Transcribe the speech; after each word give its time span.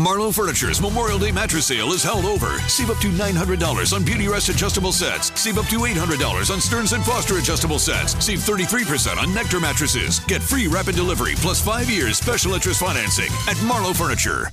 Marlowe 0.00 0.32
Furniture's 0.32 0.80
Memorial 0.80 1.18
Day 1.18 1.30
mattress 1.30 1.66
sale 1.66 1.92
is 1.92 2.02
held 2.02 2.24
over. 2.24 2.58
Save 2.60 2.90
up 2.90 2.96
to 2.98 3.08
$900 3.08 3.92
on 3.92 4.02
Beauty 4.02 4.28
Rest 4.28 4.48
adjustable 4.48 4.92
sets. 4.92 5.38
Save 5.38 5.58
up 5.58 5.66
to 5.66 5.80
$800 5.80 6.50
on 6.50 6.60
Stearns 6.60 6.94
and 6.94 7.04
Foster 7.04 7.36
adjustable 7.36 7.78
sets. 7.78 8.24
Save 8.24 8.38
33% 8.38 9.18
on 9.18 9.34
Nectar 9.34 9.60
mattresses. 9.60 10.20
Get 10.20 10.42
free 10.42 10.68
rapid 10.68 10.94
delivery 10.94 11.34
plus 11.36 11.60
5 11.60 11.90
years 11.90 12.16
special 12.16 12.54
interest 12.54 12.80
financing 12.80 13.30
at 13.46 13.62
Marlowe 13.62 13.92
Furniture. 13.92 14.50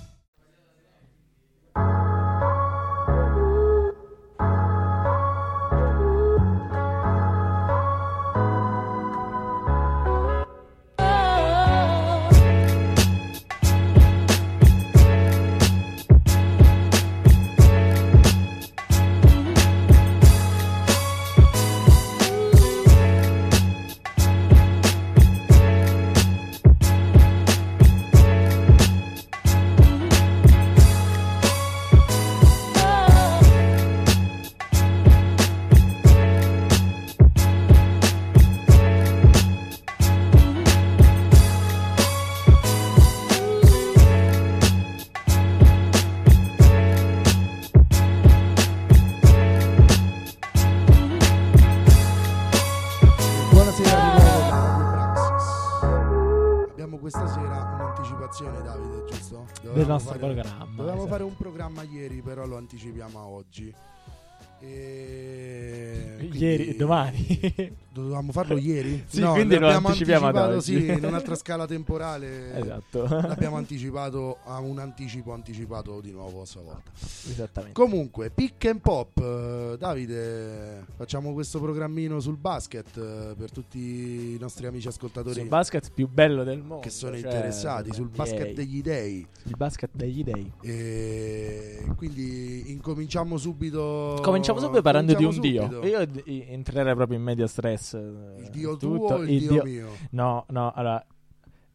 Fare- 60.17 60.33
programma, 60.33 60.65
Dovevamo 60.65 60.93
esatto. 60.93 61.07
fare 61.07 61.23
un 61.23 61.37
programma 61.37 61.83
ieri, 61.83 62.21
però 62.21 62.45
lo 62.45 62.57
anticipiamo 62.57 63.19
a 63.19 63.25
oggi. 63.27 63.73
E 64.59 65.77
Ieri, 66.31 66.75
domani. 66.75 67.75
Dovevamo 67.97 68.31
farlo 68.31 68.57
ieri? 68.59 69.05
Sì, 69.07 69.21
no, 69.21 69.33
quindi 69.33 69.57
lo 69.57 69.69
anticipiamo 69.69 70.27
ad 70.27 70.35
oggi. 70.35 70.61
sì, 70.61 70.85
in 70.85 71.01
un'altra 71.03 71.33
scala 71.33 71.65
temporale. 71.65 72.55
esatto. 72.55 73.07
L'abbiamo 73.07 73.55
anticipato 73.57 74.37
a 74.43 74.59
un 74.59 74.77
anticipo 74.77 75.33
anticipato 75.33 75.99
di 75.99 76.11
nuovo 76.11 76.41
a 76.41 76.45
sua 76.45 76.61
volta. 76.61 76.91
Esattamente. 76.93 77.73
Comunque, 77.73 78.29
pick 78.29 78.65
and 78.65 78.81
pop, 78.81 79.17
eh, 79.17 79.77
Davide, 79.79 80.85
facciamo 80.95 81.33
questo 81.33 81.59
programmino 81.59 82.19
sul 82.19 82.37
basket 82.37 82.95
eh, 82.97 83.33
per 83.35 83.51
tutti 83.51 83.79
i 83.79 84.37
nostri 84.39 84.67
amici 84.67 84.87
ascoltatori 84.87 85.39
Sul 85.39 85.47
basket 85.47 85.89
più 85.91 86.07
bello 86.07 86.43
del 86.43 86.59
mondo. 86.59 86.79
che 86.83 86.91
sono 86.91 87.17
cioè, 87.17 87.25
interessati, 87.25 87.91
sul 87.93 88.09
basket 88.09 88.53
degli 88.53 88.83
dei. 88.83 89.25
Il 89.45 89.55
basket 89.57 89.89
degli 89.93 90.23
dei. 90.23 90.51
E 90.61 91.83
quindi 91.95 92.71
incominciamo 92.71 93.37
subito. 93.37 94.19
Cominciamo 94.21 94.46
subito 94.55 94.81
parlando 94.81 95.13
di 95.13 95.23
un 95.23 95.35
cominciamo 95.35 95.67
dio. 95.67 95.81
subito. 95.81 96.29
Io 96.31 96.43
entrerei 96.47 96.95
proprio 96.95 97.17
in 97.17 97.23
media 97.23 97.47
stress. 97.47 97.93
eh, 97.93 97.99
Il 98.41 98.49
dio 98.51 98.77
tutto. 98.77 99.05
tuo 99.07 99.15
o 99.15 99.23
il, 99.23 99.47
dio, 99.47 99.63
mio? 99.63 99.87
No, 100.11 100.45
no, 100.49 100.71
allora. 100.73 101.05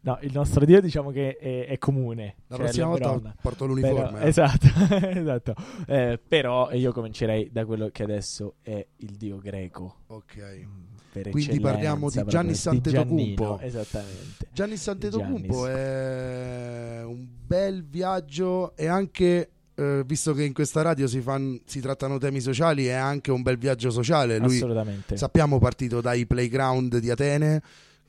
No, 0.04 0.18
il 0.22 0.32
nostro 0.34 0.64
dio 0.64 0.80
diciamo 0.80 1.10
che 1.12 1.36
è, 1.36 1.66
è 1.68 1.78
comune. 1.78 2.34
La 2.48 2.56
cioè 2.56 2.64
prossima 2.64 2.86
volta 2.86 3.34
porto 3.40 3.66
Però- 3.66 3.66
l'uniforme. 3.66 4.20
eh. 4.22 4.26
esatto, 4.26 4.66
esatto. 5.06 5.54
Eh, 5.86 6.18
però 6.26 6.72
io 6.72 6.92
comincerei 6.92 7.50
da 7.52 7.64
quello 7.64 7.88
che 7.92 8.02
adesso 8.02 8.54
è 8.62 8.84
il 8.96 9.10
dio 9.16 9.38
greco. 9.38 9.98
Ok. 10.08 10.66
per 11.12 11.28
Quindi 11.30 11.60
parliamo 11.60 12.11
di 12.11 12.18
Antetokounmpo. 12.18 12.90
Giannino, 12.90 13.61
Esattamente. 13.61 14.48
Giannis 14.52 14.88
Antetokounmpo 14.88 15.66
Giannis. 15.66 15.77
è 15.77 17.02
un 17.05 17.28
bel 17.46 17.84
viaggio 17.84 18.74
e 18.74 18.86
anche 18.88 19.50
eh, 19.74 20.02
visto 20.05 20.33
che 20.34 20.44
in 20.44 20.52
questa 20.52 20.83
radio 20.83 21.06
si, 21.06 21.20
fan- 21.20 21.60
si 21.64 21.80
trattano 21.80 22.18
temi 22.18 22.40
sociali 22.40 22.86
è 22.86 22.92
anche 22.92 23.30
un 23.30 23.42
bel 23.42 23.56
viaggio 23.58 23.90
sociale 23.90 24.38
lui 24.38 24.56
Assolutamente. 24.56 25.16
sappiamo 25.16 25.58
partito 25.58 26.00
dai 26.00 26.27
playground 26.27 26.98
di 26.98 27.10
Atene 27.10 27.62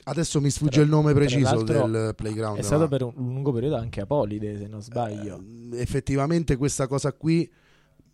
adesso 0.05 0.41
mi 0.41 0.49
sfugge 0.49 0.71
Tra- 0.75 0.81
il 0.83 0.89
nome 0.89 1.13
preciso 1.13 1.63
del 1.63 2.13
playground 2.15 2.59
È 2.59 2.61
stato 2.61 2.81
ma, 2.83 2.87
per 2.89 3.03
un 3.03 3.13
lungo 3.15 3.51
periodo 3.53 3.77
anche 3.77 4.01
Apolide, 4.01 4.57
se 4.57 4.67
non 4.67 4.81
sbaglio. 4.81 5.41
eh, 5.71 5.79
effettivamente 5.79 6.57
questa 6.57 6.87
cosa 6.87 7.13
qui 7.13 7.49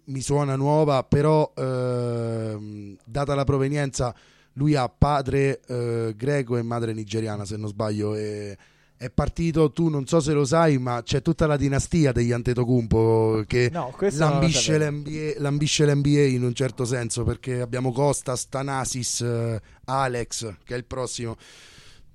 mi 0.06 0.22
suona 0.22 0.56
nuova 0.56 1.04
però 1.04 1.52
ehm, 1.56 2.96
data 3.06 3.36
la 3.36 3.44
provenienza 3.44 4.14
lui 4.54 4.76
ha 4.76 4.90
padre 4.90 5.62
eh, 5.68 6.14
greco 6.16 6.58
e 6.58 6.62
madre 6.64 6.94
nigeriana 6.94 7.46
se 7.46 7.58
non 7.58 7.68
sbaglio 7.70 8.16
e 8.16 8.58
è 9.00 9.10
partito, 9.10 9.72
tu 9.72 9.88
non 9.88 10.06
so 10.08 10.20
se 10.20 10.34
lo 10.34 10.44
sai, 10.44 10.78
ma 10.78 11.02
c'è 11.04 11.22
tutta 11.22 11.48
la 11.48 11.56
dinastia 11.56 12.12
degli 12.12 12.34
Antetokounmpo 12.34 13.46
che 13.48 13.70
no, 13.72 13.96
lambisce 13.98 14.78
l'NBA, 14.78 15.36
lambisce 15.38 15.86
l'NBA 15.86 16.24
in 16.24 16.44
un 16.44 16.54
certo 16.54 16.84
senso 16.84 17.24
perché 17.24 17.62
abbiamo 17.62 17.94
Costas, 17.94 18.50
Tanasis, 18.50 19.22
eh, 19.22 19.62
Alex 19.86 20.54
che 20.66 20.74
è 20.74 20.78
il 20.78 20.84
prossimo. 20.84 21.38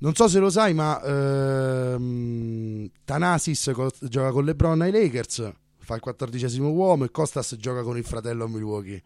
Non 0.01 0.15
so 0.15 0.29
se 0.29 0.39
lo 0.39 0.51
sai, 0.51 0.75
ma 0.75 1.03
ehm, 1.03 2.91
Tanasis 3.03 3.71
co- 3.73 3.91
gioca 4.03 4.31
con 4.31 4.45
LeBron 4.45 4.83
ai 4.83 4.91
Lakers, 4.91 5.53
fa 5.79 5.95
il 5.95 6.03
quattordicesimo 6.03 6.69
uomo 6.69 7.05
e 7.05 7.11
Costas 7.11 7.57
gioca 7.59 7.81
con 7.81 7.97
il 7.97 8.05
fratello 8.05 8.45
a 8.45 8.49
Milwaukee. 8.49 9.03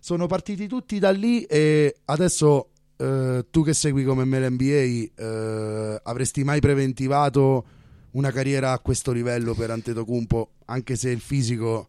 Sono 0.00 0.26
partiti 0.26 0.66
tutti 0.66 0.98
da 0.98 1.10
lì 1.10 1.42
e 1.42 1.96
adesso 2.06 2.70
eh, 3.00 3.46
tu 3.50 3.64
che 3.64 3.72
segui 3.74 4.04
come 4.04 4.24
me 4.24 4.40
l'NBA 4.40 4.64
eh, 5.22 6.00
avresti 6.02 6.44
mai 6.44 6.60
preventivato 6.60 7.64
una 8.12 8.30
carriera 8.30 8.72
a 8.72 8.78
questo 8.80 9.12
livello 9.12 9.54
per 9.54 9.70
Antetokounmpo 9.70 10.50
anche 10.66 10.96
se 10.96 11.10
il 11.10 11.20
fisico 11.20 11.88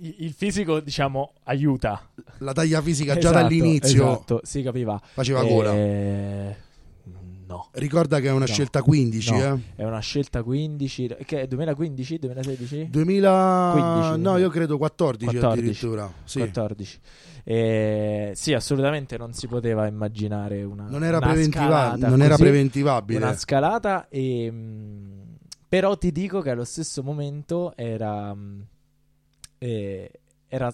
Il 0.00 0.32
fisico, 0.32 0.80
diciamo, 0.80 1.32
aiuta. 1.44 2.08
la 2.38 2.52
taglia 2.52 2.80
fisica 2.80 3.14
già 3.14 3.30
Esatto, 3.30 3.34
dall'inizio 3.42 4.10
Esatto, 4.12 4.40
si 4.42 4.62
capiva. 4.62 5.00
faceva 5.12 5.42
gola 5.42 5.72
Eh, 5.74 6.56
No. 7.52 7.68
ricorda 7.72 8.18
che 8.20 8.28
è 8.28 8.30
una 8.30 8.40
No. 8.40 8.52
scelta 8.52 8.82
15 8.82 9.30
No. 9.32 9.54
eh? 9.54 9.58
È 9.76 9.84
una 9.84 9.98
scelta 10.00 10.42
15. 10.42 11.16
Che 11.24 11.40
è 11.42 11.46
2015? 11.46 12.18
2016? 12.18 12.88
2000 12.90 13.70
15, 13.74 14.20
no 14.22 14.36
io 14.38 14.48
credo 14.48 14.78
14, 14.78 15.24
14. 15.36 15.58
addirittura 15.60 16.12
sì. 16.24 16.38
14. 16.38 16.98
Eh, 17.44 18.32
sì, 18.34 18.52
assolutamente 18.54 19.16
non 19.18 19.32
si 19.32 19.46
poteva 19.48 19.86
immaginare 19.86 20.62
una. 20.62 20.86
non 20.88 21.04
era, 21.04 21.16
una 21.18 21.26
preventiva- 21.26 21.64
scalata 21.64 22.08
non 22.08 22.22
era 22.22 22.36
preventivabile 22.36 23.18
Una 23.18 23.36
scalata, 23.36 24.08
e, 24.08 24.50
mh, 24.50 25.36
però 25.68 25.96
ti 25.98 26.12
dico 26.12 26.40
che 26.40 26.50
allo 26.50 26.64
stesso 26.64 27.02
momento 27.02 27.72
era. 27.76 28.32
mh, 28.34 28.66
eh, 29.58 30.10
era 30.48 30.72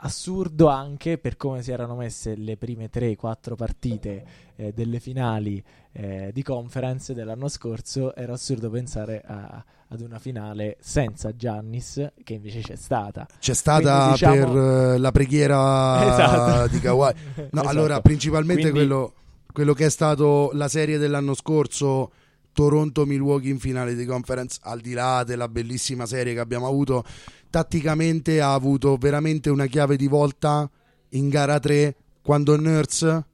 assurdo 0.00 0.68
anche 0.68 1.18
per 1.18 1.36
come 1.36 1.62
si 1.62 1.70
erano 1.72 1.96
messe 1.96 2.34
le 2.36 2.56
prime 2.56 2.88
3-4 2.92 3.54
partite 3.56 4.24
eh, 4.56 4.72
delle 4.72 5.00
finali 5.00 5.62
eh, 5.92 6.30
di 6.32 6.42
conference 6.42 7.14
dell'anno 7.14 7.48
scorso. 7.48 8.14
Era 8.14 8.34
assurdo 8.34 8.70
pensare 8.70 9.22
a- 9.26 9.64
ad 9.90 10.00
una 10.02 10.18
finale 10.18 10.76
senza 10.80 11.34
Giannis, 11.34 12.12
che 12.22 12.34
invece 12.34 12.60
c'è 12.60 12.76
stata. 12.76 13.26
c'è 13.38 13.54
stata 13.54 13.96
Quindi, 13.96 14.12
diciamo- 14.12 14.52
per 14.52 14.62
eh, 14.94 14.98
la 14.98 15.10
preghiera 15.12 16.04
Esatto. 16.12 16.68
di 16.68 16.78
Kawhi 16.80 17.12
no 17.36 17.44
Esatto. 17.50 17.68
allora 17.68 18.00
principalmente 18.00 18.70
Quindi- 18.70 18.78
quello, 18.78 19.12
quello 19.52 19.72
che 19.72 19.86
è 19.86 19.90
stato 19.90 20.50
la 20.52 20.68
serie 20.68 20.98
dell'anno 20.98 21.32
scorso 21.34 22.12
Toronto-Milwaukee 22.52 23.50
in 23.50 23.58
finale 23.60 23.94
di 23.94 24.04
conference 24.04 24.58
al 24.62 24.80
di 24.80 24.92
là 24.92 25.22
della 25.24 25.48
bellissima 25.48 26.06
serie 26.06 26.34
che 26.34 26.40
abbiamo 26.40 26.66
avuto 26.66 27.04
tatticamente 27.50 28.40
ha 28.40 28.52
avuto 28.52 28.96
veramente 28.96 29.50
una 29.50 29.66
chiave 29.66 29.96
di 29.96 30.06
volta 30.06 30.68
in 31.10 31.28
gara 31.28 31.58
3 31.58 31.94
quando 32.22 32.56
Nurse 32.58 33.24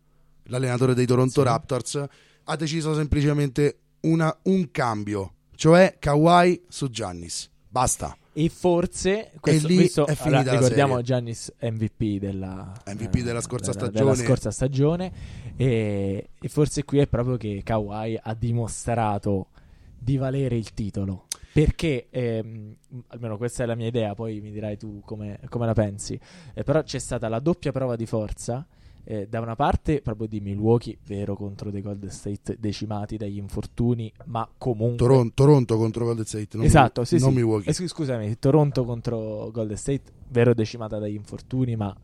l'allenatore 0.44 0.94
dei 0.94 1.06
Toronto 1.06 1.40
Sì. 1.40 1.46
Raptors 1.46 2.04
ha 2.44 2.56
deciso 2.56 2.94
semplicemente 2.94 3.78
una- 4.00 4.36
un 4.44 4.70
cambio 4.70 5.32
cioè 5.56 5.96
Kawhi 5.98 6.62
su 6.68 6.88
Giannis 6.90 7.48
basta 7.68 8.16
E 8.34 8.48
forse 8.48 9.30
questo, 9.40 9.66
lì 9.68 9.76
questo- 9.76 10.06
è 10.06 10.14
finita 10.16 10.40
allora, 10.40 10.56
ricordiamo. 10.58 11.00
Giannis 11.02 11.52
MVP 11.60 12.18
della, 12.18 12.72
MVP 12.86 13.20
della 13.22 13.40
scorsa 13.40 13.70
della- 13.72 13.86
stagione. 13.86 14.10
della 14.12 14.26
scorsa 14.26 14.50
stagione 14.50 15.12
e, 15.56 16.28
e 16.40 16.48
forse 16.48 16.84
qui 16.84 16.98
è 16.98 17.06
proprio 17.06 17.36
che 17.36 17.62
Kawhi 17.64 18.18
ha 18.20 18.34
dimostrato 18.34 19.48
di 19.96 20.16
valere 20.16 20.56
il 20.56 20.74
titolo 20.74 21.26
perché 21.54 22.08
ehm, 22.10 22.74
almeno 23.06 23.36
questa 23.36 23.62
è 23.62 23.66
la 23.66 23.76
mia 23.76 23.86
idea 23.86 24.12
poi 24.16 24.40
mi 24.40 24.50
dirai 24.50 24.76
tu 24.76 25.00
come, 25.04 25.38
come 25.48 25.66
la 25.66 25.72
pensi 25.72 26.18
Eh, 26.52 26.64
però 26.64 26.82
c'è 26.82 26.98
stata 26.98 27.28
la 27.28 27.38
doppia 27.38 27.70
prova 27.70 27.94
di 27.94 28.06
forza 28.06 28.66
eh, 29.04 29.28
da 29.28 29.38
una 29.40 29.54
parte 29.54 30.00
proprio 30.00 30.26
di 30.26 30.40
Milwaukee, 30.40 30.96
vero 31.06 31.36
contro 31.36 31.70
dei 31.70 31.82
Golden 31.82 32.10
State 32.10 32.56
decimati 32.58 33.16
dagli 33.16 33.36
infortuni, 33.36 34.10
ma 34.24 34.48
comunque 34.58 34.96
Toronto, 34.96 35.32
Toronto 35.34 35.76
contro 35.76 36.06
Golden 36.06 36.24
State, 36.24 36.56
non, 36.56 36.64
esatto, 36.64 37.02
Mi- 37.02 37.06
sì, 37.06 37.18
non 37.18 37.28
sì. 37.28 37.34
Milwaukee. 37.36 37.70
Eh, 37.70 37.72
scu- 37.74 37.86
scusami, 37.86 38.38
Toronto 38.38 38.84
contro 38.84 39.50
Golden 39.52 39.76
State, 39.76 40.02
vero 40.28 40.54
decimata 40.54 40.98
dagli 40.98 41.14
infortuni, 41.14 41.76
ma, 41.76 41.94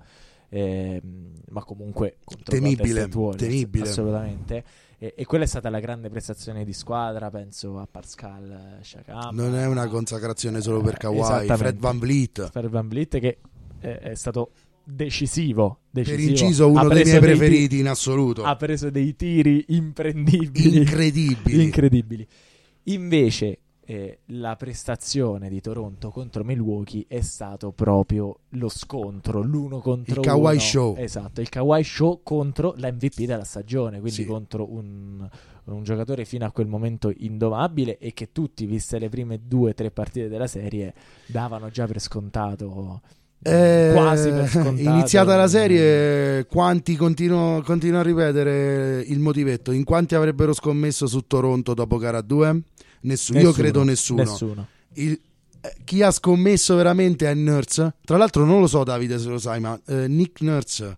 ehm, 0.50 1.32
ma 1.49 1.64
comunque 1.64 2.19
contro 2.23 2.52
Temibile, 2.52 3.08
temibile. 3.08 3.88
assolutamente. 3.88 4.64
E, 5.02 5.14
e 5.17 5.25
quella 5.25 5.44
è 5.44 5.47
stata 5.47 5.70
la 5.70 5.81
grande 5.81 6.11
prestazione 6.11 6.62
di 6.62 6.75
squadra, 6.75 7.31
penso 7.31 7.79
a 7.79 7.88
Pascal 7.91 8.79
Siakam. 8.82 9.35
non 9.35 9.56
è 9.56 9.67
una 9.67 9.87
consacrazione 9.88 10.61
solo 10.61 10.82
per 10.82 10.94
Eh, 10.94 10.99
Kawhi. 10.99 11.47
Fred 11.56 11.79
Van 11.79 11.99
Vliet. 11.99 12.50
Per 12.52 12.69
Van 12.69 12.87
Vliet 12.87 13.19
che 13.19 13.38
eh, 13.81 13.99
è 13.99 14.14
stato 14.14 14.50
decisivo, 14.85 15.81
Per 15.91 16.05
decisivo. 16.05 16.31
inciso 16.31 16.64
Ha 16.64 16.67
uno 16.69 16.88
dei 16.88 17.05
miei 17.05 17.19
preferiti 17.20 17.79
in 17.79 17.88
assoluto. 17.88 18.44
ha 18.44 18.56
preso 18.56 18.91
dei 18.91 19.17
tiri 19.17 19.64
imprendibili 19.69 20.76
Incredibili. 20.79 21.62
incredibili. 21.62 22.26
Invece 22.85 23.58
eh, 23.91 24.19
la 24.27 24.55
prestazione 24.55 25.49
di 25.49 25.61
Toronto 25.61 26.11
contro 26.11 26.45
Milwaukee 26.45 27.07
è 27.09 27.21
stato 27.23 27.73
proprio 27.73 28.39
lo 28.51 28.69
scontro, 28.69 29.43
l'uno 29.43 29.81
contro 29.81 30.21
Il 30.21 30.27
Kawhi 30.27 30.53
uno. 30.53 30.61
Show. 30.61 30.95
Esatto, 30.97 31.41
il 31.41 31.49
Kawhi 31.49 31.83
Show 31.83 32.21
contro 32.23 32.75
l'MVP 32.77 33.25
della 33.25 33.43
stagione, 33.43 33.99
quindi 33.99 34.23
Sì. 34.23 34.27
contro 34.27 34.73
un, 34.73 35.29
un 35.65 35.83
giocatore 35.83 36.25
fino 36.25 36.45
a 36.47 36.53
quel 36.53 36.69
momento 36.69 37.13
indomabile 37.17 37.99
e 37.99 38.13
che 38.13 38.31
tutti, 38.31 38.65
viste 38.65 39.01
le 39.01 39.09
prime 39.09 39.41
due 39.49 39.71
o 39.71 39.75
tre 39.75 39.91
partite 39.91 40.29
della 40.29 40.47
serie, 40.47 40.95
davano 41.27 41.69
già 41.71 41.87
per 41.87 41.99
scontato. 42.01 43.01
Eh, 43.43 43.91
quasi 43.93 44.31
per 44.31 44.47
scontato. 44.47 44.89
iniziata 44.89 45.35
la 45.35 45.49
serie, 45.49 46.47
quanti 46.47 46.95
continuo, 46.95 47.61
continuo 47.63 47.99
a 47.99 48.03
ripetere 48.05 49.01
il 49.01 49.19
motivetto? 49.19 49.73
In 49.73 49.83
quanti 49.83 50.15
avrebbero 50.15 50.53
scommesso 50.53 51.09
su 51.09 51.27
Toronto 51.27 51.75
dopo 51.75 51.97
gara 51.97 52.21
2? 52.21 52.63
Nessuno. 53.00 53.41
Io 53.41 53.52
credo 53.52 53.82
nessuno. 53.82 54.23
Nessuno. 54.23 54.67
Il- 54.94 55.20
eh, 55.62 55.76
chi 55.85 56.02
ha 56.02 56.11
scommesso 56.11 56.75
veramente 56.75 57.29
è 57.29 57.35
Nurse. 57.35 57.94
Tra 58.05 58.17
l'altro, 58.17 58.44
non 58.44 58.61
lo 58.61 58.67
so, 58.67 58.82
Davide, 58.82 59.19
se 59.19 59.29
lo 59.29 59.38
sai, 59.38 59.61
ma 59.61 59.79
eh, 59.87 60.08
Nick 60.08 60.41
Nurse 60.41 60.97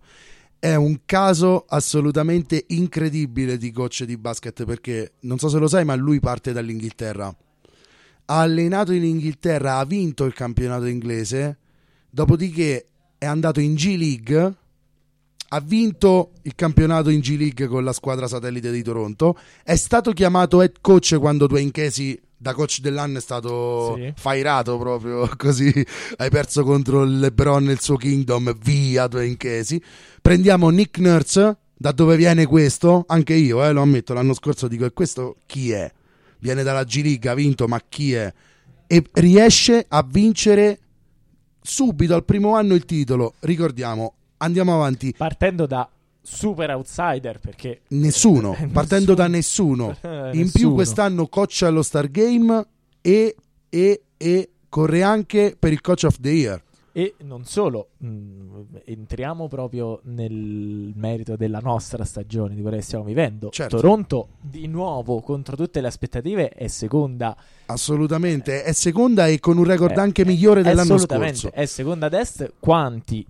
è 0.59 0.75
un 0.75 0.99
caso 1.05 1.65
assolutamente 1.67 2.63
incredibile 2.69 3.57
di 3.57 3.71
coach 3.73 4.05
di 4.05 4.15
basket 4.15 4.63
perché 4.63 5.11
non 5.21 5.37
so 5.37 5.49
se 5.49 5.57
lo 5.57 5.67
sai, 5.67 5.83
ma 5.83 5.93
lui 5.95 6.21
parte 6.21 6.53
dall'Inghilterra. 6.53 7.35
Ha 8.25 8.39
allenato 8.39 8.93
in 8.93 9.03
Inghilterra, 9.03 9.77
ha 9.79 9.83
vinto 9.85 10.23
il 10.23 10.33
campionato 10.33 10.85
inglese, 10.85 11.57
dopodiché 12.09 12.85
è 13.17 13.25
andato 13.25 13.59
in 13.59 13.73
G 13.75 13.95
League. 13.97 14.53
Ha 15.53 15.59
vinto 15.59 16.31
il 16.43 16.55
campionato 16.55 17.11
in 17.11 17.19
G 17.19 17.37
League 17.37 17.67
con 17.67 17.83
la 17.83 17.93
squadra 17.93 18.25
satellite 18.27 18.71
di 18.71 18.81
Toronto. 18.81 19.37
È 19.63 19.75
stato 19.75 20.11
chiamato 20.11 20.63
head 20.63 20.77
coach 20.81 21.15
quando 21.19 21.45
Dwayne 21.45 21.69
Casey 21.69 22.19
da 22.35 22.55
coach 22.55 22.79
dell'anno 22.79 23.19
è 23.19 23.21
stato 23.21 23.93
Sì. 23.95 24.11
fairato 24.15 24.79
proprio 24.79 25.29
così. 25.37 25.71
Hai 26.17 26.29
perso 26.31 26.63
contro 26.63 27.03
il 27.03 27.19
LeBron 27.19 27.69
il 27.69 27.79
suo 27.79 27.97
Kingdom. 27.97 28.57
Via 28.63 29.05
Dwayne 29.05 29.37
Casey. 29.37 29.79
Prendiamo 30.23 30.69
Nick 30.69 30.97
Nurse. 30.97 31.57
Da 31.77 31.91
dove 31.91 32.15
viene 32.17 32.47
questo? 32.47 33.03
Anche 33.07 33.35
io, 33.35 33.63
eh, 33.63 33.71
lo 33.73 33.81
ammetto. 33.81 34.13
L'anno 34.13 34.33
scorso 34.33 34.67
dico: 34.67 34.85
e 34.85 34.91
questo 34.91 35.35
chi 35.45 35.69
è? 35.71 35.91
Viene 36.39 36.63
dalla 36.63 36.83
G 36.83 37.01
League, 37.03 37.29
ha 37.29 37.35
vinto, 37.35 37.67
ma 37.67 37.79
chi 37.87 38.13
è? 38.13 38.33
E 38.87 39.03
riesce 39.13 39.85
a 39.87 40.03
vincere 40.03 40.79
subito 41.61 42.15
al 42.15 42.25
primo 42.25 42.55
anno 42.55 42.73
il 42.73 42.85
titolo. 42.85 43.35
Ricordiamo, 43.41 44.15
andiamo 44.37 44.73
avanti. 44.75 45.13
Partendo 45.17 45.65
da 45.65 45.87
super 46.25 46.69
outsider 46.71 47.39
perché 47.39 47.81
Nessuno, 47.89 48.55
Eh, 48.59 48.67
partendo 48.67 49.13
nessuno. 49.13 49.15
da 49.15 49.27
nessuno. 49.27 49.97
Eh, 50.31 50.37
In 50.37 50.51
più 50.51 50.73
quest'anno 50.73 51.27
coach 51.27 51.63
allo 51.63 51.81
Star 51.83 52.09
Game 52.09 52.65
e, 53.01 53.35
e, 53.69 54.01
e 54.17 54.49
corre 54.69 55.03
anche 55.03 55.55
per 55.57 55.71
il 55.71 55.81
coach 55.81 56.03
of 56.05 56.17
the 56.19 56.29
year. 56.29 56.61
E 56.95 57.15
non 57.23 57.43
solo, 57.43 57.89
mh, 57.97 58.07
entriamo 58.85 59.47
proprio 59.47 59.99
nel 60.03 60.91
merito 60.95 61.35
della 61.35 61.57
nostra 61.57 62.05
stagione, 62.05 62.53
di 62.53 62.61
quella 62.61 62.75
che 62.77 62.83
stiamo 62.83 63.03
vivendo. 63.03 63.49
Certo. 63.49 63.77
Toronto, 63.77 64.27
di 64.39 64.67
nuovo, 64.67 65.19
contro 65.21 65.55
tutte 65.55 65.81
le 65.81 65.87
aspettative, 65.87 66.49
è 66.49 66.67
seconda. 66.67 67.35
Assolutamente, 67.65 68.61
è 68.63 68.71
seconda 68.73 69.25
e 69.27 69.39
con 69.39 69.57
un 69.57 69.63
record 69.63 69.97
Eh, 69.97 70.01
anche 70.01 70.23
migliore 70.23 70.61
dell'anno 70.61 70.93
assolutamente, 70.93 71.37
scorso. 71.39 71.55
È 71.55 71.65
seconda 71.65 72.05
ad 72.05 72.13
est. 72.13 72.53
Quanti 72.59 73.25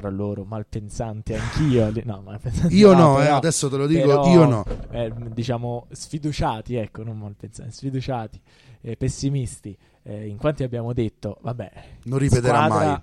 tra 0.00 0.10
loro 0.10 0.44
malpensanti 0.44 1.32
anch'io? 1.34 1.90
No, 2.04 2.20
malpensanti 2.22 2.74
Io 2.76 2.92
no, 2.94 3.18
eh, 3.18 3.24
però- 3.24 3.36
adesso 3.36 3.68
te 3.70 3.76
lo 3.76 3.86
dico, 3.86 4.06
però, 4.06 4.30
io 4.32 4.44
no. 4.44 4.64
eh, 4.90 5.10
diciamo 5.32 5.86
sfiduciati, 5.90 6.74
ecco, 6.74 7.02
non 7.02 7.16
malpensanti, 7.18 7.72
sfiduciati, 7.72 8.40
eh, 8.82 8.96
pessimisti. 8.96 9.76
eh, 10.02 10.26
in 10.28 10.36
quanti 10.36 10.62
abbiamo 10.62 10.92
detto, 10.92 11.38
vabbè, 11.42 11.70
Non 12.04 12.18
ripeterà 12.18 12.68
mai. 12.68 13.00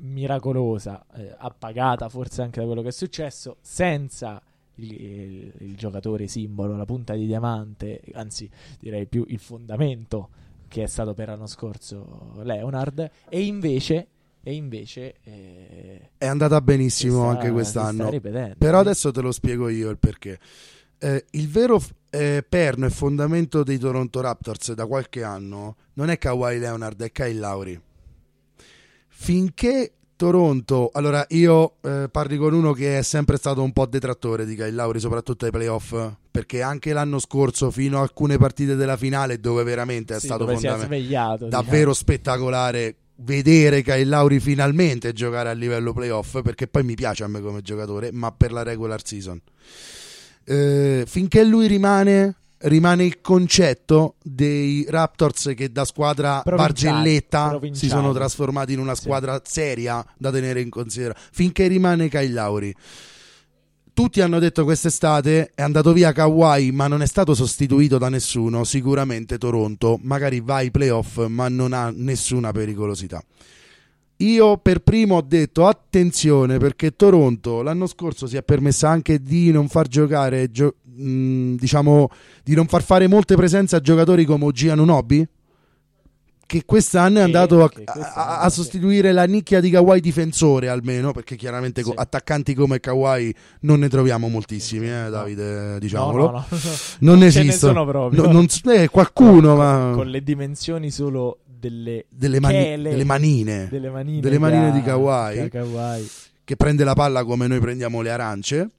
miracolosa, 0.00 1.04
eh, 1.14 1.34
appagata 1.38 2.08
forse 2.08 2.42
anche 2.42 2.60
da 2.60 2.66
quello 2.66 2.82
che 2.82 2.88
è 2.88 2.92
successo, 2.92 3.56
senza 3.60 4.40
il, 4.76 4.92
il- 4.92 5.52
il 5.60 5.76
giocatore 5.76 6.26
simbolo, 6.26 6.76
la 6.76 6.84
punta 6.84 7.14
di 7.14 7.26
diamante, 7.26 8.00
anzi 8.14 8.48
direi 8.78 9.06
più 9.06 9.24
il 9.28 9.38
fondamento 9.38 10.28
che 10.68 10.82
è 10.82 10.86
stato 10.86 11.14
per 11.14 11.28
l'anno 11.28 11.46
scorso 11.46 12.34
Leonard, 12.42 13.10
e 13.28 13.40
invece, 13.42 14.06
e 14.48 14.54
invece 14.54 15.16
eh, 15.24 16.10
È 16.16 16.24
andata 16.24 16.62
benissimo 16.62 17.12
si 17.12 17.18
sta- 17.18 17.28
anche 17.28 17.50
quest'anno. 17.50 18.20
Però 18.56 18.78
adesso 18.78 19.10
te 19.12 19.20
lo 19.20 19.30
spiego 19.30 19.68
io 19.68 19.90
il 19.90 19.98
perché. 19.98 20.38
Eh, 20.96 21.26
il 21.32 21.48
vero 21.50 21.78
eh, 22.08 22.42
perno 22.48 22.86
e 22.86 22.90
fondamento 22.90 23.62
dei 23.62 23.76
Toronto 23.76 24.22
Raptors 24.22 24.72
da 24.72 24.86
qualche 24.86 25.22
anno 25.22 25.76
non 25.94 26.08
è 26.08 26.16
Kawhi 26.16 26.58
Leonard, 26.58 27.02
è 27.02 27.12
Kyle 27.12 27.38
Lowry. 27.38 27.78
Finché 29.08 29.92
Toronto, 30.16 30.88
allora 30.94 31.26
io 31.28 31.74
eh, 31.82 32.08
parli 32.10 32.38
con 32.38 32.54
uno 32.54 32.72
che 32.72 32.96
è 32.98 33.02
sempre 33.02 33.36
stato 33.36 33.62
un 33.62 33.74
po' 33.74 33.84
detrattore 33.84 34.46
di 34.46 34.54
Kyle 34.54 34.70
Lowry, 34.70 34.98
soprattutto 34.98 35.44
ai 35.44 35.50
playoff, 35.50 35.94
perché 36.30 36.62
anche 36.62 36.94
l'anno 36.94 37.18
scorso, 37.18 37.70
fino 37.70 37.98
a 37.98 38.00
alcune 38.00 38.38
partite 38.38 38.76
della 38.76 38.96
finale, 38.96 39.40
dove 39.40 39.62
veramente 39.62 40.16
è 40.16 40.18
Sì, 40.18 40.24
stato 40.24 40.46
fondamentale 40.46 40.84
svegliato, 40.86 41.48
davvero 41.48 41.92
spettacolare 41.92 42.96
vedere 43.20 43.82
Kyle 43.82 44.04
Lauri 44.04 44.40
finalmente 44.40 45.12
giocare 45.12 45.48
a 45.48 45.52
livello 45.52 45.92
playoff 45.92 46.40
perché 46.42 46.66
poi 46.68 46.84
mi 46.84 46.94
piace 46.94 47.24
a 47.24 47.28
me 47.28 47.40
come 47.40 47.62
giocatore 47.62 48.10
ma 48.12 48.30
per 48.32 48.52
la 48.52 48.62
regular 48.62 49.04
season. 49.04 49.40
Eh, 50.44 51.04
finché 51.06 51.44
lui 51.44 51.66
rimane 51.66 52.34
rimane 52.62 53.04
il 53.04 53.20
concetto 53.20 54.16
dei 54.20 54.84
Raptors 54.88 55.52
che 55.54 55.70
da 55.70 55.84
squadra 55.84 56.40
Provinciali, 56.42 57.24
si 57.72 57.86
sono 57.88 58.12
trasformati 58.12 58.72
in 58.72 58.80
una 58.80 58.96
Sì. 58.96 59.02
squadra 59.02 59.40
seria 59.44 60.04
da 60.16 60.32
tenere 60.32 60.60
in 60.60 60.68
considerazione 60.68 61.28
finché 61.32 61.68
rimane 61.68 62.08
Kyle 62.08 62.32
Lauri 62.32 62.74
tutti 63.98 64.20
hanno 64.20 64.38
detto 64.38 64.62
quest'estate 64.62 65.50
è 65.56 65.62
andato 65.62 65.92
via 65.92 66.12
Kawhi, 66.12 66.70
ma 66.70 66.86
non 66.86 67.02
è 67.02 67.06
stato 67.06 67.34
sostituito 67.34 67.98
da 67.98 68.08
nessuno. 68.08 68.62
Sicuramente 68.62 69.38
Toronto 69.38 69.98
magari 70.02 70.38
va 70.38 70.54
ai 70.54 70.70
playoff, 70.70 71.26
ma 71.26 71.48
non 71.48 71.72
ha 71.72 71.92
nessuna 71.92 72.52
pericolosità. 72.52 73.20
Io 74.18 74.56
per 74.58 74.82
primo 74.82 75.16
ho 75.16 75.20
detto 75.20 75.66
attenzione 75.66 76.58
perché 76.58 76.94
Toronto 76.94 77.60
l'anno 77.60 77.88
scorso 77.88 78.28
si 78.28 78.36
è 78.36 78.44
permessa 78.44 78.88
anche 78.88 79.20
di 79.20 79.50
non 79.50 79.66
far 79.66 79.88
giocare, 79.88 80.48
gio- 80.52 80.76
mh, 80.84 81.54
diciamo, 81.56 82.08
di 82.44 82.54
non 82.54 82.68
far 82.68 82.84
fare 82.84 83.08
molte 83.08 83.34
presenze 83.34 83.74
a 83.74 83.80
giocatori 83.80 84.24
come 84.24 84.44
OG 84.44 84.68
Anunobi. 84.68 85.26
Che 86.48 86.62
quest'anno 86.64 87.18
è 87.18 87.22
andato 87.22 87.62
a, 87.62 87.70
a- 88.14 88.38
a 88.40 88.48
sostituire 88.48 89.12
la 89.12 89.24
nicchia 89.24 89.60
di 89.60 89.68
Kawhi 89.68 90.00
difensore 90.00 90.70
almeno 90.70 91.12
perché 91.12 91.36
chiaramente 91.36 91.82
Sì. 91.82 91.92
attaccanti 91.94 92.54
come 92.54 92.80
Kawhi 92.80 93.34
non 93.60 93.80
ne 93.80 93.88
troviamo 93.90 94.28
moltissimi, 94.28 94.88
eh, 94.88 95.02
No. 95.02 95.10
Davide, 95.10 95.72
No, 95.72 95.78
diciamolo. 95.78 96.30
no, 96.30 96.30
no. 96.30 96.46
Non 97.00 97.18
Ce 97.30 97.42
ne 97.42 97.48
esistono. 97.48 97.84
proprio. 97.84 98.22
No, 98.22 98.32
non 98.32 98.46
eh, 98.72 98.88
qualcuno, 98.88 99.56
ma 99.56 99.92
con 99.94 100.08
le 100.08 100.22
dimensioni 100.22 100.90
solo 100.90 101.40
delle, 101.44 102.06
delle, 102.08 102.40
mani- 102.40 102.54
chele, 102.62 102.90
delle 102.92 103.04
manine 103.04 103.68
delle 103.70 103.90
manine, 103.90 104.20
delle 104.20 104.38
manine 104.38 104.72
che 104.72 104.78
di 104.78 104.82
Kawhi. 104.84 105.48
Kawhi. 105.50 106.08
che 106.44 106.56
prende 106.56 106.82
la 106.82 106.94
palla 106.94 107.24
come 107.24 107.46
noi 107.46 107.60
prendiamo 107.60 108.00
le 108.00 108.10
arance 108.10 108.70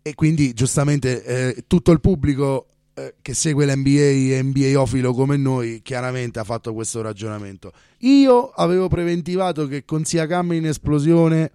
e 0.00 0.14
quindi 0.14 0.52
giustamente 0.52 1.24
eh, 1.24 1.64
tutto 1.66 1.90
il 1.90 2.00
pubblico 2.00 2.66
eh, 2.94 3.14
che 3.22 3.34
segue 3.34 3.66
l'NBA 3.66 4.34
e 4.34 4.42
NBA 4.42 4.80
ofilo 4.80 5.12
come 5.12 5.36
noi 5.36 5.80
chiaramente 5.82 6.38
ha 6.38 6.44
fatto 6.44 6.72
questo 6.74 7.02
ragionamento. 7.02 7.72
Io 7.98 8.48
avevo 8.48 8.88
preventivato 8.88 9.66
che 9.66 9.84
con 9.84 10.04
Siakam 10.04 10.52
in 10.52 10.66
esplosione 10.66 11.52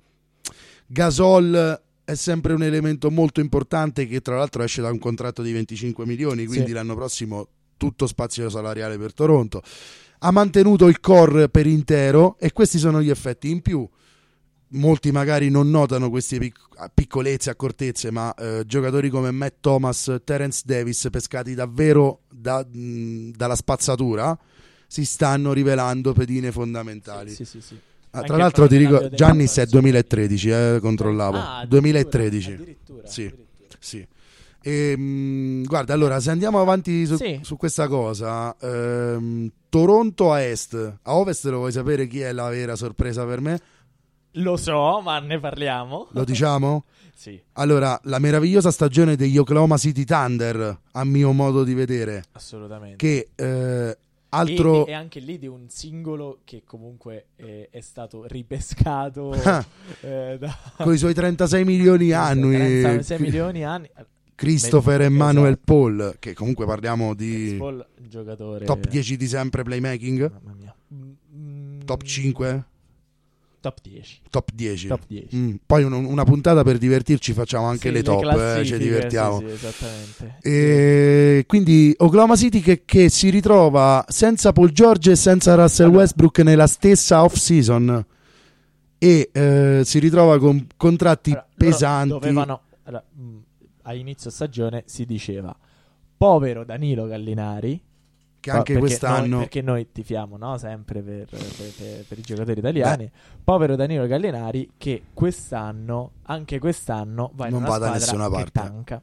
Gasol 0.87 1.81
è 2.03 2.13
sempre 2.15 2.53
un 2.53 2.63
elemento 2.63 3.09
molto 3.09 3.39
importante 3.39 4.07
che 4.07 4.21
tra 4.21 4.37
l'altro 4.37 4.63
esce 4.63 4.81
da 4.81 4.91
un 4.91 4.99
contratto 4.99 5.41
di 5.41 5.51
25 5.51 6.05
milioni, 6.05 6.45
quindi 6.45 6.67
Sì. 6.67 6.73
l'anno 6.73 6.95
prossimo 6.95 7.47
tutto 7.77 8.07
spazio 8.07 8.49
salariale 8.49 8.97
per 8.97 9.13
Toronto. 9.13 9.61
Ha 10.19 10.31
mantenuto 10.31 10.87
il 10.87 10.99
core 10.99 11.49
per 11.49 11.65
intero 11.67 12.37
e 12.39 12.51
questi 12.51 12.77
sono 12.77 13.01
gli 13.01 13.09
effetti 13.09 13.49
in 13.49 13.61
più. 13.61 13.87
Molti 14.69 15.11
magari 15.11 15.49
non 15.49 15.69
notano 15.69 16.09
queste 16.09 16.37
pic- 16.39 16.59
piccolezze, 16.93 17.49
accortezze, 17.49 18.11
ma 18.11 18.33
eh, 18.33 18.63
giocatori 18.65 19.09
come 19.09 19.31
Matt 19.31 19.55
Thomas, 19.61 20.13
Terence 20.23 20.61
Davis, 20.65 21.07
pescati 21.11 21.53
davvero 21.53 22.21
da, 22.29 22.65
mh, 22.69 23.31
dalla 23.35 23.55
spazzatura, 23.55 24.37
si 24.87 25.05
stanno 25.05 25.53
rivelando 25.53 26.13
pedine 26.13 26.51
fondamentali. 26.51 27.31
Sì, 27.31 27.45
sì, 27.45 27.61
sì. 27.61 27.77
Ah, 28.11 28.21
tra 28.21 28.37
l'altro 28.37 28.65
ti 28.67 28.77
ricordo, 28.77 29.09
Fernando 29.09 29.15
Giannis 29.17 29.51
è 29.51 29.65
Daniel- 29.65 29.69
2013, 29.71 30.49
eh, 30.49 30.77
controllavo. 30.79 31.37
Ah, 31.37 31.57
addirittura, 31.59 31.67
2013. 31.81 32.51
addirittura, 32.53 33.07
Sì. 33.07 33.21
addirittura. 33.23 33.77
Sì. 33.79 34.07
E, 34.61 34.97
mh, 34.97 35.63
guarda, 35.65 35.93
allora, 35.93 36.19
se 36.19 36.31
andiamo 36.31 36.59
avanti 36.61 37.05
su, 37.05 37.17
su 37.41 37.57
questa 37.57 37.87
cosa, 37.87 38.55
ehm, 38.59 39.51
Toronto 39.69 40.31
a 40.31 40.41
est, 40.41 40.73
a 41.01 41.15
ovest 41.15 41.45
lo 41.47 41.57
vuoi 41.57 41.71
sapere 41.71 42.07
chi 42.07 42.21
è 42.21 42.31
la 42.31 42.47
vera 42.49 42.75
sorpresa 42.75 43.25
per 43.25 43.41
me? 43.41 43.59
Lo 44.37 44.57
so, 44.57 45.01
ma 45.01 45.19
ne 45.19 45.39
parliamo. 45.39 46.07
Lo 46.11 46.23
diciamo? 46.23 46.85
Sì, 47.17 47.41
Allora, 47.53 47.97
la 48.03 48.19
meravigliosa 48.19 48.71
stagione 48.71 49.15
degli 49.15 49.37
Oklahoma 49.37 49.77
City 49.77 50.03
Thunder, 50.03 50.79
a 50.91 51.03
mio 51.05 51.31
modo 51.31 51.63
di 51.63 51.73
vedere, 51.73 52.25
assolutamente. 52.33 52.97
che 52.97 53.29
eh, 53.35 53.97
altro... 54.29 54.85
E, 54.85 54.89
e 54.91 54.93
anche 54.93 55.21
lì 55.21 55.39
di 55.39 55.47
un 55.47 55.69
singolo 55.69 56.39
che 56.43 56.63
comunque 56.65 57.27
eh, 57.37 57.69
è 57.71 57.79
stato 57.79 58.25
ripescato 58.27 59.31
Ah. 59.45 59.65
eh, 60.01 60.35
da 60.37 60.53
con 60.75 60.93
i 60.93 60.97
suoi 60.97 61.13
36 61.13 61.63
milioni 61.63 62.11
annui, 62.11 62.81
36 62.81 63.19
milioni 63.19 63.63
anni. 63.63 63.89
Christopher 64.35 64.99
Esatto. 64.99 65.13
Emmanuel 65.15 65.57
Paul, 65.57 66.17
che 66.19 66.33
comunque 66.33 66.65
parliamo 66.65 67.13
di 67.15 67.55
Paul, 67.57 67.83
giocatore 68.09 68.65
top 68.65 68.87
10 68.87 69.15
di 69.15 69.27
sempre 69.27 69.63
playmaking, 69.63 70.29
Mamma 70.43 70.53
mia. 70.53 70.75
Top 71.85 72.03
5, 72.03 72.65
Top 73.65 73.79
10. 73.81 74.21
top 74.29 74.49
10. 74.53 74.87
Top 74.87 75.01
10. 75.07 75.35
Mm, 75.35 75.55
Poi 75.65 75.83
un- 75.83 75.93
una 76.05 76.23
puntata 76.23 76.61
per 76.63 76.77
divertirci 76.77 77.33
facciamo 77.33 77.65
anche 77.65 77.87
Sì, 77.87 77.93
le 77.95 78.03
top, 78.03 78.23
eh, 78.59 78.63
ci 78.63 78.77
divertiamo. 78.77 79.39
Sì, 79.39 79.45
sì, 79.47 79.53
esattamente. 79.53 80.37
E 80.41 81.43
quindi 81.47 81.91
Oklahoma 81.97 82.35
City 82.35 82.59
che, 82.59 82.83
che 82.85 83.09
si 83.09 83.31
ritrova 83.31 84.05
senza 84.07 84.51
Paul 84.51 84.69
George 84.71 85.11
e 85.11 85.15
senza 85.15 85.55
Russell 85.55 85.87
Allora. 85.87 86.01
Westbrook 86.01 86.39
nella 86.41 86.67
stessa 86.67 87.23
off 87.23 87.33
season 87.35 88.05
e 88.99 89.29
eh, 89.31 89.81
si 89.83 89.97
ritrova 89.99 90.37
con 90.37 90.67
contratti 90.77 91.31
Allora, 91.31 91.47
pesanti. 91.57 92.09
Dovevano, 92.09 92.61
allora, 92.83 93.03
mh, 93.13 93.35
a 93.81 93.93
inizio 93.95 94.29
stagione 94.29 94.83
si 94.85 95.05
diceva 95.05 95.55
povero 96.17 96.63
Danilo 96.63 97.07
Gallinari 97.07 97.81
che 98.45 98.51
anche 98.51 98.73
perché 98.73 98.79
quest'anno 98.79 99.25
noi, 99.27 99.39
perché 99.39 99.61
noi 99.63 99.91
tifiamo 99.91 100.37
no, 100.37 100.57
sempre 100.57 101.01
per, 101.01 101.25
per- 101.25 101.39
per- 101.39 102.05
per 102.07 102.17
i 102.19 102.21
giocatori 102.21 102.59
italiani 102.59 103.09
povero 103.43 103.75
Danilo 103.75 104.05
Gallinari 104.05 104.69
che 104.77 105.03
quest'anno 105.13 106.11
anche 106.23 106.59
quest'anno 106.59 107.31
va 107.33 107.45
in 107.47 107.53
Non 107.53 107.61
una 107.63 107.71
va 107.71 107.77
da 107.79 107.91
nessuna 107.91 108.29
parte. 108.29 108.51
tanca 108.51 109.01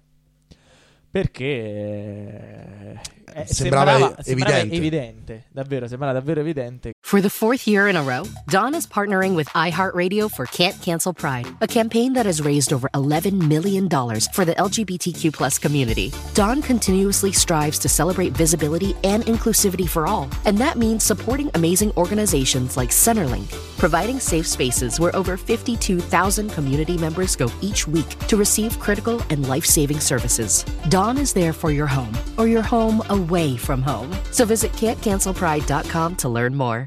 perché 1.11 1.45
eh, 1.45 3.01
Sembrava 3.45 3.93
sembrava, 3.93 4.23
sembrava 4.23 4.57
evidente. 4.59 4.77
evidente 4.77 5.45
davvero 5.51 5.89
sembrava 5.89 6.13
davvero 6.13 6.41
evidente 6.41 6.92
For 7.13 7.21
the 7.21 7.29
fourth 7.29 7.69
year 7.69 7.89
in 7.89 7.97
a 7.97 8.03
row, 8.03 8.25
Dawn 8.49 8.75
is 8.75 8.87
partnering 8.87 9.37
with 9.37 9.47
iHeartRadio 9.49 10.31
for 10.31 10.47
Can't 10.47 10.81
Cancel 10.81 11.13
Pride, 11.13 11.47
a 11.61 11.67
campaign 11.67 12.15
that 12.15 12.25
has 12.25 12.41
raised 12.41 12.73
over 12.73 12.89
$11 12.95 13.49
million 13.49 13.87
for 14.31 14.47
the 14.47 14.55
LGBTQ 14.55 15.31
plus 15.35 15.59
community. 15.59 16.11
Dawn 16.33 16.63
continuously 16.63 17.31
strives 17.31 17.79
to 17.81 17.89
celebrate 17.91 18.31
visibility 18.31 18.97
and 19.05 19.25
inclusivity 19.25 19.87
for 19.87 20.07
all, 20.07 20.27
and 20.47 20.57
that 20.57 20.79
means 20.79 21.05
supporting 21.05 21.51
amazing 21.53 21.93
organizations 21.99 22.79
like 22.79 22.89
Centerlink, 22.89 23.55
providing 23.83 24.21
safe 24.21 24.47
spaces 24.47 25.01
where 25.01 25.11
over 25.17 25.37
52,000 25.37 26.51
community 26.51 26.97
members 26.97 27.35
go 27.35 27.51
each 27.61 27.89
week 27.89 28.09
to 28.29 28.37
receive 28.37 28.79
critical 28.79 29.21
and 29.31 29.49
life-saving 29.49 29.99
services. 29.99 30.65
Dawn 30.89 31.19
is 31.19 31.33
there 31.33 31.53
for 31.53 31.73
your 31.73 31.89
home 31.89 32.17
or 32.39 32.47
your 32.47 32.63
home 32.63 33.03
away 33.09 33.57
from 33.57 33.83
home. 33.83 34.09
So 34.31 34.45
visit 34.45 34.71
can'tcancelpride.com 34.75 36.15
to 36.17 36.29
learn 36.29 36.55
more. 36.55 36.87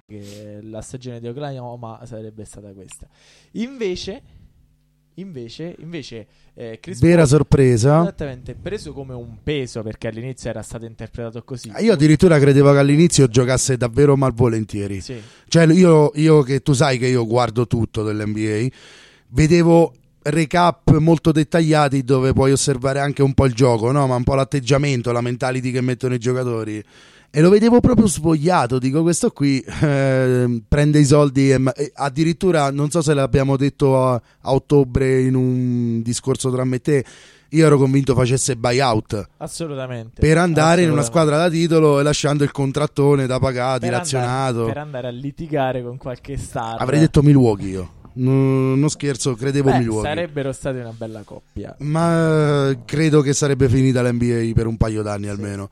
la 0.76 0.82
stagione 0.82 1.20
di 1.20 1.28
Oklahoma 1.28 2.00
sarebbe 2.06 2.46
stata 2.46 2.74
questa. 2.74 3.08
Invece, 3.52 4.22
invece, 5.16 5.76
invece, 5.80 6.28
eh, 6.54 6.80
Chris 6.82 7.00
vera 7.00 7.18
Paul- 7.18 7.28
sorpresa. 7.28 8.02
Esattamente, 8.02 8.56
preso 8.56 8.94
come 8.94 9.14
un 9.14 9.38
peso 9.44 9.82
perché 9.84 10.08
all'inizio 10.08 10.50
era 10.50 10.62
stato 10.62 10.86
interpretato 10.86 11.44
così. 11.44 11.72
Io 11.80 11.94
addirittura 11.94 12.40
credevo 12.40 12.72
che 12.72 12.78
all'inizio 12.80 13.28
giocasse 13.28 13.78
davvero 13.78 14.16
malvolentieri. 14.16 15.02
Sì, 15.02 15.22
Cioè, 15.48 15.66
io, 15.74 16.12
io 16.16 16.42
che 16.42 16.62
tu 16.62 16.74
sai 16.74 16.98
che 16.98 17.08
io 17.08 17.26
guardo 17.26 17.68
tutto 17.68 18.04
dell'NBA, 18.04 18.68
vedevo 19.30 19.94
recap 20.24 20.98
molto 20.98 21.32
dettagliati 21.32 22.04
dove 22.04 22.34
puoi 22.34 22.52
osservare 22.52 23.00
anche 23.00 23.22
un 23.22 23.34
po' 23.34 23.46
il 23.46 23.54
gioco, 23.54 23.92
no? 23.92 24.08
Ma 24.08 24.16
un 24.16 24.24
po' 24.24 24.34
l'atteggiamento, 24.34 25.12
la 25.12 25.22
mentality 25.22 25.72
che 25.72 25.82
mettono 25.82 26.16
i 26.16 26.20
giocatori. 26.20 26.84
E 27.38 27.42
lo 27.42 27.50
vedevo 27.50 27.82
proprio 27.82 28.08
svogliato. 28.08 28.80
Dico, 28.80 29.02
questo 29.02 29.30
qui 29.32 29.60
eh, 29.60 30.62
prende 30.66 31.00
i 31.00 31.04
soldi 31.04 31.52
e, 31.52 31.62
e 31.76 31.92
addirittura 31.96 32.72
non 32.72 32.90
so 32.90 33.02
se 33.02 33.14
l'abbiamo 33.14 33.58
detto 33.58 34.02
a, 34.02 34.14
a 34.14 34.54
ottobre 34.54 35.20
in 35.22 35.36
un 35.36 36.02
discorso 36.02 36.50
tra 36.50 36.64
me 36.64 36.78
e 36.78 36.82
te. 36.82 37.06
Io 37.50 37.66
ero 37.66 37.78
convinto 37.78 38.16
facesse 38.16 38.56
buyout 38.56 39.28
assolutamente. 39.38 40.20
per 40.22 40.38
andare 40.38 40.84
in 40.84 40.92
una 40.92 41.02
Assolutamente. 41.02 41.06
squadra 41.12 41.38
da 41.38 41.50
titolo 41.50 42.00
e 42.00 42.04
lasciando 42.04 42.44
il 42.46 42.52
contrattone 42.52 43.28
da 43.28 43.38
pagare, 43.40 43.80
Per 43.80 43.90
dilazionato. 43.90 44.58
andare, 44.60 44.74
per 44.74 44.78
andare 44.82 45.08
a 45.08 45.12
litigare 45.12 45.84
con 45.84 45.98
qualche 45.98 46.38
star. 46.38 46.82
Avrei 46.82 47.02
detto 47.02 47.22
Milwaukee 47.22 47.68
io. 47.70 47.90
No, 48.14 48.76
non 48.76 48.90
scherzo, 48.90 49.36
credevo 49.36 49.72
Beh, 49.72 49.80
Milwaukee. 49.80 50.10
sarebbero 50.10 50.54
stati 50.54 50.78
una 50.78 50.94
bella 50.96 51.22
coppia. 51.26 51.76
Ma 51.80 52.70
eh, 52.70 52.80
credo 52.86 53.20
che 53.20 53.34
sarebbe 53.34 53.68
finita 53.68 54.02
l'NBA 54.02 54.52
per 54.54 54.68
un 54.68 54.78
paio 54.78 55.02
d'anni 55.02 55.28
almeno. 55.28 55.70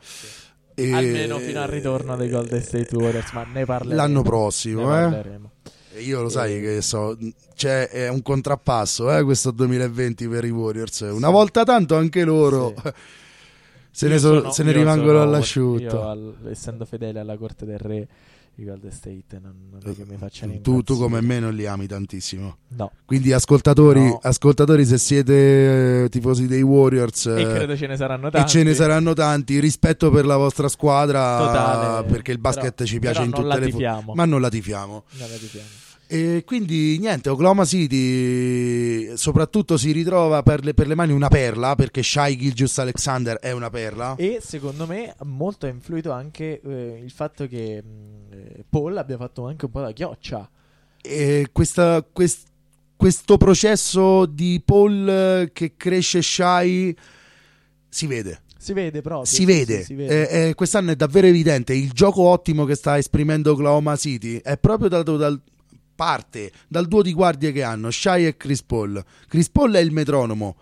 E- 0.75 0.91
Almeno 0.93 1.37
fino 1.39 1.61
al 1.61 1.67
ritorno 1.69 2.15
dei 2.15 2.29
Golden 2.29 2.61
State 2.61 2.95
Warriors, 2.95 3.31
ma 3.33 3.43
ne 3.51 3.65
parleremo. 3.65 4.01
L'anno 4.01 4.21
Ne 4.21 4.27
prossimo, 4.27 4.81
eh. 4.83 5.01
parleremo. 5.09 5.51
E 5.95 6.01
Io 6.01 6.21
lo 6.23 6.29
sai 6.29 6.59
che 6.59 6.81
so, 6.81 7.15
c'è 7.55 7.87
è 7.89 8.07
un 8.09 8.21
contrappasso 8.23 9.15
eh, 9.15 9.23
questo 9.23 9.51
2020 9.51 10.27
per 10.27 10.43
i 10.45 10.49
Warriors. 10.49 11.01
Una 11.01 11.29
volta 11.29 11.63
tanto 11.63 11.95
anche 11.95 12.23
loro 12.23 12.73
Sì. 12.81 12.89
se 13.91 14.07
ne, 14.07 14.17
so- 14.17 14.37
sono- 14.39 14.51
se 14.51 14.63
ne 14.63 14.71
rimangono 14.71 15.21
all'asciutto. 15.21 15.83
Io, 15.83 16.07
al- 16.09 16.35
essendo 16.49 16.85
fedele 16.85 17.19
alla 17.19 17.37
corte 17.37 17.65
del 17.65 17.77
re, 17.77 18.07
i 18.57 18.65
Golden 18.65 18.91
State 18.91 19.39
non, 19.41 19.53
non 19.71 19.79
è 19.83 19.95
che 19.95 20.05
mi 20.07 20.15
facciano 20.15 20.59
Tu, 20.61 20.83
tu 20.83 20.95
come 20.97 21.21
me 21.21 21.39
non 21.39 21.53
li 21.55 21.65
ami 21.65 21.87
tantissimo. 21.87 22.57
No, 22.75 22.91
Quindi 23.05 23.33
ascoltatori, 23.33 23.99
No. 24.03 24.19
ascoltatori 24.21 24.85
se 24.85 24.97
siete 24.99 26.03
eh, 26.03 26.09
tifosi 26.09 26.45
dei 26.47 26.61
Warriors 26.61 27.25
e 27.27 27.41
eh, 27.41 27.45
credo 27.45 27.75
ce 27.75 27.87
ne 27.87 27.97
saranno 27.97 28.27
e 28.27 28.31
tanti. 28.31 28.49
ce 28.51 28.63
ne 28.63 28.73
saranno 28.75 29.13
tanti, 29.13 29.59
rispetto 29.59 30.11
per 30.11 30.25
la 30.25 30.37
vostra 30.37 30.67
squadra 30.67 31.37
Totale. 31.39 32.05
perché 32.07 32.31
il 32.31 32.39
basket 32.39 32.73
Però- 32.75 32.87
ci 32.89 32.99
piace 32.99 33.23
in 33.23 33.31
tutte 33.31 33.59
le 33.59 33.69
forme, 33.71 34.13
ma 34.13 34.25
non 34.25 34.39
la 34.39 34.49
tifiamo. 34.49 35.03
Non 35.17 35.27
la 35.29 35.35
tifiamo. 35.35 35.67
E 36.07 36.43
quindi 36.45 36.97
niente, 36.99 37.29
Oklahoma 37.29 37.65
City 37.65 39.17
soprattutto 39.17 39.77
si 39.77 39.91
ritrova 39.91 40.43
per 40.43 40.63
le, 40.63 40.73
per 40.73 40.87
le 40.87 40.95
mani 40.95 41.11
una 41.11 41.27
perla, 41.27 41.75
perché 41.75 42.03
Shai 42.03 42.37
Gilgius 42.37 42.77
Alexander 42.77 43.37
è 43.37 43.51
una 43.51 43.69
perla. 43.69 44.15
E 44.17 44.39
secondo 44.41 44.85
me 44.85 45.15
molto 45.23 45.65
ha 45.65 45.69
influito 45.69 46.11
anche 46.11 46.61
eh, 46.61 47.01
il 47.03 47.11
fatto 47.11 47.47
che 47.47 47.77
eh, 47.77 48.65
Paul 48.69 48.97
abbia 48.97 49.17
fatto 49.17 49.47
anche 49.47 49.65
un 49.65 49.71
po' 49.71 49.81
da 49.81 49.91
chioccia. 49.91 50.47
E 51.01 51.47
questa- 51.51 52.03
quest- 52.03 52.47
questo 52.95 53.37
processo 53.37 54.25
di 54.25 54.61
Paul 54.63 55.49
che 55.51 55.73
cresce 55.75 56.21
Shai 56.21 56.95
si 57.89 58.07
vede. 58.07 58.41
Si 58.57 58.71
vede 58.71 59.01
proprio. 59.01 59.25
Si 59.25 59.43
vede, 59.43 59.79
sì, 59.79 59.83
si 59.85 59.93
vede. 59.95 60.29
Eh, 60.29 60.47
eh, 60.49 60.53
quest'anno 60.53 60.91
è 60.91 60.95
davvero 60.95 61.27
evidente. 61.27 61.73
Il 61.73 61.91
gioco 61.91 62.21
ottimo 62.21 62.63
che 62.63 62.75
sta 62.75 62.97
esprimendo 62.97 63.51
Oklahoma 63.51 63.97
City 63.97 64.39
è 64.41 64.57
proprio 64.57 64.87
dato 64.87 65.17
dal 65.17 65.37
parte 65.95 66.51
dal 66.67 66.87
duo 66.87 67.01
di 67.01 67.13
guardie 67.13 67.51
che 67.51 67.63
hanno 67.63 67.91
Shai 67.91 68.25
e 68.27 68.37
Chris 68.37 68.63
Paul. 68.63 69.03
Chris 69.27 69.49
Paul 69.49 69.73
è 69.73 69.79
il 69.79 69.91
metronomo 69.91 70.55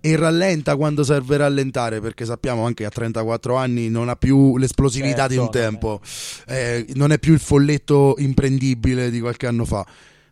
e 0.00 0.16
rallenta 0.16 0.76
quando 0.76 1.02
serve 1.02 1.38
rallentare 1.38 2.00
perché 2.00 2.26
sappiamo 2.26 2.64
anche 2.66 2.82
che 2.82 2.84
a 2.84 2.90
34 2.90 3.56
anni 3.56 3.88
non 3.88 4.10
ha 4.10 4.16
più 4.16 4.58
l'esplosività 4.58 5.26
di 5.26 5.36
un 5.36 5.50
Certo, 5.50 5.58
tempo, 5.58 6.00
Eh, 6.46 6.86
non 6.94 7.10
è 7.10 7.18
più 7.18 7.32
il 7.32 7.38
folletto 7.40 8.14
imprendibile 8.18 9.10
di 9.10 9.20
qualche 9.20 9.46
anno 9.46 9.64
fa. 9.64 9.86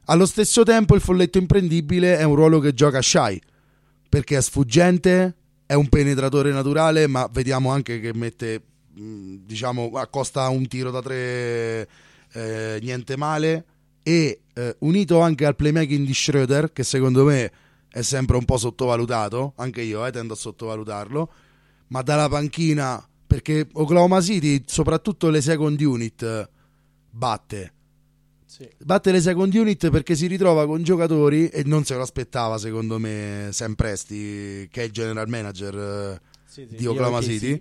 Allo 0.06 0.26
stesso 0.26 0.62
tempo, 0.62 0.94
il 0.94 1.00
folletto 1.00 1.38
imprendibile 1.38 2.18
è 2.18 2.24
un 2.24 2.34
ruolo 2.34 2.58
che 2.58 2.74
gioca 2.74 3.00
Shai 3.00 3.40
perché 4.08 4.36
è 4.36 4.42
sfuggente, 4.42 5.36
è 5.64 5.72
un 5.72 5.88
penetratore 5.88 6.52
naturale, 6.52 7.06
ma 7.06 7.26
vediamo 7.32 7.70
anche 7.70 7.98
che 7.98 8.12
mette, 8.12 8.60
mh, 8.92 9.36
diciamo, 9.46 9.90
accosta 9.94 10.46
un 10.50 10.68
tiro 10.68 10.90
da 10.90 11.00
tre, 11.00 11.88
eh, 12.34 12.78
niente 12.82 13.16
male. 13.16 13.64
E 14.02 14.40
eh, 14.54 14.76
unito 14.80 15.20
anche 15.20 15.46
al 15.46 15.56
playmaking 15.56 16.06
di 16.06 16.14
Schroeder, 16.14 16.72
che 16.72 16.82
secondo 16.82 17.24
me 17.24 17.52
è 17.88 18.02
sempre 18.02 18.36
un 18.36 18.44
po' 18.44 18.56
sottovalutato, 18.56 19.52
anche 19.56 19.82
io 19.82 20.04
eh, 20.04 20.10
tendo 20.10 20.32
a 20.32 20.36
sottovalutarlo, 20.36 21.32
ma 21.88 22.02
dalla 22.02 22.28
panchina, 22.28 23.06
perché 23.26 23.68
Oklahoma 23.72 24.20
City, 24.20 24.62
soprattutto 24.66 25.28
le 25.28 25.40
second 25.40 25.80
unit, 25.80 26.48
batte. 27.10 27.72
Sì. 28.46 28.68
Batte 28.78 29.12
le 29.12 29.20
second 29.22 29.54
unit 29.54 29.88
perché 29.88 30.14
si 30.14 30.26
ritrova 30.26 30.66
con 30.66 30.82
giocatori 30.82 31.48
e 31.48 31.62
non 31.64 31.84
se 31.84 31.94
lo 31.94 32.02
aspettava 32.02 32.58
secondo 32.58 32.98
me 32.98 33.48
Sam 33.50 33.72
Presti 33.72 34.68
che 34.70 34.82
è 34.82 34.84
il 34.84 34.90
general 34.90 35.26
manager 35.26 35.74
eh, 35.74 36.20
Sì, 36.44 36.66
sì, 36.68 36.76
di 36.76 36.86
Oklahoma 36.86 37.22
City. 37.22 37.58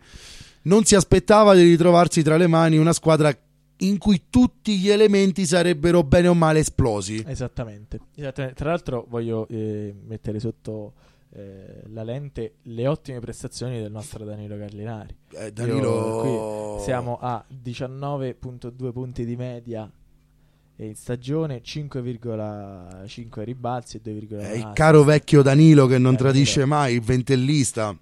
Non 0.63 0.83
si 0.83 0.95
aspettava 0.95 1.55
di 1.55 1.63
ritrovarsi 1.63 2.21
tra 2.23 2.35
le 2.35 2.47
mani 2.47 2.77
una 2.77 2.91
squadra 2.91 3.33
in 3.81 3.97
cui 3.97 4.23
tutti 4.29 4.77
gli 4.77 4.89
elementi 4.89 5.45
sarebbero 5.45 6.03
bene 6.03 6.27
o 6.27 6.33
male 6.33 6.59
esplosi. 6.59 7.23
Esattamente. 7.25 7.99
Esattamente. 8.15 8.55
Tra 8.57 8.69
l'altro 8.69 9.05
voglio 9.07 9.47
eh, 9.47 9.93
mettere 10.05 10.39
sotto 10.39 10.93
eh, 11.33 11.83
la 11.87 12.03
lente 12.03 12.55
le 12.63 12.87
ottime 12.87 13.19
prestazioni 13.19 13.79
del 13.79 13.91
nostro 13.91 14.25
Danilo 14.25 14.57
Gallinari. 14.57 15.15
Eh, 15.29 15.51
Danilo 15.51 16.75
qui 16.75 16.83
siamo 16.83 17.17
a 17.19 17.43
19.2 17.63 18.91
punti 18.91 19.25
di 19.25 19.35
media 19.35 19.89
in 20.77 20.95
stagione, 20.95 21.61
5,5 21.63 23.43
ribalzi 23.43 23.97
e 23.97 24.01
2,9 24.03 24.39
è 24.39 24.51
il 24.53 24.71
caro 24.73 25.03
vecchio 25.03 25.41
Danilo 25.43 25.85
che 25.85 25.99
non 25.99 26.15
tradisce 26.15 26.65
mai, 26.65 26.95
il 26.95 27.01
ventellista. 27.01 27.95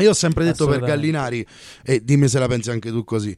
Io 0.00 0.10
ho 0.10 0.14
sempre 0.14 0.44
detto 0.44 0.66
per. 0.66 0.80
Gallinari, 0.80 1.44
e 1.82 2.04
dimmi 2.04 2.28
se 2.28 2.38
la 2.38 2.46
pensi 2.46 2.70
anche 2.70 2.90
tu 2.90 3.04
così. 3.04 3.36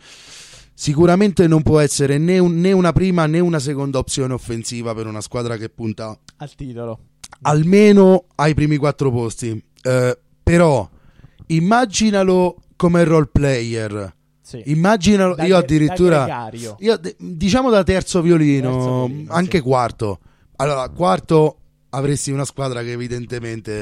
Sicuramente 0.81 1.47
non 1.47 1.63
può 1.63 1.79
essere 1.79 2.17
né, 2.17 2.39
un- 2.39 2.59
né 2.59 2.73
una 2.73 2.93
prima 2.93 3.27
né 3.27 3.39
una 3.39 3.59
seconda 3.59 3.99
opzione 3.99 4.33
offensiva 4.33 4.95
per 4.95 5.07
una 5.07 5.21
squadra 5.21 5.59
che 5.59 5.69
punta 5.69 6.19
al 6.39 6.55
titolo. 6.55 6.99
almeno 7.43 8.25
ai 8.37 8.55
primi 8.55 8.79
quattro 8.79 9.11
posti. 9.11 9.63
Eh, 9.83 10.19
però 10.43 10.89
immaginalo 11.49 12.57
come 12.77 13.05
role 13.05 13.29
player. 13.31 14.15
Sì. 14.41 14.63
Immaginalo, 14.67 15.35
Da 15.35 15.45
io 15.45 15.57
addirittura 15.59 16.25
da 16.25 16.51
io, 16.79 16.99
diciamo 17.19 17.69
da 17.69 17.85
terzo 17.85 18.23
violino, 18.23 18.71
Terzo 18.73 19.07
violino, 19.07 19.33
anche 19.35 19.59
sì. 19.59 19.63
quarto. 19.63 20.19
Allora, 20.57 20.89
quarto 20.89 21.57
avresti 21.91 22.31
una 22.31 22.47
squadra 22.47 22.81
che 22.83 22.93
evidentemente 22.93 23.73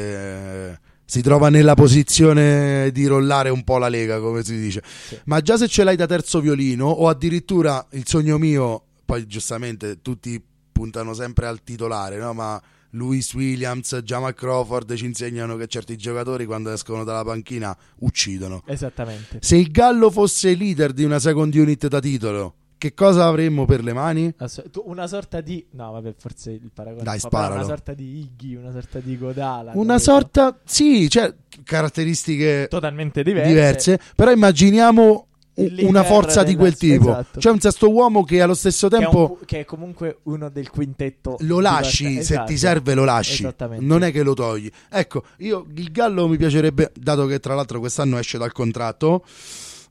eh, 0.72 0.78
si 1.10 1.22
trova 1.22 1.48
nella 1.48 1.72
posizione 1.72 2.90
di 2.92 3.06
rollare 3.06 3.48
un 3.48 3.64
po' 3.64 3.78
la 3.78 3.88
lega, 3.88 4.20
come 4.20 4.44
si 4.44 4.60
dice. 4.60 4.82
Sì. 4.84 5.18
Ma 5.24 5.40
già 5.40 5.56
se 5.56 5.66
ce 5.66 5.82
l'hai 5.82 5.96
da 5.96 6.04
terzo 6.04 6.38
violino, 6.38 6.84
o 6.84 7.08
addirittura 7.08 7.86
il 7.92 8.06
sogno 8.06 8.36
mio, 8.36 8.82
poi 9.06 9.26
giustamente 9.26 10.02
tutti 10.02 10.38
puntano 10.70 11.14
sempre 11.14 11.46
al 11.46 11.62
titolare, 11.62 12.18
no? 12.18 12.34
Ma 12.34 12.60
Luis 12.90 13.32
Williams, 13.32 13.96
Jamal 14.02 14.34
Crawford 14.34 14.94
ci 14.96 15.06
insegnano 15.06 15.56
che 15.56 15.66
certi 15.66 15.96
giocatori 15.96 16.44
quando 16.44 16.70
escono 16.70 17.04
dalla 17.04 17.24
panchina 17.24 17.74
uccidono. 18.00 18.62
Esattamente. 18.66 19.38
Se 19.40 19.56
il 19.56 19.70
Gallo 19.70 20.10
fosse 20.10 20.52
leader 20.54 20.92
di 20.92 21.04
una 21.04 21.18
second 21.18 21.54
unit 21.54 21.86
da 21.86 22.00
titolo, 22.00 22.54
che 22.78 22.94
cosa 22.94 23.26
avremmo 23.26 23.66
per 23.66 23.82
le 23.82 23.92
mani? 23.92 24.32
Una 24.84 25.06
sorta 25.06 25.40
di. 25.40 25.66
No, 25.72 25.90
vabbè, 25.92 26.14
forse 26.16 26.52
il 26.52 26.70
paragone. 26.72 27.02
Dai, 27.02 27.18
sparalo. 27.18 27.54
Una 27.56 27.64
sorta 27.64 27.92
di 27.92 28.18
Iggy, 28.20 28.54
una 28.54 28.70
sorta 28.72 29.00
di 29.00 29.18
Godala. 29.18 29.72
Una 29.74 29.94
capito? 29.94 30.10
sorta, 30.12 30.58
sì, 30.64 31.08
cioè 31.10 31.34
caratteristiche 31.64 32.66
Totalmente 32.70 33.22
diverse. 33.22 33.48
diverse, 33.48 34.00
però 34.14 34.30
immaginiamo 34.30 35.26
una 35.80 36.04
forza 36.04 36.44
di 36.44 36.54
quel 36.54 36.76
tipo. 36.76 37.10
esatto. 37.10 37.40
C'è 37.40 37.50
un 37.50 37.58
sesto 37.60 37.90
uomo 37.90 38.22
che 38.22 38.40
allo 38.40 38.54
stesso 38.54 38.88
Che 38.88 38.94
è, 38.94 38.98
un 38.98 39.04
tempo 39.04 39.38
che 39.44 39.60
è 39.60 39.64
comunque 39.64 40.18
uno 40.24 40.48
del 40.48 40.70
quintetto. 40.70 41.36
lo 41.40 41.58
lasci, 41.60 42.04
basta- 42.04 42.22
se 42.22 42.32
esatto. 42.34 42.46
ti 42.46 42.56
serve 42.56 42.94
lo 42.94 43.04
lasci, 43.04 43.42
Esattamente. 43.42 43.84
non 43.84 44.04
è 44.04 44.12
che 44.12 44.22
lo 44.22 44.34
togli. 44.34 44.70
Ecco, 44.88 45.24
io 45.38 45.66
il 45.74 45.90
Gallo 45.90 46.28
mi 46.28 46.36
piacerebbe, 46.36 46.92
dato 46.94 47.26
che 47.26 47.40
tra 47.40 47.54
l'altro 47.56 47.80
quest'anno 47.80 48.18
esce 48.18 48.38
dal 48.38 48.52
contratto, 48.52 49.24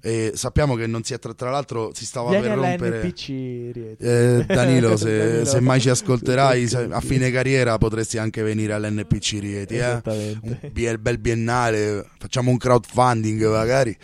e 0.02 0.32
sappiamo 0.36 0.76
che 0.76 0.88
non 0.88 1.04
si 1.04 1.14
è 1.14 1.20
tra, 1.20 1.34
tra 1.34 1.50
l'altro 1.50 1.92
si 1.94 2.06
stava 2.06 2.30
Vieni 2.30 2.48
per 2.48 2.58
rompere. 2.58 3.04
NPC, 3.04 3.28
Rieti. 3.74 4.04
Eh, 4.04 4.46
Danilo, 4.48 4.98
se, 4.98 5.18
Danilo. 5.28 5.46
se 5.46 5.60
mai 5.60 5.82
ci 5.82 5.90
ascolterai, 5.90 6.68
a 6.92 7.02
fine 7.02 7.32
carriera 7.32 7.78
potresti 7.78 8.18
anche 8.18 8.42
venire 8.42 8.74
all'NPC 8.74 9.38
Rieti, 9.40 9.76
eh? 9.76 10.02
Un 10.42 10.98
bel 11.00 11.18
biennale, 11.18 12.06
facciamo 12.18 12.52
un 12.52 12.58
crowdfunding 12.58 13.46
magari, 13.50 13.96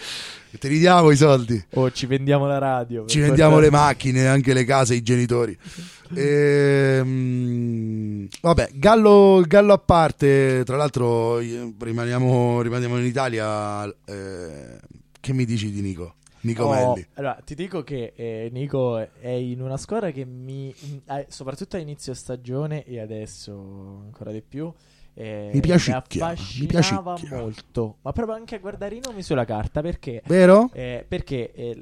e 0.52 0.58
te 0.58 0.68
li 0.68 0.80
diamo 0.80 1.12
i 1.12 1.16
soldi. 1.16 1.64
O 1.76 1.90
ci 1.92 2.06
vendiamo 2.06 2.46
la 2.46 2.58
radio. 2.58 3.06
Ci 3.06 3.20
vendiamo 3.20 3.60
le 3.60 3.70
macchine, 3.70 4.28
anche 4.28 4.54
le 4.54 4.66
case, 4.66 4.96
i 4.96 5.02
genitori. 5.02 5.58
Ehm, 6.16 8.28
vabbè, 8.40 8.70
Gallo, 8.74 9.44
Gallo 9.48 9.74
a 9.74 9.80
parte, 9.80 10.62
tra 10.64 10.78
l'altro 10.78 11.40
rimaniamo, 11.40 12.62
rimaniamo 12.62 13.00
in 13.00 13.06
Italia. 13.06 13.84
eh, 14.06 14.78
che 15.24 15.32
mi 15.32 15.46
dici 15.46 15.72
di 15.72 15.80
Nico? 15.80 16.16
Nico 16.42 16.66
Oh, 16.66 16.70
Melli. 16.70 17.08
allora, 17.14 17.40
ti 17.46 17.56
dico 17.56 17.82
che 17.84 18.12
eh, 18.14 18.50
Nico 18.52 18.98
è 18.98 19.30
in 19.30 19.62
una 19.62 19.78
squadra 19.78 20.12
che 20.12 20.26
mi, 20.26 20.76
eh, 21.08 21.26
soprattutto 21.30 21.78
a 21.78 21.80
inizio 21.80 22.14
stagione 22.14 22.84
e 22.84 23.00
adesso 23.00 24.02
ancora 24.04 24.34
di 24.34 24.42
più, 24.42 24.70
eh, 25.14 25.52
Mi 25.54 25.62
piacicchia, 25.62 26.28
mi 26.60 26.66
piacicchia. 26.68 27.38
molto. 27.38 28.00
Ma 28.02 28.12
proprio 28.12 28.36
anche 28.36 28.56
a 28.56 28.60
guardare 28.60 28.96
i 28.96 29.02
nomi 29.02 29.22
sulla 29.24 29.46
carta 29.46 29.82
perché, 29.82 30.22
Vero? 30.26 30.70
eh, 30.74 31.06
perché 31.08 31.54
eh, 31.54 31.82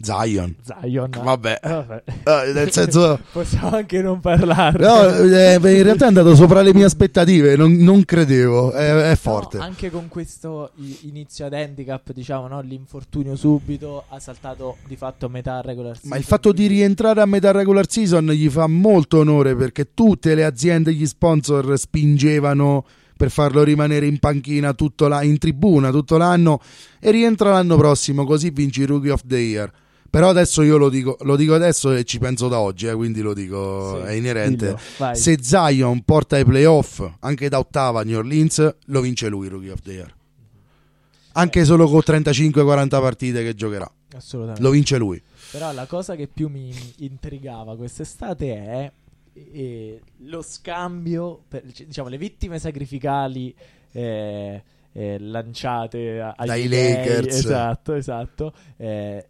Zion. 0.00 0.54
Zion. 0.62 1.10
Vabbè. 1.10 1.60
Vabbè. 1.62 2.02
Eh, 2.06 2.52
nel 2.52 2.70
senso... 2.70 3.18
Possiamo 3.32 3.76
anche 3.76 4.00
non 4.00 4.20
parlarne. 4.20 4.84
No, 4.84 5.08
eh, 5.08 5.54
in 5.54 5.82
realtà 5.82 6.04
è 6.04 6.08
andato 6.08 6.34
sopra 6.34 6.62
le 6.62 6.72
mie 6.72 6.84
aspettative, 6.84 7.56
non, 7.56 7.72
non 7.72 8.04
credevo, 8.04 8.72
è, 8.72 9.10
è 9.10 9.16
forte. 9.16 9.58
No, 9.58 9.64
anche 9.64 9.90
con 9.90 10.08
questo 10.08 10.70
inizio 11.02 11.46
ad 11.46 11.54
handicap, 11.54 12.12
diciamo, 12.12 12.46
no? 12.48 12.60
l'infortunio 12.60 13.36
subito 13.36 14.04
ha 14.08 14.18
saltato 14.18 14.76
di 14.86 14.96
fatto 14.96 15.28
metà 15.28 15.60
regular 15.60 15.94
season. 15.94 16.10
Ma 16.10 16.16
il 16.16 16.24
fatto 16.24 16.52
di 16.52 16.66
rientrare 16.66 17.20
a 17.20 17.26
metà 17.26 17.50
regular 17.50 17.88
season 17.88 18.26
gli 18.30 18.48
fa 18.48 18.66
molto 18.66 19.18
onore 19.18 19.54
perché 19.56 19.94
tutte 19.94 20.34
le 20.34 20.44
aziende 20.44 20.92
gli 20.92 21.06
sponsor 21.06 21.78
spingevano 21.78 22.84
per 23.16 23.30
farlo 23.30 23.64
rimanere 23.64 24.06
in 24.06 24.18
panchina 24.20 24.72
tutto 24.74 25.08
la- 25.08 25.24
in 25.24 25.38
tribuna 25.38 25.90
tutto 25.90 26.16
l'anno 26.16 26.60
e 27.00 27.10
rientra 27.10 27.50
l'anno 27.50 27.76
prossimo 27.76 28.24
così 28.24 28.50
vinci 28.50 28.84
Rookie 28.84 29.10
of 29.10 29.22
the 29.24 29.36
Year. 29.36 29.72
Però 30.10 30.30
adesso 30.30 30.62
io 30.62 30.78
lo 30.78 30.88
dico, 30.88 31.18
lo 31.20 31.36
dico 31.36 31.54
adesso 31.54 31.92
e 31.92 32.04
ci 32.04 32.18
penso 32.18 32.48
da 32.48 32.58
oggi, 32.60 32.86
eh, 32.86 32.94
quindi 32.94 33.20
lo 33.20 33.34
dico, 33.34 34.00
Sì, 34.00 34.06
è 34.06 34.12
inerente. 34.12 34.76
dillo. 34.96 35.14
Se 35.14 35.38
Zion 35.42 36.02
porta 36.02 36.36
ai 36.36 36.44
playoff 36.44 37.06
anche 37.20 37.48
da 37.48 37.58
ottava 37.58 38.02
New 38.04 38.18
Orleans, 38.18 38.76
lo 38.86 39.00
vince 39.02 39.28
lui 39.28 39.48
Rookie 39.48 39.70
of 39.70 39.80
the 39.82 39.92
Year. 39.92 40.14
Anche 41.32 41.64
solo 41.64 41.88
con 41.88 42.00
35-40 42.04 42.88
partite 42.88 43.42
che 43.42 43.54
giocherà. 43.54 43.90
Assolutamente. 44.16 44.62
Lo 44.62 44.70
vince 44.70 44.96
lui. 44.96 45.22
Però 45.52 45.72
la 45.72 45.86
cosa 45.86 46.16
che 46.16 46.26
più 46.26 46.48
mi 46.48 46.72
intrigava 46.98 47.76
quest'estate 47.76 48.54
è 48.54 48.92
eh, 49.34 50.00
lo 50.24 50.42
scambio, 50.42 51.42
per, 51.46 51.62
diciamo, 51.62 52.08
le 52.08 52.18
vittime 52.18 52.58
sacrificali 52.58 53.54
eh, 53.92 54.62
eh, 54.92 55.18
lanciate 55.18 56.34
Dai 56.44 56.66
Lakers. 56.66 57.36
Esatto, 57.36 57.92
esatto. 57.94 58.52
eh, 58.76 59.26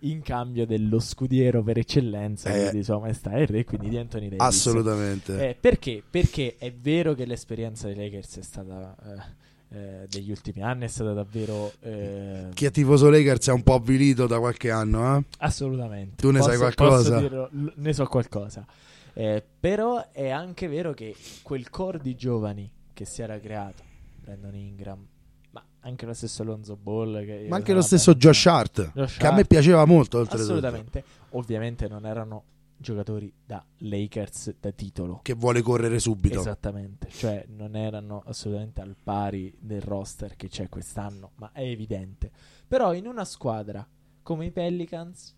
in 0.00 0.22
cambio 0.22 0.66
dello 0.66 0.98
scudiero 0.98 1.62
per 1.62 1.78
eccellenza 1.78 2.50
Eh. 2.52 2.70
di 2.70 2.82
Sua 2.82 2.98
Maestà 2.98 3.36
il 3.38 3.46
Re, 3.46 3.64
quindi 3.64 3.88
di 3.88 3.96
Anthony 3.96 4.28
Davis. 4.28 4.40
Assolutamente. 4.44 5.48
Eh, 5.50 5.54
perché? 5.58 6.02
Perché 6.08 6.56
è 6.58 6.72
vero 6.72 7.14
che 7.14 7.24
l'esperienza 7.26 7.86
dei 7.86 7.96
Lakers 7.96 8.38
è 8.38 8.42
stata 8.42 8.94
eh, 9.02 9.44
eh, 9.76 10.06
degli 10.08 10.30
ultimi 10.30 10.62
anni 10.62 10.84
è 10.84 10.88
stata 10.88 11.12
davvero 11.12 11.72
eh, 11.80 12.46
Chi 12.54 12.66
è 12.66 12.70
tifoso 12.70 13.10
Lakers 13.10 13.48
è 13.48 13.52
un 13.52 13.62
po' 13.64 13.74
avvilito 13.74 14.26
da 14.26 14.38
qualche 14.38 14.70
anno, 14.70 15.16
eh? 15.18 15.24
assolutamente. 15.38 16.16
Tu 16.22 16.30
ne 16.30 16.40
sai 16.40 16.56
Posso- 16.56 16.60
qualcosa? 16.74 17.10
posso 17.10 17.20
dirlo, 17.20 17.50
ne 17.74 17.92
so 17.92 18.06
qualcosa. 18.06 18.66
Eh, 19.12 19.42
però 19.58 20.10
è 20.12 20.28
anche 20.28 20.68
vero 20.68 20.92
che 20.92 21.14
quel 21.42 21.68
core 21.70 21.98
di 22.00 22.14
giovani 22.14 22.70
che 22.92 23.04
si 23.06 23.22
era 23.22 23.38
creato, 23.40 23.82
Brandon 24.20 24.54
Ingram, 24.54 25.04
anche 25.86 26.04
lo 26.04 26.12
stesso 26.14 26.42
Lonzo 26.42 26.76
Ball, 26.76 27.24
che 27.24 27.46
Ma 27.48 27.56
anche 27.56 27.72
lo 27.72 27.80
stesso 27.80 28.14
Josh 28.14 28.46
Hart, 28.46 28.92
Josh 28.92 29.16
che 29.16 29.26
a 29.26 29.30
me 29.30 29.38
Hart. 29.38 29.46
piaceva 29.46 29.84
molto. 29.84 30.20
assolutamente. 30.20 31.04
Ovviamente 31.30 31.86
non 31.88 32.04
erano 32.04 32.44
giocatori 32.76 33.32
da 33.44 33.64
Lakers 33.78 34.56
da 34.60 34.72
titolo. 34.72 35.20
Che 35.22 35.34
vuole 35.34 35.62
correre 35.62 35.98
subito. 36.00 36.40
Esattamente, 36.40 37.08
cioè 37.10 37.46
non 37.48 37.76
erano 37.76 38.22
assolutamente 38.26 38.80
al 38.80 38.96
pari 39.02 39.56
del 39.58 39.80
roster 39.80 40.34
che 40.36 40.48
c'è 40.48 40.68
quest'anno, 40.68 41.30
ma 41.36 41.50
è 41.52 41.62
evidente. 41.62 42.30
Però 42.66 42.92
in 42.92 43.06
una 43.06 43.24
squadra 43.24 43.86
come 44.22 44.46
i 44.46 44.50
Pelicans 44.50 45.34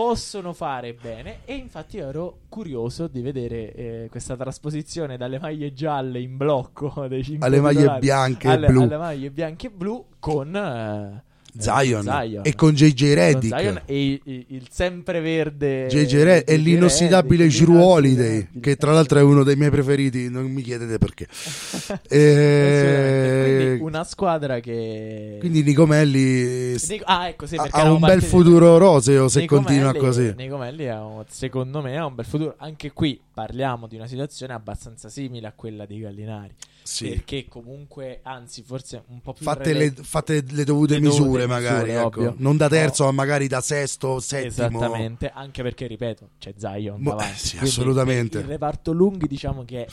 possono 0.00 0.54
fare 0.54 0.94
bene 0.94 1.40
e 1.44 1.56
infatti 1.56 1.98
ero 1.98 2.44
curioso 2.48 3.06
di 3.06 3.20
vedere 3.20 3.74
eh, 3.74 4.06
questa 4.10 4.34
trasposizione 4.34 5.18
dalle 5.18 5.38
maglie 5.38 5.74
gialle 5.74 6.20
in 6.20 6.38
blocco 6.38 7.04
dei 7.06 7.22
cinque 7.22 7.46
Alle 7.46 7.60
maglie 7.60 7.98
bianche 7.98 8.48
e 8.48 8.50
alle, 8.50 8.68
blu. 8.68 8.80
alle 8.84 8.96
maglie 8.96 9.30
bianche 9.30 9.66
e 9.66 9.70
blu 9.70 10.06
con 10.18 10.56
eh, 10.56 11.22
Zion, 11.58 12.02
Zion. 12.02 12.42
e 12.44 12.54
con 12.54 12.72
JJ 12.74 13.04
Con 13.06 13.14
Redick. 13.14 13.58
Zion 13.58 13.82
e 13.86 14.20
il 14.48 14.66
sempreverde 14.70 15.86
JJ 15.88 16.14
Redick 16.22 16.50
e 16.50 16.56
l'inossidabile 16.56 17.44
Redick, 17.44 17.62
Drew 17.64 17.76
Holiday, 17.80 18.28
l'inossidabile. 18.28 18.60
che 18.60 18.76
tra 18.76 18.92
l'altro 18.92 19.18
è 19.18 19.22
uno 19.22 19.42
dei 19.42 19.56
miei 19.56 19.70
preferiti, 19.70 20.28
non 20.30 20.44
mi 20.50 20.62
chiedete 20.62 20.98
perché. 20.98 21.26
Assolutamente. 21.30 22.08
Eh, 22.08 23.64
Quindi 23.66 23.82
una 23.82 24.04
squadra 24.04 24.60
che 24.60 25.36
quindi 25.40 25.62
Nicomelli 25.62 26.76
Dico- 26.76 27.04
ah, 27.06 27.28
ecco, 27.28 27.46
sì, 27.46 27.56
ha, 27.56 27.90
un 27.90 28.00
bel 28.00 28.22
futuro 28.22 28.78
roseo 28.78 29.28
se 29.28 29.40
Nico 29.40 29.56
continua 29.56 29.94
così. 29.94 30.34
Nico 30.36 30.56
Melli 30.56 30.88
ha 30.88 31.04
un- 31.04 31.24
secondo 31.28 31.80
me 31.82 31.96
ha 31.96 32.06
un 32.06 32.14
bel 32.14 32.24
futuro. 32.24 32.54
Anche 32.58 32.92
qui 32.92 33.20
parliamo 33.32 33.86
di 33.86 33.96
una 33.96 34.06
situazione 34.06 34.52
abbastanza 34.52 35.08
simile 35.08 35.46
a 35.46 35.52
quella 35.54 35.86
dei 35.86 36.00
Gallinari. 36.00 36.54
Sì. 36.82 37.08
Perché 37.10 37.46
comunque, 37.48 38.20
anzi, 38.22 38.62
forse 38.66 39.02
un 39.08 39.20
po' 39.20 39.32
più 39.32 39.44
Fate 39.44 39.72
rele- 39.72 39.92
le, 39.96 40.02
fate 40.02 40.34
le 40.48 40.64
dovute 40.64 40.94
le 40.94 41.00
dovute 41.00 41.00
misure, 41.00 41.24
misure, 41.24 41.46
magari, 41.46 41.90
ecco. 41.90 42.06
ovvio. 42.06 42.34
non 42.38 42.56
da 42.56 42.68
terzo, 42.68 43.02
Oh. 43.04 43.06
ma 43.06 43.12
magari 43.12 43.46
da 43.48 43.60
sesto, 43.60 44.18
settimo. 44.20 44.48
Esattamente, 44.48 45.30
anche 45.34 45.62
perché 45.62 45.86
ripeto, 45.86 46.30
c'è 46.38 46.54
Zion 46.56 47.00
Mo- 47.00 47.10
davanti. 47.10 47.32
eh, 47.32 47.36
sì, 47.36 47.58
assolutamente. 47.58 48.38
Il 48.38 48.44
reparto 48.44 48.92
lunghi, 48.92 49.26
diciamo 49.26 49.64
che 49.64 49.84
è 49.84 49.88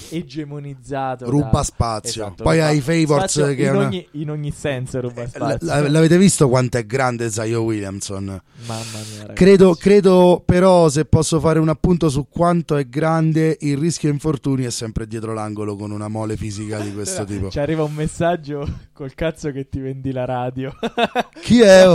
egemonizzato. 0.47 1.29
Ruba 1.29 1.49
da- 1.51 1.63
spazio. 1.63 2.23
Esatto, 2.23 2.43
Poi 2.43 2.55
ruba 2.55 2.67
hai 2.67 2.77
i 2.77 2.81
favorites 2.81 3.31
spazio 3.31 3.55
che 3.55 3.63
in, 3.63 3.69
una- 3.75 3.85
ogni, 3.87 4.07
in 4.11 4.29
ogni 4.31 4.51
senso 4.51 5.01
ruba 5.01 5.23
L- 5.23 5.27
spazio. 5.29 5.67
l- 5.87 5.91
l'avete 5.91 6.17
visto 6.17 6.47
quanto 6.49 6.77
è 6.77 6.85
grande 6.85 7.29
Zion 7.29 7.63
Williamson? 7.63 8.23
Mamma 8.25 8.83
mia, 8.91 9.21
ragazzi. 9.21 9.33
Credo, 9.33 9.75
credo 9.75 10.41
però, 10.45 10.89
se 10.89 11.05
posso 11.05 11.39
fare 11.39 11.59
un 11.59 11.69
appunto 11.69 12.09
su 12.09 12.27
quanto 12.29 12.75
è 12.75 12.87
grande, 12.87 13.57
il 13.61 13.77
rischio 13.77 14.09
infortuni 14.09 14.63
è 14.63 14.69
sempre 14.71 15.05
dietro 15.07 15.33
l'angolo 15.33 15.75
con 15.75 15.91
una 15.91 16.07
mole 16.07 16.35
fisica 16.37 16.76
di 16.79 16.93
questo 16.93 17.23
tipo. 17.25 17.49
Ci 17.49 17.59
arriva 17.59 17.83
un 17.83 17.93
messaggio 17.93 18.67
col 18.93 19.13
cazzo 19.13 19.51
che 19.51 19.67
ti 19.69 19.79
vendi 19.79 20.11
la 20.11 20.25
radio. 20.25 20.73
Chi 21.41 21.61
è? 21.61 21.85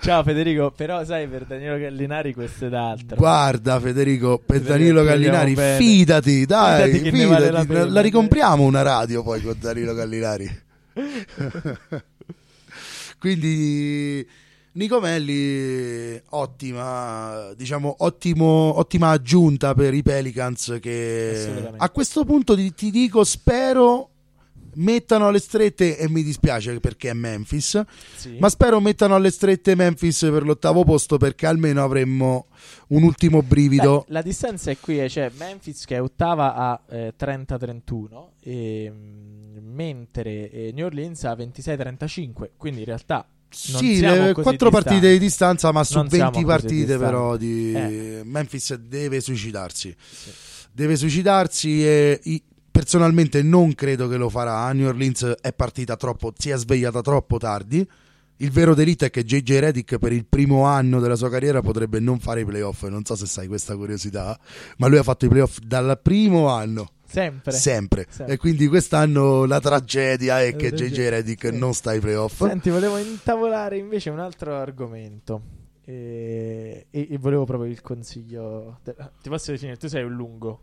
Ciao 0.00 0.22
Federico, 0.22 0.70
però 0.70 1.04
sai 1.04 1.26
per 1.28 1.44
Danilo 1.44 1.78
Gallinari 1.78 2.32
questo 2.34 2.66
è 2.66 2.68
d'altro. 2.68 3.16
Guarda 3.16 3.80
Federico, 3.80 4.40
per 4.44 4.60
Danilo 4.60 5.02
Gallinari, 5.02 5.54
fidati, 5.54 6.46
dai, 6.46 6.90
Fidati 6.92 7.16
ne 7.16 7.24
vale 7.26 7.50
la 7.50 7.60
fidati, 7.62 7.80
pena. 7.80 7.92
la 7.92 8.00
ricompriamo 8.00 8.62
una 8.62 8.82
radio 8.82 9.22
poi 9.22 9.40
con 9.42 9.56
Danilo 9.58 9.94
Gallinari. 9.94 10.62
Quindi 13.18 14.26
Nicomelli 14.72 16.20
ottima, 16.30 17.52
diciamo 17.56 17.94
ottimo, 17.98 18.78
ottima 18.78 19.10
aggiunta 19.10 19.72
per 19.72 19.94
i 19.94 20.02
Pelicans 20.02 20.78
che 20.80 21.72
a 21.76 21.90
questo 21.90 22.24
punto 22.24 22.56
ti, 22.56 22.74
ti 22.74 22.90
dico 22.90 23.22
spero 23.22 24.10
mettano 24.76 25.28
alle 25.28 25.38
strette 25.40 25.96
e 25.98 26.08
mi 26.08 26.22
dispiace 26.22 26.78
perché 26.80 27.10
è 27.10 27.12
Memphis, 27.12 27.82
Sì. 28.16 28.36
ma 28.38 28.48
spero 28.48 28.80
mettano 28.80 29.14
alle 29.14 29.30
strette 29.30 29.74
Memphis 29.74 30.20
per 30.30 30.44
l'ottavo 30.44 30.84
posto 30.84 31.16
perché 31.16 31.46
almeno 31.46 31.82
avremmo 31.82 32.46
un 32.88 33.02
ultimo 33.02 33.42
brivido. 33.42 34.04
Beh, 34.06 34.12
la 34.12 34.22
distanza 34.22 34.70
è 34.70 34.78
qui, 34.78 35.00
eh, 35.00 35.06
c'è 35.08 35.30
Memphis 35.36 35.84
che 35.84 35.96
è 35.96 36.02
ottava 36.02 36.54
a 36.54 36.80
eh, 36.90 37.14
30-31, 37.16 38.30
e, 38.40 38.90
mm, 38.92 39.74
mentre 39.74 40.50
eh, 40.50 40.70
New 40.74 40.86
Orleans 40.86 41.24
ha 41.24 41.34
26-35, 41.34 42.50
quindi 42.56 42.80
in 42.80 42.86
realtà 42.86 43.26
non 43.70 43.80
sì, 43.80 44.32
quattro 44.34 44.70
partite 44.70 45.12
di 45.12 45.18
distanza, 45.18 45.70
ma 45.70 45.84
su 45.84 45.96
Non 45.98 46.08
siamo 46.10 46.30
20 46.32 46.44
così 46.44 46.56
partite 46.58 46.98
però 46.98 47.36
di 47.36 47.72
Eh. 47.72 48.22
Memphis 48.24 48.74
deve 48.74 49.20
suicidarsi. 49.20 49.94
Sì. 49.96 50.30
Deve 50.72 50.96
suicidarsi 50.96 51.86
e 51.86 52.20
personalmente 52.74 53.40
non 53.44 53.72
credo 53.76 54.08
che 54.08 54.16
lo 54.16 54.28
farà. 54.28 54.72
New 54.72 54.88
Orleans 54.88 55.36
è 55.40 55.52
partita 55.52 55.96
troppo, 55.96 56.32
si 56.36 56.50
è 56.50 56.56
svegliata 56.56 57.00
troppo 57.02 57.38
tardi. 57.38 57.88
Il 58.38 58.50
vero 58.50 58.74
delitto 58.74 59.04
è 59.04 59.10
che 59.10 59.22
JJ 59.22 59.58
Redick 59.60 59.96
per 59.98 60.10
il 60.12 60.26
primo 60.26 60.64
anno 60.64 60.98
della 60.98 61.14
sua 61.14 61.30
carriera 61.30 61.60
potrebbe 61.62 62.00
non 62.00 62.18
fare 62.18 62.40
i 62.40 62.44
playoff. 62.44 62.82
Non 62.88 63.04
so 63.04 63.14
se 63.14 63.26
sai 63.26 63.46
questa 63.46 63.76
curiosità, 63.76 64.36
ma 64.78 64.88
lui 64.88 64.98
ha 64.98 65.04
fatto 65.04 65.24
i 65.24 65.28
playoff 65.28 65.58
dal 65.60 66.00
primo 66.02 66.48
anno. 66.48 66.88
Sempre. 67.06 67.52
Sempre. 67.52 68.06
Sempre. 68.10 68.34
E 68.34 68.38
quindi 68.38 68.66
quest'anno 68.66 69.44
la 69.44 69.60
tragedia 69.60 70.42
è 70.42 70.56
che. 70.56 70.72
JJ 70.72 71.08
Redick 71.10 71.46
Sì. 71.52 71.56
non 71.56 71.74
sta 71.74 71.90
ai 71.90 72.00
playoff. 72.00 72.44
Senti, 72.44 72.70
volevo 72.70 72.98
intavolare 72.98 73.78
invece 73.78 74.10
un 74.10 74.18
altro 74.18 74.56
argomento. 74.56 75.40
E, 75.84 76.86
e- 76.90 77.08
e 77.10 77.18
volevo 77.18 77.44
proprio 77.44 77.70
il 77.70 77.80
consiglio. 77.82 78.80
Ti 78.82 79.28
posso 79.28 79.52
definire, 79.52 79.76
tu 79.76 79.86
sei 79.86 80.02
un 80.02 80.12
lungo. 80.14 80.62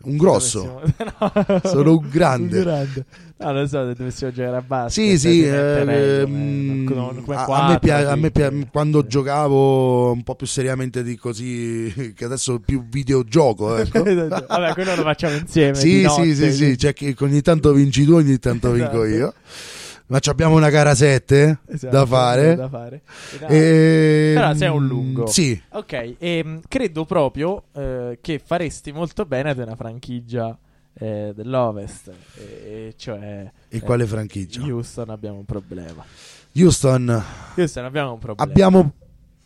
Un 0.00 0.16
grosso. 0.16 0.80
Dovessimo- 0.96 1.12
no. 1.60 1.60
Sono 1.64 1.92
un 1.98 2.08
grande. 2.10 2.58
Un 2.58 2.62
grande. 2.64 3.04
No, 3.38 3.52
non 3.52 3.68
so 3.68 3.86
se 3.86 3.94
dovessimo 3.94 4.32
giocare 4.32 4.56
a 4.56 4.62
basket. 4.62 4.90
Sì, 5.04 5.18
sì, 5.18 5.44
ehm, 5.44 6.84
come- 6.84 7.22
come 7.22 7.36
a, 7.36 7.68
me 7.68 7.78
pia- 7.78 8.10
a 8.10 8.16
me 8.16 8.30
pia- 8.30 8.48
quindi- 8.48 8.68
quando 8.70 9.06
giocavo 9.06 10.10
un 10.12 10.22
po' 10.22 10.34
più 10.34 10.46
seriamente 10.46 11.02
di 11.02 11.16
così, 11.16 12.12
che 12.16 12.24
adesso 12.24 12.58
più 12.60 12.84
videogioco, 12.88 13.76
ecco. 13.78 14.02
Vabbè, 14.02 14.72
quello 14.72 14.94
lo 14.96 15.02
facciamo 15.02 15.36
insieme. 15.36 15.74
sì, 15.74 15.88
di 15.96 16.02
notte, 16.02 16.22
sì, 16.24 16.34
sì, 16.34 16.52
sì, 16.52 16.76
c'è 16.76 16.92
che 16.92 17.14
ogni 17.20 17.40
tanto 17.42 17.72
vinci 17.72 18.04
tu, 18.04 18.14
ogni 18.14 18.38
tanto 18.38 18.70
vinco 18.72 19.02
Esatto. 19.02 19.04
io. 19.04 19.34
Ma 20.08 20.20
ci 20.20 20.30
abbiamo 20.30 20.56
una 20.56 20.70
gara 20.70 20.94
7 20.94 21.58
Esatto, 21.66 21.94
da 21.94 22.06
fare. 22.06 22.54
da 22.54 22.68
fare. 22.68 23.02
E- 23.48 24.32
Però 24.34 24.54
sei 24.54 24.68
un 24.68 24.86
lungo. 24.86 25.26
Sì, 25.26 25.60
Ok, 25.70 26.14
ehm, 26.18 26.60
credo 26.66 27.04
proprio 27.04 27.64
eh, 27.74 28.18
che 28.20 28.40
faresti 28.42 28.90
molto 28.90 29.26
bene 29.26 29.50
ad 29.50 29.58
una 29.58 29.76
franchigia 29.76 30.56
eh, 30.94 31.32
dell'Ovest, 31.34 32.10
e, 32.36 32.42
e 32.88 32.94
cioè 32.96 33.52
e 33.68 33.76
eh, 33.76 33.80
quale 33.80 34.06
franchigia? 34.06 34.62
Houston 34.62 35.10
abbiamo 35.10 35.38
un 35.38 35.44
problema. 35.44 36.02
Houston, 36.54 37.24
Houston 37.56 37.84
abbiamo 37.84 38.12
un 38.14 38.18
problema. 38.18 38.50
abbiamo 38.50 38.92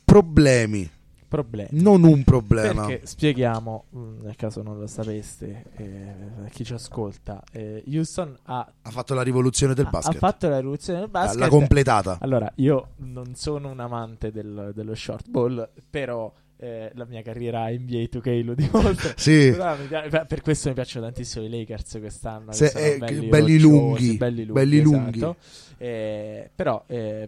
problemi, 0.05 0.89
problemi. 1.37 1.69
non 1.83 2.03
un 2.05 2.23
problema. 2.25 2.87
Perché 2.87 3.07
spieghiamo, 3.07 3.85
mh, 3.91 3.99
nel 4.23 4.37
caso 4.37 4.63
non 4.63 4.79
lo 4.79 4.87
sapeste, 4.87 5.65
eh, 5.77 6.15
chi 6.51 6.65
ci 6.65 6.75
ascolta, 6.75 7.43
eh, 7.53 7.83
Houston 7.91 8.37
ha, 8.45 8.73
Ha 8.83 8.91
fatto 8.91 9.15
la 9.15 9.23
rivoluzione 9.23 9.75
del 9.75 9.87
ha- 9.87 9.91
basket. 9.91 10.15
ha 10.15 10.19
fatto 10.19 10.49
la 10.49 10.59
rivoluzione 10.59 11.01
del 11.01 11.09
basket. 11.09 11.39
L'ha 11.41 11.49
completata. 11.49 12.19
Allora, 12.21 12.53
io 12.57 12.91
non 12.99 13.35
sono 13.35 13.71
un 13.71 13.81
amante 13.81 14.31
del- 14.31 14.73
dello 14.75 14.95
short 14.95 15.29
ball, 15.29 15.69
però 15.89 16.33
eh, 16.59 16.93
la 16.95 17.07
mia 17.07 17.23
carriera 17.23 17.67
NBA 17.71 18.07
2K 18.09 18.43
lo 18.45 18.55
dimostra. 18.55 19.15
Sì. 19.19 19.53
Per 19.53 20.41
questo 20.43 20.69
mi 20.69 20.75
piacciono 20.75 21.07
tantissimo 21.07 21.45
i 21.45 21.49
Lakers 21.51 21.97
quest'anno. 21.99 22.53
Se- 22.53 22.67
eh, 22.67 22.99
belli, 22.99 23.27
belli 23.27 23.59
lunghi, 23.59 24.17
belli 24.17 24.45
lunghi. 24.45 24.53
belli 24.53 24.81
lunghi. 24.81 25.17
esatto. 25.19 25.37
Eh, 25.85 26.49
però 26.55 26.85
ehm, 26.87 27.27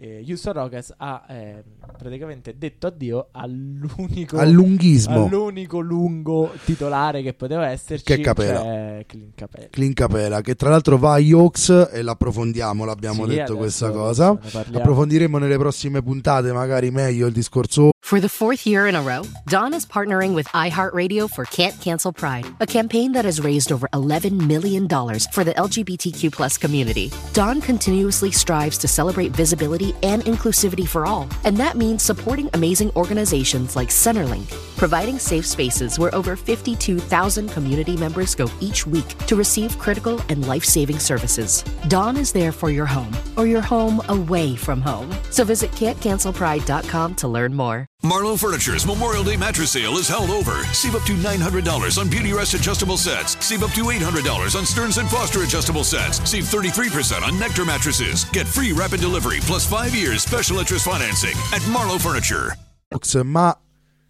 eh, 0.00 0.24
Houston 0.26 0.52
Rockets 0.54 0.92
ha 0.96 1.24
ehm, 1.28 1.62
praticamente 1.96 2.58
detto 2.58 2.88
addio 2.88 3.28
all'unico, 3.30 4.36
Allunghismo. 4.40 5.26
all'unico 5.26 5.78
lungo 5.78 6.50
titolare 6.64 7.22
che 7.22 7.34
poteva 7.34 7.68
esserci, 7.68 8.02
Che 8.02 8.14
è 8.14 8.20
Capela. 8.20 8.60
cioè 8.62 9.04
Clint 9.06 9.34
Capela. 9.36 9.66
Clint 9.70 9.94
Capela, 9.94 10.40
che 10.40 10.56
tra 10.56 10.70
l'altro 10.70 10.98
va 10.98 11.12
agli 11.12 11.32
Hawks 11.32 11.90
e 11.92 12.02
l'approfondiamo, 12.02 12.84
l'abbiamo 12.84 13.28
Sì, 13.28 13.36
detto 13.36 13.56
questa 13.56 13.90
cosa. 13.92 14.36
Approfondiremo 14.72 15.38
nelle 15.38 15.56
prossime 15.56 16.02
puntate, 16.02 16.52
magari 16.52 16.90
meglio 16.90 17.28
il 17.28 17.32
discorso. 17.32 17.90
For 18.04 18.20
the 18.20 18.28
fourth 18.28 18.66
year 18.66 18.86
in 18.86 18.96
a 18.96 19.00
row, 19.00 19.24
Dawn 19.46 19.72
is 19.72 19.86
partnering 19.86 20.34
with 20.34 20.46
iHeartRadio 20.52 21.26
for 21.26 21.46
Can't 21.48 21.74
Cancel 21.80 22.12
Pride, 22.12 22.46
a 22.58 22.66
campaign 22.66 23.12
that 23.12 23.24
has 23.24 23.40
raised 23.40 23.72
over 23.72 23.88
$11 23.94 24.44
million 24.46 24.86
for 25.30 25.42
the 25.42 25.54
LGBTQ 25.54 26.30
plus 26.30 26.58
community. 26.58 27.10
Dawn 27.32 27.62
continuously 27.84 28.30
strives 28.30 28.78
to 28.78 28.88
celebrate 28.88 29.28
visibility 29.32 29.94
and 30.02 30.22
inclusivity 30.22 30.88
for 30.88 31.04
all, 31.04 31.28
and 31.44 31.54
that 31.58 31.76
means 31.76 32.02
supporting 32.02 32.48
amazing 32.54 32.90
organizations 32.96 33.76
like 33.76 33.90
Centerlink, 33.90 34.50
providing 34.76 35.18
safe 35.18 35.46
spaces 35.46 35.98
where 35.98 36.14
over 36.14 36.36
52,000 36.36 37.48
community 37.50 37.96
members 37.96 38.34
go 38.34 38.48
each 38.60 38.86
week 38.86 39.16
to 39.26 39.36
receive 39.36 39.78
critical 39.78 40.20
and 40.28 40.46
life-saving 40.46 40.98
services. 40.98 41.62
Dawn 41.88 42.16
is 42.16 42.32
there 42.32 42.52
for 42.52 42.70
your 42.70 42.86
home 42.86 43.16
or 43.36 43.46
your 43.46 43.60
home 43.60 44.02
away 44.08 44.56
from 44.56 44.80
home. 44.80 45.10
So 45.30 45.44
visit 45.44 45.70
can'tcancelpride.com 45.72 47.14
to 47.16 47.28
learn 47.28 47.54
more. 47.54 47.86
Marlowe 48.02 48.36
Furniture's 48.36 48.86
Memorial 48.86 49.24
Day 49.24 49.36
mattress 49.36 49.70
sale 49.70 49.96
is 49.96 50.06
held 50.06 50.28
over. 50.28 50.62
Save 50.74 50.94
up 50.96 51.02
to 51.04 51.14
$900 51.14 51.98
on 51.98 52.10
Beauty 52.10 52.34
Rest 52.34 52.52
adjustable 52.52 52.98
sets. 52.98 53.42
Save 53.44 53.62
up 53.62 53.70
to 53.70 53.84
$800 53.84 54.56
on 54.56 54.66
Stearns 54.66 54.98
and 54.98 55.08
Foster 55.08 55.42
adjustable 55.42 55.84
sets. 55.84 56.18
Save 56.30 56.44
33% 56.44 57.22
on 57.22 57.38
Nectar 57.38 57.64
mattresses. 57.64 58.24
Get 58.26 58.46
free 58.46 58.72
rapid 58.72 59.00
delivery 59.00 59.38
plus 59.40 59.66
5 59.66 59.94
years 59.94 60.22
special 60.22 60.58
interest 60.58 60.84
financing 60.84 61.34
at 61.54 61.66
Marlowe 61.70 61.98
Furniture. 61.98 62.52
Hawks, 62.92 63.14
ma 63.24 63.54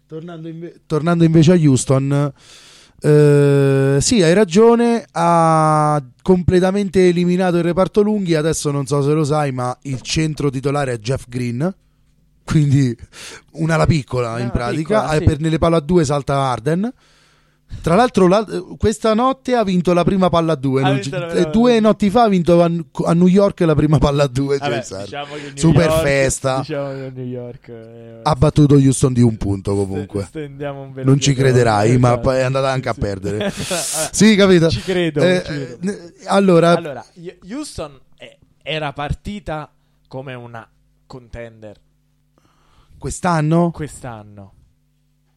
tornando, 0.07 0.47
inve- 0.47 0.81
tornando 0.85 1.23
invece 1.23 1.51
a 1.53 1.55
Houston, 1.55 2.33
eh, 3.01 3.97
sì, 3.99 4.21
hai 4.21 4.33
ragione, 4.33 5.05
ha 5.11 6.01
completamente 6.21 7.07
eliminato 7.07 7.57
il 7.57 7.63
reparto 7.63 8.01
lunghi, 8.01 8.35
adesso 8.35 8.71
non 8.71 8.85
so 8.85 9.01
se 9.01 9.11
lo 9.11 9.23
sai, 9.23 9.51
ma 9.51 9.77
il 9.83 10.01
centro 10.01 10.49
titolare 10.49 10.93
è 10.93 10.97
Jeff 10.99 11.25
Green. 11.27 11.73
Quindi 12.45 12.95
una 13.53 13.75
la 13.75 13.87
piccola 13.87 14.33
Una 14.33 14.39
in 14.39 14.51
pratica, 14.51 14.99
piccola, 14.99 15.13
Eh, 15.15 15.17
sì. 15.17 15.23
per 15.25 15.39
nelle 15.39 15.57
palle 15.57 15.77
a 15.77 15.79
due 15.79 16.05
salta 16.05 16.35
Arden. 16.35 16.93
Tra 17.81 17.93
l'altro, 17.95 18.27
la- 18.27 18.45
questa 18.77 19.13
notte 19.13 19.53
ha 19.55 19.63
vinto 19.63 19.93
la 19.93 20.03
prima 20.03 20.29
palla 20.29 20.53
a 20.53 20.55
due. 20.55 20.81
La 20.81 20.97
prima 20.97 21.27
eh, 21.31 21.49
due 21.51 21.79
notti 21.79 22.09
fa 22.09 22.23
ha 22.23 22.27
vinto 22.27 22.61
a, 22.63 22.65
a 22.65 23.13
New 23.13 23.27
York 23.27 23.59
la 23.61 23.75
prima 23.75 23.97
palla 23.99 24.23
a 24.23 24.27
due. 24.27 24.57
Vabbè, 24.57 24.75
Harden. 24.77 25.03
diciamo 25.03 25.33
Super 25.53 25.87
York- 25.89 26.01
festa. 26.01 26.57
Diciamo 26.59 26.89
che 26.89 27.11
New 27.13 27.25
York 27.25 27.67
eh, 27.69 28.19
Ha 28.23 28.33
battuto 28.35 28.75
Houston 28.75 29.13
di 29.13 29.21
un 29.21 29.37
punto 29.37 29.75
comunque. 29.75 30.27
un 30.33 30.93
Non 31.03 31.19
ci 31.19 31.33
crederai, 31.33 31.97
ma 31.99 32.13
Esatto. 32.13 32.31
è 32.31 32.41
andata 32.41 32.71
anche 32.71 32.89
a 32.89 32.93
perdere. 32.93 33.51
Sì, 34.11 34.35
capito? 34.35 34.69
Ci 34.69 34.81
credo. 34.81 35.21
Eh, 35.21 35.43
ci 35.45 35.51
credo. 35.51 35.91
eh, 35.91 36.13
allora, 36.27 36.75
Allora, 36.75 37.05
Houston 37.51 37.99
era 38.63 38.93
partita 38.93 39.71
come 40.07 40.33
una 40.33 40.67
contender 41.05 41.77
quest'anno 42.97 43.69
quest'anno. 43.71 44.53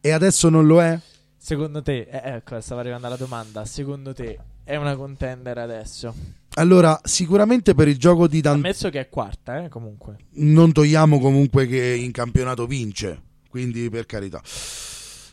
e 0.00 0.10
adesso 0.12 0.48
non 0.48 0.66
lo 0.66 0.80
è? 0.82 0.98
Secondo 1.48 1.80
te, 1.80 2.06
eh, 2.10 2.34
ecco, 2.34 2.60
stava 2.60 2.82
arrivando 2.82 3.06
alla 3.06 3.16
domanda. 3.16 3.64
Secondo 3.64 4.12
te 4.12 4.38
è 4.64 4.76
una 4.76 4.94
contender 4.96 5.56
adesso? 5.56 6.14
Allora, 6.56 7.00
sicuramente 7.02 7.74
per 7.74 7.88
il 7.88 7.96
gioco 7.96 8.28
di 8.28 8.42
Dan 8.42 8.56
Ammesso 8.56 8.90
che 8.90 9.00
è 9.00 9.08
quarta, 9.08 9.64
eh, 9.64 9.70
comunque. 9.70 10.18
non 10.32 10.72
togliamo 10.72 11.18
comunque 11.18 11.66
che 11.66 11.94
in 11.94 12.10
campionato 12.10 12.66
vince, 12.66 13.22
quindi 13.48 13.88
per 13.88 14.04
carità. 14.04 14.42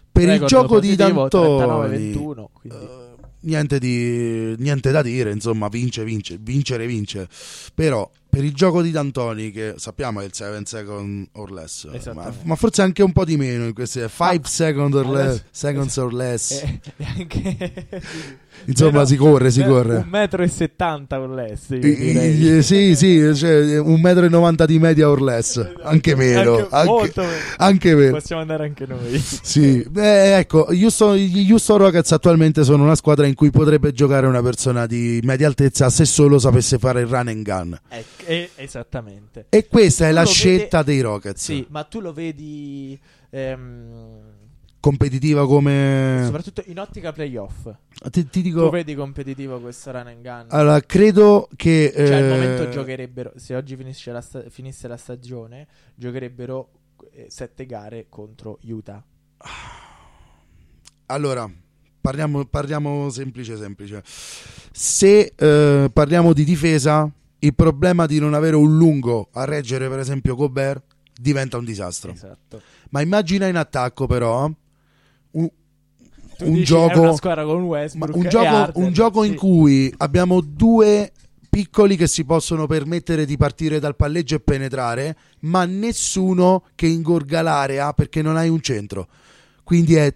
Per 0.10 0.24
il 0.24 0.30
Record 0.30 0.48
gioco 0.48 0.80
di 0.80 0.96
D'Antoni 0.96 2.14
39-21, 2.14 2.46
quindi. 2.54 2.86
eh, 2.86 3.16
niente, 3.42 3.78
di, 3.78 4.56
niente 4.58 4.92
da 4.92 5.02
dire, 5.02 5.34
insomma, 5.34 5.68
vince, 5.68 6.06
vince, 6.06 6.38
vincere, 6.40 6.88
vince. 6.88 7.28
Però 7.74 8.10
per 8.36 8.44
il 8.44 8.54
gioco 8.54 8.82
di 8.82 8.92
D'Antoni, 8.92 9.50
che 9.52 9.76
sappiamo 9.78 10.20
è 10.20 10.26
il 10.26 10.34
7 10.34 10.62
second 10.66 11.28
or 11.34 11.52
less, 11.52 11.88
ma, 12.14 12.34
ma 12.44 12.56
forse 12.56 12.82
anche 12.82 13.02
un 13.02 13.14
po' 13.14 13.24
di 13.24 13.38
meno 13.38 13.64
in 13.66 13.74
queste 13.74 14.10
5 14.10 14.40
second 14.44 14.94
or 14.94 15.10
less, 15.10 15.44
seconds 15.52 15.96
or 15.98 16.14
less. 16.14 16.52
E, 16.52 16.80
e 16.98 17.06
anche... 17.18 17.84
Insomma, 18.68 18.92
Però- 18.92 19.06
si 19.06 19.16
corre, 19.18 19.52
si 19.52 19.60
eh, 19.62 19.66
corre. 19.66 19.96
Un 19.98 20.08
metro 20.10 20.42
e 20.42 21.76
io 21.76 21.86
I- 21.86 21.90
i- 21.92 21.96
direi. 21.96 22.58
i- 22.58 22.64
sì, 22.64 22.96
sì, 22.96 23.36
cioè, 23.36 23.78
un 23.80 24.00
metro 24.00 24.26
e 24.26 24.30
90 24.30 24.66
di 24.66 24.80
media 24.80 25.10
or 25.10 25.22
less, 25.22 25.74
anche 25.84 26.16
meno, 26.16 26.68
Anche 26.72 27.12
anche, 27.12 27.30
anche 27.58 27.96
meno. 27.96 28.12
Possiamo 28.12 28.42
andare 28.42 28.64
anche 28.66 28.86
noi. 28.86 29.24
Sì, 29.46 29.86
eh, 29.96 30.38
ecco, 30.40 30.68
Houston, 30.70 31.16
gli 31.16 31.52
Houston 31.52 31.78
Rockets 31.78 32.12
attualmente 32.14 32.64
sono 32.64 32.84
una 32.84 32.96
squadra 32.96 33.28
in 33.28 33.36
cui 33.36 33.52
potrebbe 33.52 33.92
giocare 33.92 34.26
una 34.26 34.42
persona 34.42 34.86
di 34.88 35.20
media 35.24 35.48
altezza 35.48 35.90
se 35.90 36.06
solo 36.06 36.40
sapesse 36.40 36.78
fare 36.80 37.02
il 37.02 37.08
run 37.08 37.28
and 37.28 37.44
gun. 37.44 37.78
Ecco, 37.90 38.25
eh, 38.26 38.50
esattamente. 38.56 39.48
E 39.50 39.68
questa 39.68 40.06
è 40.06 40.10
Tu 40.10 40.16
la 40.16 40.26
scelta 40.26 40.78
vede- 40.80 40.92
dei 40.92 41.02
Rockets. 41.02 41.44
Sì, 41.44 41.66
ma 41.70 41.84
tu 41.84 42.00
lo 42.00 42.14
vedi 42.14 43.00
ehm, 43.30 44.34
Competitiva 44.86 45.48
come... 45.48 46.22
soprattutto 46.26 46.62
in 46.68 46.78
ottica 46.80 47.12
playoff. 47.12 47.68
Ti, 47.90 48.12
ti 48.12 48.30
Tu 48.30 48.42
dico... 48.42 48.70
vedi 48.70 48.94
competitivo 48.94 49.60
questo 49.60 49.92
run 49.92 50.06
and 50.06 50.22
gun? 50.22 50.46
Allora, 50.50 50.80
credo 50.82 51.50
che... 51.56 51.92
cioè, 51.96 52.14
al 52.14 52.24
eh, 52.24 52.30
momento 52.30 52.70
giocherebbero, 52.70 53.32
se 53.36 53.56
oggi 53.56 53.76
finisce 53.76 54.12
la 54.12 54.22
sta- 54.22 54.48
finisse 54.48 54.88
la 54.88 54.96
stagione, 54.96 55.68
giocherebbero 55.96 56.70
eh, 57.14 57.26
sette 57.30 57.66
gare 57.66 58.06
contro 58.10 58.60
Utah. 58.66 59.04
Allora, 61.08 61.52
parliamo, 62.00 62.46
parliamo 62.46 63.10
semplice 63.10 63.58
semplice. 63.58 64.04
Se 64.06 65.34
eh, 65.36 65.90
parliamo 65.92 66.32
di 66.32 66.44
difesa, 66.44 67.12
il 67.40 67.56
problema 67.56 68.06
di 68.06 68.20
non 68.20 68.34
avere 68.34 68.56
un 68.56 68.78
lungo 68.78 69.30
a 69.34 69.46
reggere, 69.46 69.88
per 69.90 70.00
esempio, 70.00 70.36
Gobert, 70.36 70.84
diventa 71.20 71.58
un 71.58 71.66
disastro. 71.66 72.12
Esatto. 72.12 72.62
Ma 72.90 73.02
immagina 73.02 73.48
in 73.48 73.56
attacco, 73.56 74.08
però, 74.08 74.46
un, 75.32 75.50
un 76.40 76.54
dici, 76.54 76.64
gioco, 76.64 77.02
un 77.02 77.16
gioco, 77.16 78.46
Harden, 78.46 78.84
un 78.84 78.92
gioco 78.92 79.24
in 79.24 79.32
sì. 79.32 79.38
cui 79.38 79.94
abbiamo 79.98 80.42
due 80.42 81.12
piccoli 81.50 81.96
che 81.96 82.08
si 82.08 82.26
possono 82.26 82.68
permettere 82.68 83.26
di 83.26 83.38
partire 83.38 83.80
dal 83.80 83.96
palleggio 83.96 84.36
e 84.36 84.40
penetrare, 84.42 85.16
ma 85.42 85.64
nessuno 85.66 86.66
che 86.76 86.88
ingorga 86.88 87.42
l'area 87.42 87.94
perché 87.94 88.22
non 88.22 88.36
hai 88.36 88.50
un 88.50 88.60
centro. 88.60 89.08
Quindi 89.64 89.96
è 89.96 90.14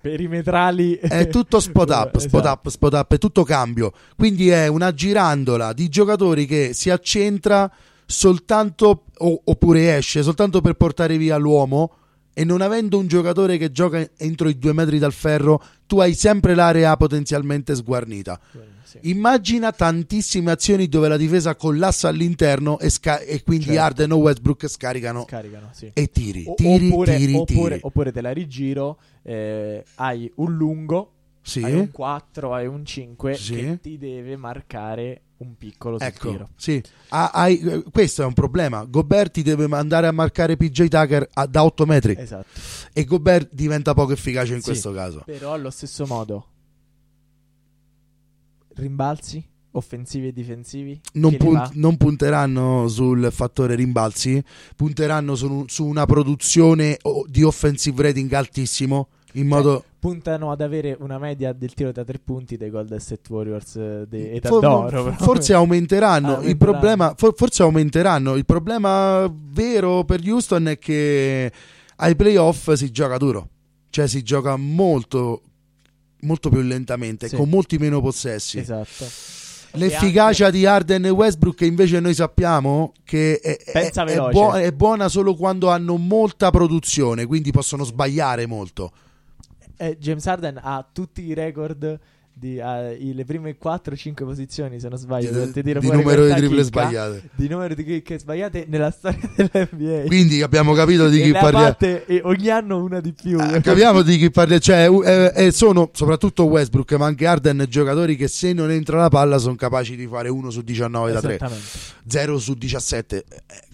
perimetrali 0.00 0.94
è 0.94 1.28
tutto 1.28 1.60
spot 1.60 1.90
up, 1.90 2.16
spot 2.18 2.40
Esatto. 2.40 2.48
up, 2.48 2.68
spot 2.68 2.92
up, 2.94 3.14
è 3.14 3.18
tutto 3.18 3.44
cambio. 3.44 3.92
Quindi 4.16 4.48
è 4.48 4.66
una 4.66 4.92
girandola 4.92 5.72
di 5.72 5.88
giocatori 5.88 6.46
che 6.46 6.70
si 6.72 6.90
accentra 6.90 7.70
soltanto 8.06 9.04
o- 9.18 9.40
oppure 9.44 9.96
esce 9.96 10.22
soltanto 10.22 10.60
per 10.60 10.74
portare 10.74 11.16
via 11.16 11.36
l'uomo 11.36 11.92
e 12.32 12.44
non 12.44 12.60
avendo 12.60 12.98
un 12.98 13.06
giocatore 13.06 13.58
che 13.58 13.70
gioca 13.72 14.08
entro 14.16 14.48
i 14.48 14.58
due 14.58 14.72
metri 14.72 14.98
dal 14.98 15.12
ferro, 15.12 15.62
tu 15.86 15.98
hai 16.00 16.14
sempre 16.14 16.54
l'area 16.54 16.96
potenzialmente 16.96 17.74
sguarnita. 17.74 18.40
Sì. 18.84 18.98
Immagina 19.02 19.70
tantissime 19.70 20.50
azioni 20.50 20.88
dove 20.88 21.06
la 21.06 21.16
difesa 21.16 21.54
collassa 21.54 22.08
all'interno 22.08 22.78
e, 22.80 22.90
sca- 22.90 23.20
e 23.20 23.42
quindi 23.44 23.66
Certo. 23.66 23.80
Harden 23.80 24.12
o 24.12 24.16
Westbrook 24.16 24.66
scaricano 24.68 25.24
Scaricano, 25.28 25.68
sì. 25.72 25.90
e 25.94 26.10
tiri, 26.10 26.44
tiri, 26.56 26.88
oppure, 26.88 27.16
tiri, 27.16 27.34
oppure, 27.34 27.68
tiri. 27.74 27.80
oppure 27.82 28.10
te 28.12 28.20
la 28.20 28.32
rigiro, 28.32 28.98
eh, 29.22 29.84
hai 29.96 30.30
un 30.36 30.56
lungo, 30.56 31.12
Sì. 31.40 31.62
hai 31.62 31.74
un 31.74 31.90
4, 31.92 32.52
hai 32.52 32.66
un 32.66 32.84
5 32.84 33.34
Sì. 33.34 33.54
che 33.54 33.78
ti 33.80 33.96
deve 33.96 34.36
marcare 34.36 35.20
un 35.40 35.56
piccolo 35.56 35.98
Ecco, 35.98 36.30
tiro. 36.30 36.48
sì. 36.56 36.82
Ah, 37.08 37.30
hai- 37.32 37.58
eh, 37.60 37.82
questo 37.90 38.22
è 38.22 38.26
un 38.26 38.34
problema. 38.34 38.84
Gobert 38.84 39.32
ti 39.32 39.42
deve 39.42 39.66
andare 39.74 40.06
a 40.06 40.12
marcare 40.12 40.56
PJ 40.56 40.88
Tucker 40.88 41.28
a- 41.32 41.46
da 41.46 41.64
8 41.64 41.86
metri 41.86 42.14
Esatto. 42.18 42.46
e 42.92 43.04
Gobert 43.04 43.48
diventa 43.52 43.94
poco 43.94 44.12
efficace 44.12 44.52
in 44.54 44.60
Sì. 44.60 44.66
questo 44.66 44.92
caso. 44.92 45.22
Però 45.24 45.52
allo 45.54 45.70
stesso 45.70 46.06
modo 46.06 46.46
rimbalzi 48.74 49.44
offensivi 49.72 50.28
e 50.28 50.32
difensivi 50.32 51.00
Non, 51.14 51.36
pun- 51.36 51.70
non 51.74 51.96
punteranno 51.96 52.88
sul 52.88 53.28
fattore 53.30 53.76
rimbalzi, 53.76 54.42
punteranno 54.74 55.36
su, 55.36 55.64
su 55.68 55.86
una 55.86 56.06
produzione 56.06 56.98
di 57.26 57.42
offensive 57.44 58.02
rating 58.02 58.32
altissimo. 58.32 59.08
In 59.34 59.46
modo 59.46 59.84
puntano 59.98 60.50
ad 60.50 60.60
avere 60.60 60.96
una 61.00 61.18
media 61.18 61.52
del 61.52 61.72
tiro 61.74 61.92
da 61.92 62.04
tre 62.04 62.18
punti 62.18 62.56
dei 62.56 62.70
Golden 62.70 62.98
State 62.98 63.32
Warriors 63.32 63.76
eh, 63.76 64.04
de- 64.08 64.32
e 64.32 64.40
da 64.40 64.48
For- 64.48 64.60
d'oro 64.60 65.12
forse 65.18 65.52
aumenteranno. 65.54 66.38
Ah, 66.38 66.44
Il 66.44 66.56
problema, 66.56 67.14
for- 67.16 67.34
forse 67.36 67.62
aumenteranno. 67.62 68.34
Il 68.34 68.44
problema 68.44 69.30
vero 69.52 70.04
per 70.04 70.20
Houston 70.26 70.68
è 70.68 70.78
che 70.78 71.52
ai 71.96 72.16
playoff 72.16 72.72
si 72.72 72.90
gioca 72.90 73.16
duro, 73.18 73.48
cioè 73.90 74.06
si 74.08 74.22
gioca 74.22 74.56
molto, 74.56 75.42
molto 76.22 76.48
più 76.48 76.60
lentamente, 76.60 77.28
Sì. 77.28 77.36
con 77.36 77.48
molti 77.48 77.76
meno 77.78 78.00
possessi. 78.00 78.58
esatto 78.58 79.04
L'efficacia 79.74 80.50
di 80.50 80.66
Harden 80.66 81.04
e 81.04 81.10
Westbrook 81.10 81.60
invece 81.60 82.00
noi 82.00 82.12
sappiamo 82.14 82.92
che 83.04 83.38
è, 83.38 83.56
è- 83.56 83.90
è 83.92 84.72
buona 84.72 85.08
solo 85.08 85.36
quando 85.36 85.70
hanno 85.70 85.96
molta 85.96 86.50
produzione, 86.50 87.24
quindi 87.26 87.52
possono 87.52 87.84
sbagliare 87.84 88.46
molto. 88.46 88.90
Eh, 89.82 89.96
James 89.98 90.26
Harden 90.26 90.58
ha 90.62 90.86
tutti 90.92 91.22
i 91.24 91.32
record 91.32 91.98
di 92.32 92.60
ha 92.60 92.90
i- 92.92 93.12
le 93.14 93.24
prime 93.24 93.56
4-5 93.62 94.12
posizioni 94.24 94.78
se 94.80 94.88
non 94.88 94.96
sbaglio 94.98 95.46
Di, 95.46 95.62
di 95.62 95.72
numero 95.90 96.26
di 96.26 96.32
triple 96.34 96.62
sbagliate. 96.62 97.30
di 97.34 97.48
numero 97.48 97.74
di 97.74 97.84
chicche 97.84 98.18
sbagliate 98.18 98.66
nella 98.68 98.90
storia 98.96 99.18
dell'NBA 99.36 100.06
Quindi 100.06 100.40
abbiamo 100.42 100.72
capito 100.72 101.08
di 101.08 101.20
e 101.20 101.24
chi 101.24 101.32
parliamo. 101.32 101.76
e 101.80 102.20
ogni 102.24 102.48
anno 102.50 102.82
una 102.82 103.00
di 103.00 103.12
più 103.12 103.38
Ah, 103.38 103.60
capiamo 103.60 104.02
di 104.02 104.16
chi 104.18 104.30
parliamo, 104.30 104.60
cioè 104.60 104.88
eh, 105.34 105.46
eh, 105.46 105.50
sono 105.50 105.90
soprattutto 105.92 106.44
Westbrook, 106.44 106.92
ma 106.92 107.06
anche 107.06 107.26
Harden, 107.26 107.66
giocatori 107.68 108.16
che 108.16 108.28
se 108.28 108.52
non 108.52 108.70
entra 108.70 108.98
la 108.98 109.08
palla 109.08 109.36
sono 109.38 109.54
capaci 109.56 109.96
di 109.96 110.06
fare 110.06 110.28
1 110.28 110.50
su 110.50 110.62
19 110.62 111.12
da 111.12 111.20
3, 111.20 111.34
esattamente 111.34 111.66
0 112.06 112.38
su 112.38 112.54
17. 112.54 113.16
Eh, 113.16 113.24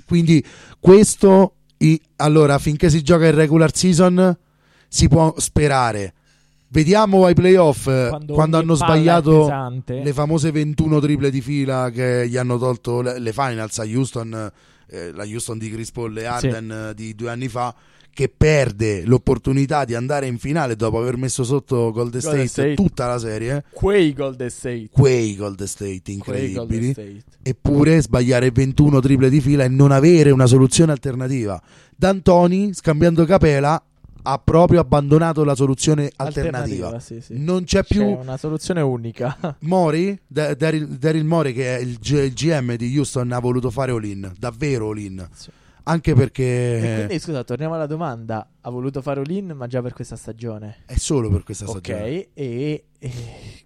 Quindi 0.06 0.44
questo, 0.80 1.54
i- 1.78 2.00
allora, 2.16 2.58
finché 2.58 2.90
si 2.90 3.02
gioca 3.02 3.26
in 3.26 3.34
regular 3.34 3.74
season, 3.74 4.36
si 4.96 5.08
può 5.08 5.34
sperare. 5.36 6.14
Vediamo 6.68 7.26
ai 7.26 7.34
playoff 7.34 7.86
eh, 7.86 8.06
quando, 8.08 8.32
quando, 8.32 8.56
hanno 8.56 8.74
sbagliato 8.74 9.82
le 9.84 10.12
famose 10.14 10.50
21 10.50 11.00
triple 11.00 11.30
di 11.30 11.42
fila 11.42 11.90
che 11.90 12.26
gli 12.26 12.36
hanno 12.36 12.58
tolto 12.58 13.02
le, 13.02 13.18
le 13.18 13.32
finals 13.32 13.78
a 13.78 13.84
Houston, 13.84 14.50
eh, 14.88 15.12
la 15.12 15.24
Houston 15.24 15.58
di 15.58 15.70
Chris 15.70 15.90
Paul 15.92 16.16
e 16.16 16.24
Harden 16.24 16.70
eh, 16.70 16.94
di 16.94 17.14
due 17.14 17.30
anni 17.30 17.48
fa, 17.48 17.74
che 18.10 18.32
perde 18.34 19.04
l'opportunità 19.04 19.84
di 19.84 19.94
andare 19.94 20.26
in 20.26 20.38
finale 20.38 20.76
dopo 20.76 20.98
aver 20.98 21.18
messo 21.18 21.44
sotto 21.44 21.92
Golden 21.92 22.20
State, 22.20 22.36
Golden 22.36 22.48
State. 22.48 22.74
tutta 22.74 23.06
la 23.06 23.18
serie. 23.18 23.64
quei 23.72 24.14
Golden 24.14 24.48
State 24.48 24.88
Quei 24.90 25.36
Golden 25.36 25.66
State 25.66 26.10
incredibili. 26.10 26.54
Golden 26.54 26.92
State 26.92 27.24
Eppure 27.42 28.00
sbagliare 28.00 28.50
21 28.50 28.98
triple 29.00 29.28
di 29.28 29.42
fila 29.42 29.64
e 29.64 29.68
non 29.68 29.92
avere 29.92 30.30
una 30.30 30.46
soluzione 30.46 30.92
alternativa. 30.92 31.60
D'Antoni, 31.94 32.72
scambiando 32.72 33.24
capela, 33.26 33.80
ha 34.28 34.38
proprio 34.38 34.80
abbandonato 34.80 35.44
la 35.44 35.54
soluzione 35.54 36.10
alternativa. 36.16 36.98
sì, 36.98 37.20
sì. 37.20 37.34
Non 37.38 37.62
c'è 37.64 37.84
più 37.84 38.00
C'è 38.00 38.12
una 38.20 38.36
soluzione 38.36 38.80
unica 38.80 39.36
Mori, 39.60 40.18
Da- 40.26 40.52
Daryl, 40.54 40.86
Daryl 40.98 41.24
Mori, 41.24 41.52
che 41.52 41.76
è 41.76 41.80
il, 41.80 41.98
G- 41.98 42.12
il 42.24 42.32
GM 42.32 42.74
di 42.74 42.96
Houston, 42.98 43.30
ha 43.30 43.38
voluto 43.38 43.70
fare 43.70 43.92
all-in, 43.92 44.32
davvero 44.36 44.90
all-in. 44.90 45.28
Sì. 45.32 45.50
Anche 45.84 46.10
E 46.10 46.14
perché 46.14 46.94
quindi 47.06 47.18
scusa, 47.20 47.44
torniamo 47.44 47.74
alla 47.74 47.86
domanda. 47.86 48.44
Ha 48.66 48.70
voluto 48.70 49.00
fare 49.00 49.20
all-in, 49.20 49.52
ma 49.56 49.68
già 49.68 49.80
per 49.80 49.92
questa 49.92 50.16
stagione. 50.16 50.78
è 50.86 50.96
solo 50.96 51.30
per 51.30 51.44
questa 51.44 51.66
Ok, 51.66 51.78
stagione. 51.78 52.28
e, 52.34 52.84
e 52.98 53.10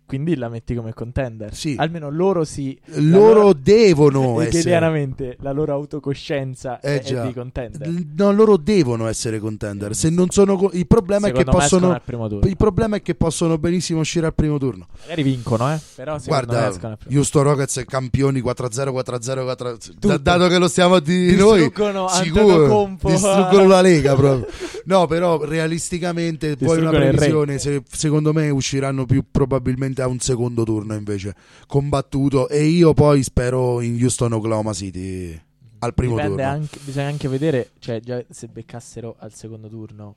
quindi 0.05 0.35
la 0.35 0.49
metti 0.51 0.75
come 0.75 0.93
contender. 0.93 1.55
Sì. 1.55 1.75
Almeno 1.79 2.11
loro 2.11 2.45
sì. 2.45 2.79
Loro 2.97 3.33
loro- 3.35 3.53
devono 3.55 4.33
essere 4.43 4.51
Quotidianamente 4.51 5.37
la 5.41 5.53
loro 5.53 5.73
autocoscienza 5.73 6.81
Eh 6.81 7.01
è, 7.01 7.03
è 7.03 7.27
di 7.27 7.33
contender. 7.33 7.89
No, 8.17 8.33
loro 8.33 8.59
devono 8.59 9.07
essere 9.07 9.39
contender. 9.39 9.95
Se 9.95 10.11
non 10.11 10.29
sono 10.31 10.69
il 10.73 10.87
problema 10.87 11.29
è 11.29 11.33
che 11.33 11.45
possono 11.45 11.99
il 12.43 12.57
problema 12.57 12.97
è 12.97 13.03
che 13.03 13.15
possono 13.15 13.57
benissimo 13.57 14.01
uscire 14.01 14.27
al 14.27 14.35
primo 14.35 14.59
turno. 14.59 14.89
Magari 15.03 15.23
vincono, 15.23 15.73
eh. 15.73 15.81
Però 15.95 16.15
me 16.17 16.21
Guarda, 16.27 16.69
escono 16.69 16.93
al 16.93 16.99
primo 16.99 17.17
Houston 17.19 17.43
Rockets 17.45 17.79
è 17.79 17.85
campioni 17.87 18.41
4-0 18.41 18.49
4-0 18.93 19.43
4 19.45 19.77
Tutto. 19.79 20.19
dato 20.19 20.49
che 20.49 20.59
lo 20.59 20.69
stiamo 20.69 20.97
a 20.97 21.01
dire 21.01 21.37
noi 21.37 21.61
Distruggono 21.61 22.09
sicuro 22.09 22.97
distruggono 23.03 23.67
la 23.69 23.81
Lega 23.81 24.15
proprio. 24.15 24.47
No, 24.91 25.07
però 25.07 25.45
realisticamente 25.45 26.57
poi 26.57 26.79
una 26.81 26.91
previsione 26.91 27.59
se- 27.59 27.83
secondo 27.89 28.33
me 28.33 28.51
usciranno 28.51 29.07
più 29.07 29.25
probabilmente 29.31 30.03
a 30.03 30.09
un 30.09 30.19
secondo 30.19 30.65
turno 30.65 30.95
invece 30.95 31.35
combattuto 31.69 32.49
e 32.49 32.65
io 32.65 32.93
poi 32.93 33.23
spero 33.23 33.81
in 33.83 33.97
Houston 34.03 34.33
Oklahoma 34.33 34.73
City 34.73 35.41
al 35.79 35.95
primo 35.95 36.17
Dipende 36.17 36.37
turno. 36.43 36.51
anche, 36.51 36.79
bisogna 36.83 37.07
anche 37.07 37.29
vedere, 37.29 37.71
cioè 37.79 38.01
già 38.01 38.21
se 38.29 38.49
beccassero 38.49 39.15
al 39.21 39.33
secondo 39.33 39.69
turno 39.69 40.17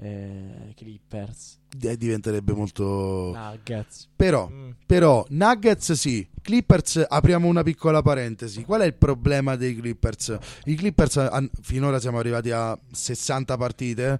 eh, 0.00 0.72
Clippers, 0.76 1.58
Eh, 1.82 1.96
diventerebbe 1.96 2.52
molto 2.52 3.32
Nuggets. 3.34 4.08
però 4.14 4.48
Mm. 4.48 4.70
Però 4.86 5.24
Nuggets 5.28 5.92
sì, 5.92 6.26
Clippers 6.40 7.04
apriamo 7.06 7.46
una 7.46 7.62
piccola 7.62 8.00
parentesi. 8.00 8.64
Qual 8.64 8.80
è 8.80 8.86
il 8.86 8.94
problema 8.94 9.56
dei 9.56 9.74
Clippers? 9.76 10.38
I 10.64 10.74
Clippers 10.76 11.16
han- 11.18 11.50
finora 11.60 11.98
siamo 12.00 12.18
arrivati 12.18 12.50
a 12.50 12.78
60 12.90 13.56
partite 13.56 14.18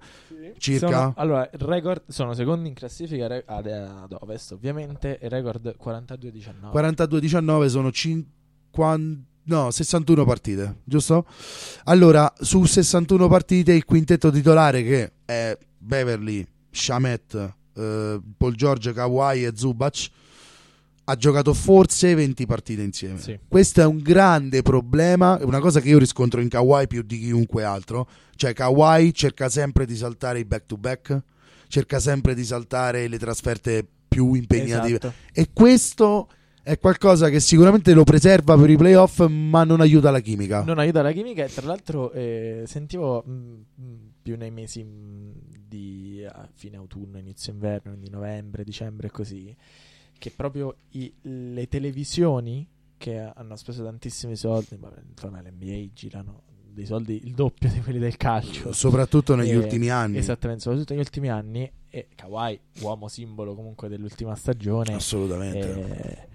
circa. 0.57 0.87
Sono, 0.87 1.13
allora, 1.17 1.49
il 1.51 1.59
record 1.59 2.03
sono 2.09 2.33
secondi 2.33 2.67
in 2.67 2.73
classifica 2.75 3.27
re- 3.27 3.43
ad, 3.45 3.65
ad 3.67 4.15
ovest, 4.19 4.51
ovviamente, 4.51 5.17
il 5.21 5.29
record 5.29 5.75
42-19. 5.77 6.71
42-19 6.71 7.65
sono 7.67 7.91
50 7.91 9.27
No, 9.49 9.71
61 9.71 10.25
partite, 10.25 10.81
giusto? 10.83 11.25
Allora, 11.85 12.31
su 12.39 12.65
61 12.65 13.27
partite 13.27 13.73
il 13.73 13.83
quintetto 13.83 14.29
titolare 14.29 14.83
che 14.83 15.11
è 15.25 15.57
Beverly, 15.75 16.45
Shamet, 16.69 17.53
eh, 17.75 18.21
Paul 18.37 18.55
George, 18.55 18.93
Kawhi 18.93 19.45
e 19.45 19.53
Zubac 19.55 20.09
ha 21.05 21.15
giocato 21.15 21.55
forse 21.55 22.13
20 22.13 22.45
partite 22.45 22.83
insieme. 22.83 23.19
Sì. 23.19 23.39
Questo 23.47 23.81
è 23.81 23.85
un 23.85 23.97
grande 23.97 24.61
problema, 24.61 25.39
è 25.39 25.43
una 25.43 25.59
cosa 25.59 25.79
che 25.81 25.89
io 25.89 25.97
riscontro 25.97 26.41
in 26.41 26.47
Kawhi 26.47 26.85
più 26.85 27.01
di 27.01 27.17
chiunque 27.17 27.63
altro. 27.63 28.07
Cioè 28.35 28.53
Kawhi 28.53 29.11
cerca 29.15 29.49
sempre 29.49 29.87
di 29.87 29.95
saltare 29.95 30.37
i 30.37 30.45
back 30.45 30.67
to 30.67 30.77
back, 30.77 31.19
cerca 31.67 31.99
sempre 31.99 32.35
di 32.35 32.45
saltare 32.45 33.07
le 33.07 33.17
trasferte 33.17 33.83
più 34.07 34.35
impegnative 34.35 34.97
Esatto. 34.97 35.13
e 35.33 35.49
questo 35.51 36.29
è 36.61 36.77
qualcosa 36.77 37.29
che 37.29 37.39
sicuramente 37.39 37.93
lo 37.93 38.03
preserva 38.03 38.57
per 38.57 38.69
i 38.69 38.77
playoff, 38.77 39.25
ma 39.27 39.63
non 39.63 39.81
aiuta 39.81 40.11
la 40.11 40.19
chimica. 40.19 40.63
Non 40.63 40.77
aiuta 40.79 41.01
la 41.01 41.11
chimica 41.11 41.43
e 41.43 41.47
tra 41.53 41.65
l'altro 41.65 42.11
eh, 42.11 42.63
sentivo 42.67 43.23
mh, 43.25 43.31
mh, 43.31 43.93
più 44.21 44.37
nei 44.37 44.51
mesi 44.51 44.83
mh, 44.83 45.31
di 45.67 46.23
a 46.27 46.47
fine 46.53 46.77
autunno, 46.77 47.17
inizio 47.17 47.51
inverno, 47.53 47.91
quindi 47.91 48.09
novembre, 48.09 48.63
dicembre 48.63 49.07
e 49.07 49.11
così, 49.11 49.55
che 50.17 50.31
proprio 50.35 50.75
i- 50.91 51.11
le 51.21 51.67
televisioni 51.67 52.67
che 52.97 53.17
hanno 53.19 53.55
speso 53.55 53.83
tantissimi 53.83 54.35
soldi, 54.35 54.75
vabbè, 54.77 55.01
insomma 55.09 55.41
l'NBA 55.41 55.87
girano 55.93 56.41
dei 56.71 56.85
soldi 56.85 57.21
il 57.23 57.33
doppio 57.33 57.69
di 57.69 57.79
quelli 57.81 57.97
del 57.99 58.17
calcio. 58.17 58.73
Soprattutto 58.73 59.35
negli 59.35 59.51
Eh, 59.51 59.55
ultimi 59.55 59.89
anni. 59.89 60.17
Esattamente, 60.17 60.63
soprattutto 60.63 60.93
negli 60.93 61.01
ultimi 61.01 61.29
anni 61.29 61.71
e 61.89 62.07
Kawhi, 62.13 62.59
uomo 62.81 63.07
simbolo 63.07 63.55
comunque 63.55 63.87
dell'ultima 63.87 64.35
stagione, 64.35 64.93
Assolutamente. 64.93 65.59
eh, 65.59 66.27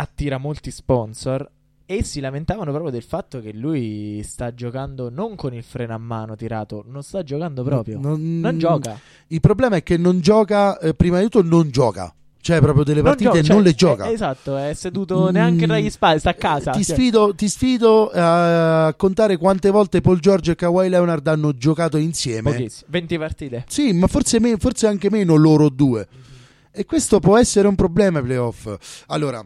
attira 0.00 0.38
molti 0.38 0.70
sponsor 0.70 1.50
e 1.90 2.04
si 2.04 2.20
lamentavano 2.20 2.70
proprio 2.70 2.90
del 2.92 3.02
fatto 3.02 3.40
che 3.40 3.52
lui 3.52 4.20
sta 4.22 4.52
giocando 4.54 5.08
non 5.10 5.34
con 5.36 5.54
il 5.54 5.62
freno 5.62 5.94
a 5.94 5.98
mano 5.98 6.36
tirato, 6.36 6.84
non 6.86 7.02
sta 7.02 7.22
giocando 7.22 7.62
proprio. 7.62 7.98
Non, 7.98 8.40
Non 8.40 8.58
gioca. 8.58 8.98
Il 9.28 9.40
problema 9.40 9.76
è 9.76 9.82
che 9.82 9.96
non 9.96 10.20
gioca, 10.20 10.78
eh, 10.78 10.94
prima 10.94 11.18
di 11.18 11.24
tutto 11.28 11.42
non 11.42 11.70
gioca. 11.70 12.12
Cioè, 12.40 12.60
proprio 12.60 12.84
delle 12.84 13.00
Non 13.02 13.10
partite 13.10 13.40
gioca, 13.40 13.52
non 13.54 13.62
cioè, 13.62 13.70
le 13.72 13.74
gioca. 13.74 14.04
è- 14.06 14.12
esatto, 14.12 14.56
è 14.56 14.72
seduto 14.74 15.26
Mm, 15.28 15.32
neanche 15.32 15.66
dagli 15.66 15.90
spalle, 15.90 16.18
sta 16.18 16.30
a 16.30 16.34
casa. 16.34 16.70
Ti 16.72 16.84
cioè. 16.84 16.94
sfido, 16.96 17.34
ti 17.34 17.48
sfido 17.48 18.10
a 18.14 18.94
contare 18.96 19.36
quante 19.36 19.70
volte 19.70 20.00
Paul 20.00 20.18
George 20.20 20.52
e 20.52 20.54
Kawhi 20.54 20.88
Leonard 20.88 21.26
hanno 21.26 21.52
giocato 21.56 21.96
insieme. 21.96 22.52
Pochissimo. 22.52 22.86
20 22.90 23.18
partite. 23.18 23.64
Sì, 23.66 23.92
ma 23.92 24.06
forse, 24.06 24.38
me- 24.40 24.56
forse 24.58 24.86
anche 24.86 25.10
meno 25.10 25.34
loro 25.34 25.68
due. 25.68 26.06
E 26.70 26.84
questo 26.84 27.18
può 27.18 27.36
essere 27.36 27.66
un 27.66 27.74
problema 27.74 28.18
ai 28.18 28.24
playoff. 28.24 29.04
Allora, 29.08 29.44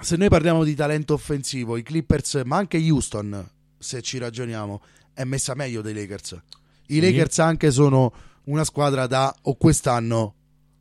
se 0.00 0.16
noi 0.16 0.28
parliamo 0.28 0.64
di 0.64 0.74
talento 0.74 1.14
offensivo, 1.14 1.76
i 1.76 1.82
Clippers, 1.82 2.42
ma 2.44 2.56
anche 2.56 2.78
Houston, 2.78 3.48
se 3.78 4.02
ci 4.02 4.18
ragioniamo, 4.18 4.80
è 5.12 5.24
messa 5.24 5.54
meglio 5.54 5.80
dei 5.82 5.94
Lakers. 5.94 6.32
I 6.86 6.94
Sì. 6.94 7.00
Lakers 7.00 7.38
anche 7.38 7.70
sono 7.70 8.12
una 8.44 8.64
squadra 8.64 9.06
da 9.06 9.34
o 9.42 9.54
quest'anno 9.56 10.34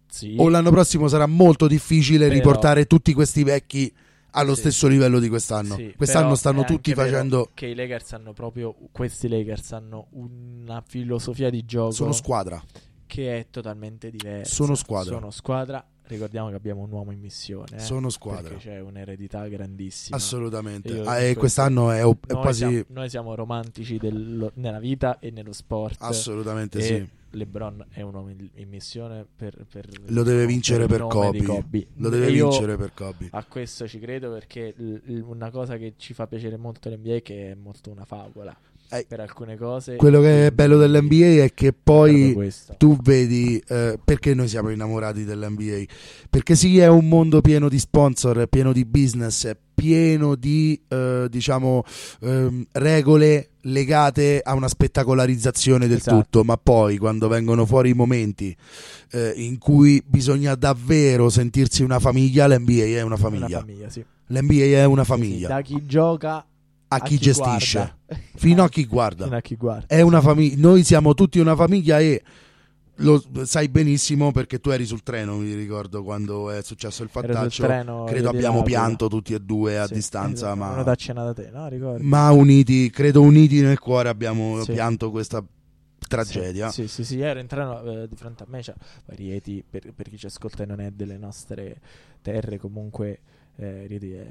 Sì. 0.09 0.35
o 0.37 0.49
l'anno 0.49 0.69
prossimo 0.71 1.07
sarà 1.07 1.25
molto 1.27 1.67
difficile 1.67 2.27
Però- 2.27 2.33
riportare 2.39 2.85
tutti 2.85 3.13
questi 3.13 3.43
vecchi 3.43 3.93
allo 4.31 4.55
Sì. 4.55 4.61
stesso 4.61 4.87
livello 4.87 5.19
di 5.19 5.29
quest'anno. 5.29 5.77
Quest'anno 5.95 6.35
stanno 6.35 6.63
tutti 6.63 6.93
facendo 6.93 7.51
che 7.53 7.67
i 7.67 7.75
Lakers 7.75 8.13
hanno 8.13 8.33
proprio 8.33 8.75
questi 8.91 9.27
Lakers 9.29 9.71
hanno 9.73 10.07
una 10.11 10.83
filosofia 10.85 11.49
di 11.49 11.63
gioco 11.65 11.91
sono 11.91 12.11
squadra. 12.11 12.61
che 13.05 13.37
è 13.37 13.47
totalmente 13.51 14.09
diversa. 14.09 14.51
Sono 14.53 14.73
squadra. 14.75 15.13
Sono 15.13 15.29
squadra. 15.29 15.85
Ricordiamo 16.13 16.49
che 16.49 16.55
abbiamo 16.55 16.81
un 16.81 16.91
uomo 16.91 17.11
in 17.11 17.19
missione. 17.19 17.77
eh, 17.77 17.79
Sono 17.79 18.09
squadra. 18.09 18.49
Perché 18.49 18.69
c'è 18.69 18.79
un'eredità 18.79 19.47
grandissima. 19.47 20.15
Assolutamente. 20.17 21.01
Ah, 21.01 21.19
e 21.19 21.35
quest'anno 21.35 21.91
è, 21.91 21.99
è 21.99 22.03
Noi, 22.03 22.17
quasi 22.27 22.57
siamo, 22.59 22.83
noi 22.89 23.09
siamo 23.09 23.35
romantici 23.35 23.97
del- 23.97 24.51
nella 24.55 24.79
vita 24.79 25.19
e 25.19 25.31
nello 25.31 25.53
sport. 25.53 25.97
assolutamente 26.01 26.81
sì. 26.81 27.07
LeBron 27.35 27.87
è 27.89 28.01
un 28.01 28.13
uomo 28.13 28.29
in, 28.29 28.69
missione 28.69 29.25
per, 29.35 29.65
per- 29.67 29.89
Lo 30.09 30.21
deve 30.21 30.45
vincere 30.45 30.85
per 30.85 31.01
di 31.01 31.07
Kobe. 31.09 31.41
Kobe. 31.43 31.87
Lo 31.95 32.09
deve 32.09 32.29
io 32.29 32.49
vincere 32.49 32.77
per 32.77 32.93
Kobe. 32.93 33.27
A 33.31 33.43
questo 33.45 33.87
ci 33.87 33.97
credo 33.97 34.31
perché 34.31 34.71
l- 34.77 35.01
l- 35.03 35.21
una 35.25 35.49
cosa 35.49 35.77
che 35.77 35.95
ci 35.97 36.13
fa 36.13 36.27
piacere 36.27 36.57
molto 36.57 36.89
l'NBA 36.89 37.15
è 37.15 37.21
che 37.23 37.51
è 37.51 37.55
molto 37.55 37.89
una 37.89 38.05
favola 38.05 38.55
Eh, 38.93 39.05
per 39.07 39.19
alcune 39.19 39.57
cose. 39.57 39.95
Quello 39.95 40.21
che 40.21 40.47
è 40.47 40.51
bello 40.51 40.77
dell'NBA 40.77 41.43
è 41.43 41.51
che 41.53 41.73
poi 41.73 42.51
tu 42.77 42.95
vedi 43.01 43.61
eh, 43.67 43.97
perché 44.03 44.35
noi 44.35 44.47
siamo 44.47 44.69
innamorati 44.69 45.23
dell'NBA. 45.23 45.83
Perché 46.29 46.55
sì, 46.55 46.77
è 46.77 46.87
un 46.87 47.07
mondo 47.07 47.41
pieno 47.41 47.69
di 47.69 47.79
sponsor, 47.79 48.45
pieno 48.47 48.71
di 48.71 48.85
business, 48.85 49.51
pieno 49.73 50.35
di 50.35 50.79
eh, 50.87 51.25
diciamo 51.27 51.83
ehm, 52.21 52.65
regole 52.73 53.49
legate 53.61 54.41
a 54.43 54.53
una 54.53 54.67
spettacolarizzazione 54.67 55.87
del 55.87 55.97
Esatto. 55.97 56.17
tutto, 56.21 56.43
ma 56.43 56.57
poi 56.57 56.97
quando 56.97 57.27
vengono 57.27 57.65
fuori 57.65 57.89
i 57.89 57.93
momenti 57.93 58.55
eh, 59.11 59.33
in 59.37 59.57
cui 59.57 60.03
bisogna 60.05 60.53
davvero 60.53 61.29
sentirsi 61.29 61.81
una 61.81 61.99
famiglia, 61.99 62.47
l'NBA 62.47 62.83
è 62.83 63.01
una 63.01 63.17
famiglia. 63.17 63.45
Una 63.47 63.59
famiglia, 63.59 63.89
sì. 63.89 64.05
L'NBA 64.27 64.63
è 64.77 64.85
una 64.85 65.03
Sì, 65.03 65.09
famiglia. 65.09 65.47
da 65.47 65.61
chi 65.61 65.83
gioca 65.85 66.45
a 66.93 66.99
chi, 66.99 67.17
gestisce, 67.17 67.77
guarda. 68.05 68.23
fino 68.35 68.63
a 68.63 68.69
chi 68.69 68.85
guarda. 68.85 69.23
Fino 69.25 69.35
a 69.37 69.41
chi 69.41 69.55
guarda. 69.55 69.85
È 69.87 70.01
una 70.01 70.21
famiglia. 70.21 70.55
Noi 70.57 70.83
siamo 70.83 71.13
tutti 71.13 71.39
una 71.39 71.55
famiglia 71.55 71.99
e 71.99 72.21
lo 72.97 73.21
sai 73.43 73.69
benissimo 73.69 74.31
perché 74.31 74.59
tu 74.59 74.69
eri 74.69 74.85
sul 74.85 75.01
treno, 75.01 75.37
mi 75.37 75.53
ricordo 75.55 76.03
quando 76.03 76.51
è 76.51 76.61
successo 76.61 77.01
il 77.03 77.09
fattaccio. 77.09 77.63
treno 77.63 78.03
Credo 78.03 78.29
abbiamo 78.29 78.61
pianto 78.61 79.07
tutti 79.07 79.33
e 79.33 79.39
due 79.39 79.79
a 79.79 79.87
Sì, 79.87 79.93
distanza, 79.93 80.53
esatto, 80.53 80.75
ma, 80.75 80.83
da 80.83 80.95
cena 80.95 81.23
da 81.23 81.33
te, 81.33 81.49
no? 81.51 81.97
Ma 82.01 82.31
uniti, 82.31 82.89
credo 82.91 83.21
uniti 83.21 83.61
nel 83.61 83.79
cuore 83.79 84.09
abbiamo 84.09 84.61
Sì. 84.63 84.73
pianto 84.73 85.09
questa 85.09 85.43
tragedia. 86.07 86.69
Sì, 86.69 86.87
sì, 86.87 87.03
sì, 87.03 87.19
ero 87.19 87.39
in 87.39 87.47
treno 87.47 87.81
eh, 87.83 88.07
di 88.07 88.15
fronte 88.15 88.43
a 88.43 88.45
me. 88.49 88.61
Cioè, 88.61 88.75
Rieti, 89.07 89.63
per, 89.67 89.93
per 89.93 90.09
chi 90.09 90.17
ci 90.17 90.25
ascolta 90.25 90.63
e 90.63 90.65
non 90.65 90.79
è 90.79 90.91
delle 90.91 91.17
nostre 91.17 91.79
terre, 92.21 92.57
comunque 92.57 93.19
eh, 93.55 93.85
Rieti 93.85 94.13
è 94.13 94.25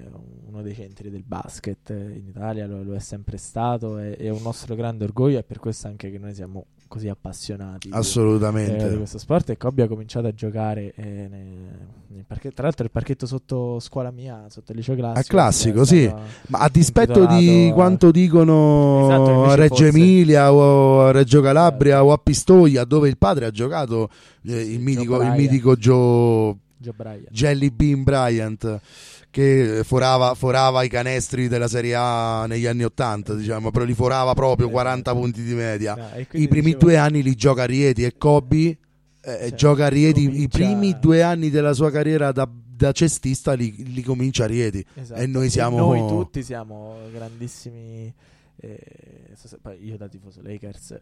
uno 0.46 0.62
dei 0.62 0.74
centri 0.74 1.10
del 1.10 1.22
basket 1.22 1.90
eh, 1.90 1.94
in 1.94 2.26
Italia, 2.28 2.66
lo, 2.66 2.82
lo 2.82 2.94
è 2.94 3.00
sempre 3.00 3.36
stato, 3.36 3.98
è, 3.98 4.16
è 4.16 4.28
un 4.28 4.42
nostro 4.42 4.74
grande 4.74 5.04
orgoglio 5.04 5.38
e 5.38 5.44
per 5.44 5.58
questo 5.58 5.86
anche 5.86 6.10
che 6.10 6.18
noi 6.18 6.34
siamo 6.34 6.66
così 6.92 7.08
appassionati 7.08 7.88
di- 7.88 7.94
Assolutamente. 7.96 8.84
eh, 8.84 8.90
di 8.90 8.96
questo 8.98 9.16
sport 9.16 9.48
e 9.48 9.56
Kobe 9.56 9.82
ha 9.84 9.88
cominciato 9.88 10.26
a 10.26 10.34
giocare 10.34 10.92
eh, 10.94 11.02
nel- 11.30 11.78
nel 12.08 12.24
parchetto- 12.26 12.54
tra 12.56 12.64
l'altro 12.64 12.84
il 12.84 12.90
parchetto 12.90 13.24
sotto 13.24 13.80
scuola 13.80 14.10
mia, 14.10 14.44
sotto 14.50 14.72
il 14.72 14.76
liceo 14.78 14.94
classico. 14.94 15.18
A 15.18 15.22
classico, 15.22 15.80
è 15.80 15.86
sì. 15.86 16.12
Ma 16.48 16.58
a 16.58 16.68
dispetto 16.70 17.24
di 17.24 17.70
quanto 17.72 18.10
dicono 18.10 19.06
Esatto, 19.08 19.44
a 19.44 19.54
Reggio 19.54 19.74
forse- 19.76 19.88
Emilia 19.88 20.52
o 20.52 21.06
a 21.06 21.10
Reggio 21.12 21.40
Calabria 21.40 22.04
o 22.04 22.12
a 22.12 22.18
Pistoia, 22.18 22.84
dove 22.84 23.08
il 23.08 23.16
padre 23.16 23.46
ha 23.46 23.50
giocato 23.50 24.10
eh, 24.46 24.60
il, 24.60 24.80
mitico, 24.80 25.22
il 25.22 25.30
mitico 25.32 25.74
Joe 25.76 26.54
Bryant. 26.90 27.30
Jelly 27.30 27.70
Bean 27.70 28.02
Bryant 28.02 28.80
che 29.30 29.80
forava, 29.84 30.34
forava 30.34 30.82
i 30.82 30.88
canestri 30.88 31.48
della 31.48 31.68
Serie 31.68 31.94
A 31.94 32.44
negli 32.46 32.66
anni 32.66 32.84
80, 32.84 33.34
diciamo, 33.34 33.70
però 33.70 33.84
li 33.84 33.94
forava 33.94 34.34
proprio 34.34 34.68
40 34.68 35.12
punti 35.14 35.42
di 35.42 35.54
media. 35.54 35.94
No, 35.94 36.10
e 36.14 36.26
quindi 36.26 36.46
I 36.46 36.48
primi 36.48 36.64
dicevo- 36.72 36.84
due 36.84 36.96
anni 36.96 37.22
li 37.22 37.34
gioca 37.34 37.62
a 37.62 37.66
Rieti 37.66 38.04
e 38.04 38.16
Kobe 38.18 38.66
eh, 38.66 38.78
Cioè, 39.22 39.54
gioca 39.54 39.86
a 39.86 39.88
Rieti. 39.88 40.22
I 40.22 40.26
comincia- 40.26 40.58
primi 40.58 40.98
due 40.98 41.22
anni 41.22 41.48
della 41.48 41.72
sua 41.72 41.90
carriera 41.90 42.32
da, 42.32 42.46
da 42.52 42.90
cestista 42.92 43.52
li, 43.52 43.92
li 43.94 44.02
comincia 44.02 44.44
a 44.44 44.46
Rieti. 44.48 44.84
Esatto. 44.94 45.20
E 45.20 45.26
noi 45.26 45.48
siamo- 45.48 45.78
noi 45.78 46.06
tutti 46.08 46.42
siamo 46.42 46.96
grandissimi. 47.12 48.12
eh, 48.56 48.78
io 49.80 49.96
da 49.96 50.08
tifoso 50.08 50.40
Lakers 50.42 51.00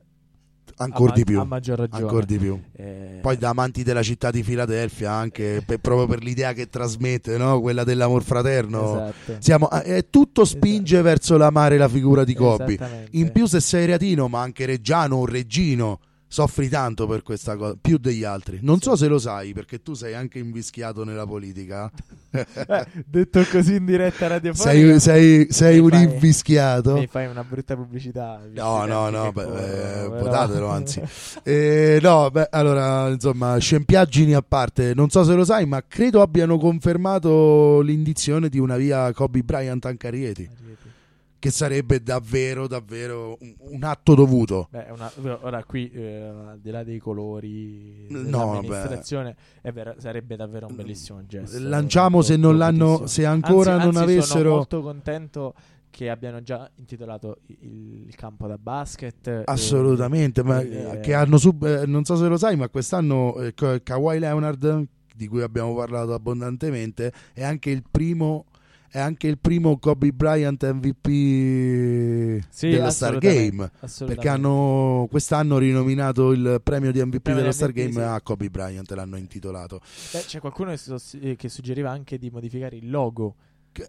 Ancora 0.76 1.10
a 1.12 1.14
di 1.14 1.20
ma- 1.20 1.26
più. 1.26 1.40
a 1.40 1.44
maggior 1.44 1.78
ragione. 1.78 2.02
Ancora 2.02 2.24
di 2.24 2.38
più. 2.38 2.58
Eh, 2.74 3.18
Poi 3.20 3.36
da 3.36 3.50
amanti 3.50 3.82
della 3.82 4.02
città 4.02 4.30
di 4.30 4.42
Filadelfia, 4.42 5.12
anche 5.12 5.62
per- 5.66 5.78
proprio 5.78 6.06
per 6.06 6.22
l'idea 6.22 6.54
che 6.54 6.68
trasmette, 6.68 7.36
no? 7.36 7.60
quella 7.60 7.84
dell'amor 7.84 8.22
fraterno. 8.22 8.92
esatto. 9.10 9.36
Siamo, 9.40 9.70
eh, 9.82 10.06
tutto 10.08 10.44
spinge 10.46 10.94
Esatto. 10.94 11.02
verso 11.08 11.36
l'amare 11.36 11.76
la 11.76 11.88
figura 11.88 12.24
di 12.24 12.34
Kobe. 12.34 12.74
Esattamente. 12.74 13.08
In 13.18 13.30
più, 13.30 13.44
se 13.46 13.60
sei 13.60 13.84
reatino, 13.84 14.28
ma 14.28 14.40
anche 14.40 14.64
reggiano 14.64 15.16
o 15.16 15.26
reggino, 15.26 15.98
soffri 16.32 16.68
tanto 16.68 17.08
per 17.08 17.24
questa 17.24 17.56
cosa, 17.56 17.74
più 17.80 17.98
degli 17.98 18.22
altri. 18.22 18.60
Non 18.62 18.80
so 18.80 18.94
se 18.94 19.08
lo 19.08 19.18
sai, 19.18 19.52
perché 19.52 19.82
tu 19.82 19.94
sei 19.94 20.14
anche 20.14 20.38
invischiato 20.38 21.04
nella 21.04 21.26
politica. 21.26 21.90
Eh, 22.32 22.86
detto 23.06 23.44
così 23.50 23.74
in 23.74 23.84
diretta 23.84 24.28
radiofonica 24.28 25.00
sei, 25.00 25.00
sei, 25.00 25.46
sei 25.50 25.78
un 25.80 25.90
fai- 25.90 26.04
invischiato. 26.04 26.94
mi 26.94 27.08
fai 27.08 27.26
una 27.26 27.42
brutta 27.42 27.74
pubblicità 27.74 28.40
No, 28.52 28.84
no, 28.86 29.10
no, 29.10 29.32
beh, 29.32 29.42
corrono, 29.42 29.58
eh, 29.58 30.06
votatelo 30.06 30.68
anzi. 30.68 31.02
Eh, 31.42 31.98
no, 32.00 32.30
beh, 32.30 32.46
allora, 32.52 33.08
insomma, 33.08 33.58
scempiaggini 33.58 34.34
a 34.34 34.42
parte, 34.42 34.94
non 34.94 35.10
so 35.10 35.24
se 35.24 35.34
lo 35.34 35.44
sai, 35.44 35.66
ma 35.66 35.82
credo 35.86 36.22
abbiano 36.22 36.56
confermato 36.56 37.80
l'indizione 37.80 38.48
di 38.48 38.60
una 38.60 38.76
via 38.76 39.12
Kobe 39.12 39.42
Bryant 39.42 39.84
anche 39.86 40.06
a 40.06 40.10
Rieti, 40.10 40.48
che 41.40 41.50
sarebbe 41.50 42.02
davvero, 42.02 42.68
davvero 42.68 43.36
un, 43.40 43.54
un 43.58 43.82
atto 43.82 44.14
dovuto. 44.14 44.68
Beh, 44.70 44.86
una- 44.90 45.10
ora 45.40 45.64
qui, 45.64 45.90
eh, 45.90 46.20
al 46.22 46.60
di 46.60 46.70
là 46.70 46.84
dei 46.84 46.98
colori 46.98 48.06
No, 48.10 48.22
dell'amministrazione, 48.22 49.34
è 49.62 49.72
vero, 49.72 49.94
sarebbe 49.98 50.36
davvero 50.36 50.66
un 50.68 50.76
bellissimo 50.76 51.24
gesto. 51.26 51.58
Lanciamo 51.58 52.20
se 52.22 52.36
non 52.36 52.56
l'hanno, 52.58 53.06
se 53.06 53.24
ancora 53.24 53.72
Anzi- 53.72 53.86
non 53.86 53.96
anzi, 53.96 54.00
Sono 54.00 54.02
avessero... 54.04 54.50
molto 54.54 54.82
contento 54.82 55.54
che 55.88 56.08
abbiano 56.10 56.42
già 56.42 56.70
intitolato 56.76 57.38
il, 57.46 58.14
campo 58.14 58.46
da 58.46 58.58
basket. 58.58 59.26
eh, 59.26 59.42
Assolutamente, 59.46 60.42
ma 60.44 60.60
eh, 60.60 60.92
eh, 60.92 61.00
che 61.00 61.14
hanno 61.14 61.38
sub- 61.38 61.64
eh, 61.64 61.86
non 61.86 62.04
so 62.04 62.16
se 62.16 62.28
lo 62.28 62.36
sai, 62.36 62.54
ma 62.56 62.68
quest'anno 62.68 63.34
eh, 63.40 63.54
Ka- 63.54 63.80
Kawhi 63.82 64.18
Leonard, 64.18 64.86
di 65.16 65.26
cui 65.26 65.40
abbiamo 65.42 65.74
parlato 65.74 66.12
abbondantemente, 66.12 67.12
è 67.32 67.42
anche 67.42 67.70
il 67.70 67.82
primo 67.90 68.44
è 68.90 68.98
anche 68.98 69.28
il 69.28 69.38
primo 69.38 69.78
Kobe 69.78 70.10
Bryant 70.12 70.68
MVP 70.68 72.44
Sì, 72.50 72.70
dello 72.70 72.90
Star 72.90 73.18
Game. 73.18 73.70
Perché 74.04 74.28
hanno 74.28 75.06
quest'anno 75.08 75.58
rinominato 75.58 76.32
il 76.32 76.60
premio 76.62 76.90
di 76.90 77.00
MVP 77.00 77.20
Premio 77.20 77.40
dello 77.40 77.52
di 77.52 77.56
Star 77.56 77.70
MVP, 77.70 77.78
Game 77.78 77.92
sì. 77.92 78.00
a 78.00 78.20
Kobe 78.20 78.50
Bryant, 78.50 78.90
l'hanno 78.90 79.16
intitolato. 79.16 79.80
Beh, 80.12 80.24
c'è 80.26 80.40
qualcuno 80.40 80.74
che, 80.74 80.98
eh, 81.20 81.36
che 81.36 81.48
suggeriva 81.48 81.90
anche 81.90 82.18
di 82.18 82.30
modificare 82.30 82.76
il 82.76 82.90
logo 82.90 83.36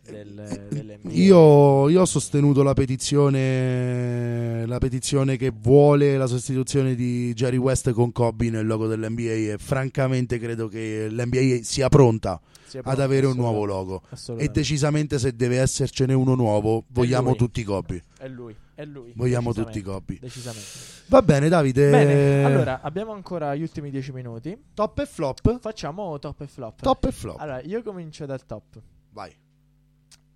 del, 0.04 0.68
dell'NBA. 0.70 1.12
Io, 1.14 1.90
io 1.90 2.02
ho 2.02 2.06
sostenuto 2.06 2.64
la 2.64 2.74
petizione, 2.74 4.66
la 4.66 4.78
petizione 4.78 5.38
che 5.38 5.52
vuole 5.56 6.18
la 6.18 6.28
sostituzione 6.28 6.96
di 6.96 7.34
Jerry 7.34 7.58
West 7.58 7.92
con 7.92 8.12
Kobe 8.12 8.50
nel 8.50 8.66
logo 8.66 8.88
dell'NBA 8.88 9.54
e 9.54 9.56
francamente 9.58 10.40
credo 10.40 10.68
che 10.68 11.08
l'NBA 11.10 11.60
sia 11.64 11.90
pronta 11.90 12.40
Sì, 12.66 12.78
ad 12.78 12.84
pronto, 12.84 13.02
avere 13.02 13.26
un 13.26 13.36
nuovo 13.36 13.66
logo 13.66 14.02
e 14.38 14.50
decisamente 14.50 15.20
se 15.20 15.36
deve 15.36 15.58
essercene 15.60 16.14
uno 16.14 16.36
nuovo 16.36 16.86
vogliamo 16.90 17.36
tutti 17.36 17.64
Kobe. 17.64 18.04
È 18.18 18.28
lui, 18.28 18.56
è 18.76 18.86
lui. 18.86 19.12
Vogliamo 19.16 19.54
tutti 19.54 19.82
Kobe. 19.82 20.18
Decisamente. 20.20 20.68
Va 21.08 21.22
bene 21.22 21.50
Davide, 21.50 21.90
Bene, 21.90 22.44
allora 22.46 22.82
abbiamo 22.82 23.12
ancora 23.12 23.54
gli 23.56 23.62
ultimi 23.62 23.90
dieci 23.90 24.12
minuti. 24.12 24.58
top 24.74 25.00
e 25.00 25.06
flop? 25.06 25.60
Facciamo 25.60 26.18
top 26.20 26.42
e 26.42 26.48
flop. 26.48 26.82
Top 26.82 27.04
e 27.06 27.12
flop. 27.12 27.40
Allora, 27.40 27.62
io 27.62 27.82
comincio 27.84 28.26
dal 28.26 28.46
top. 28.46 28.80
Vai. 29.12 29.36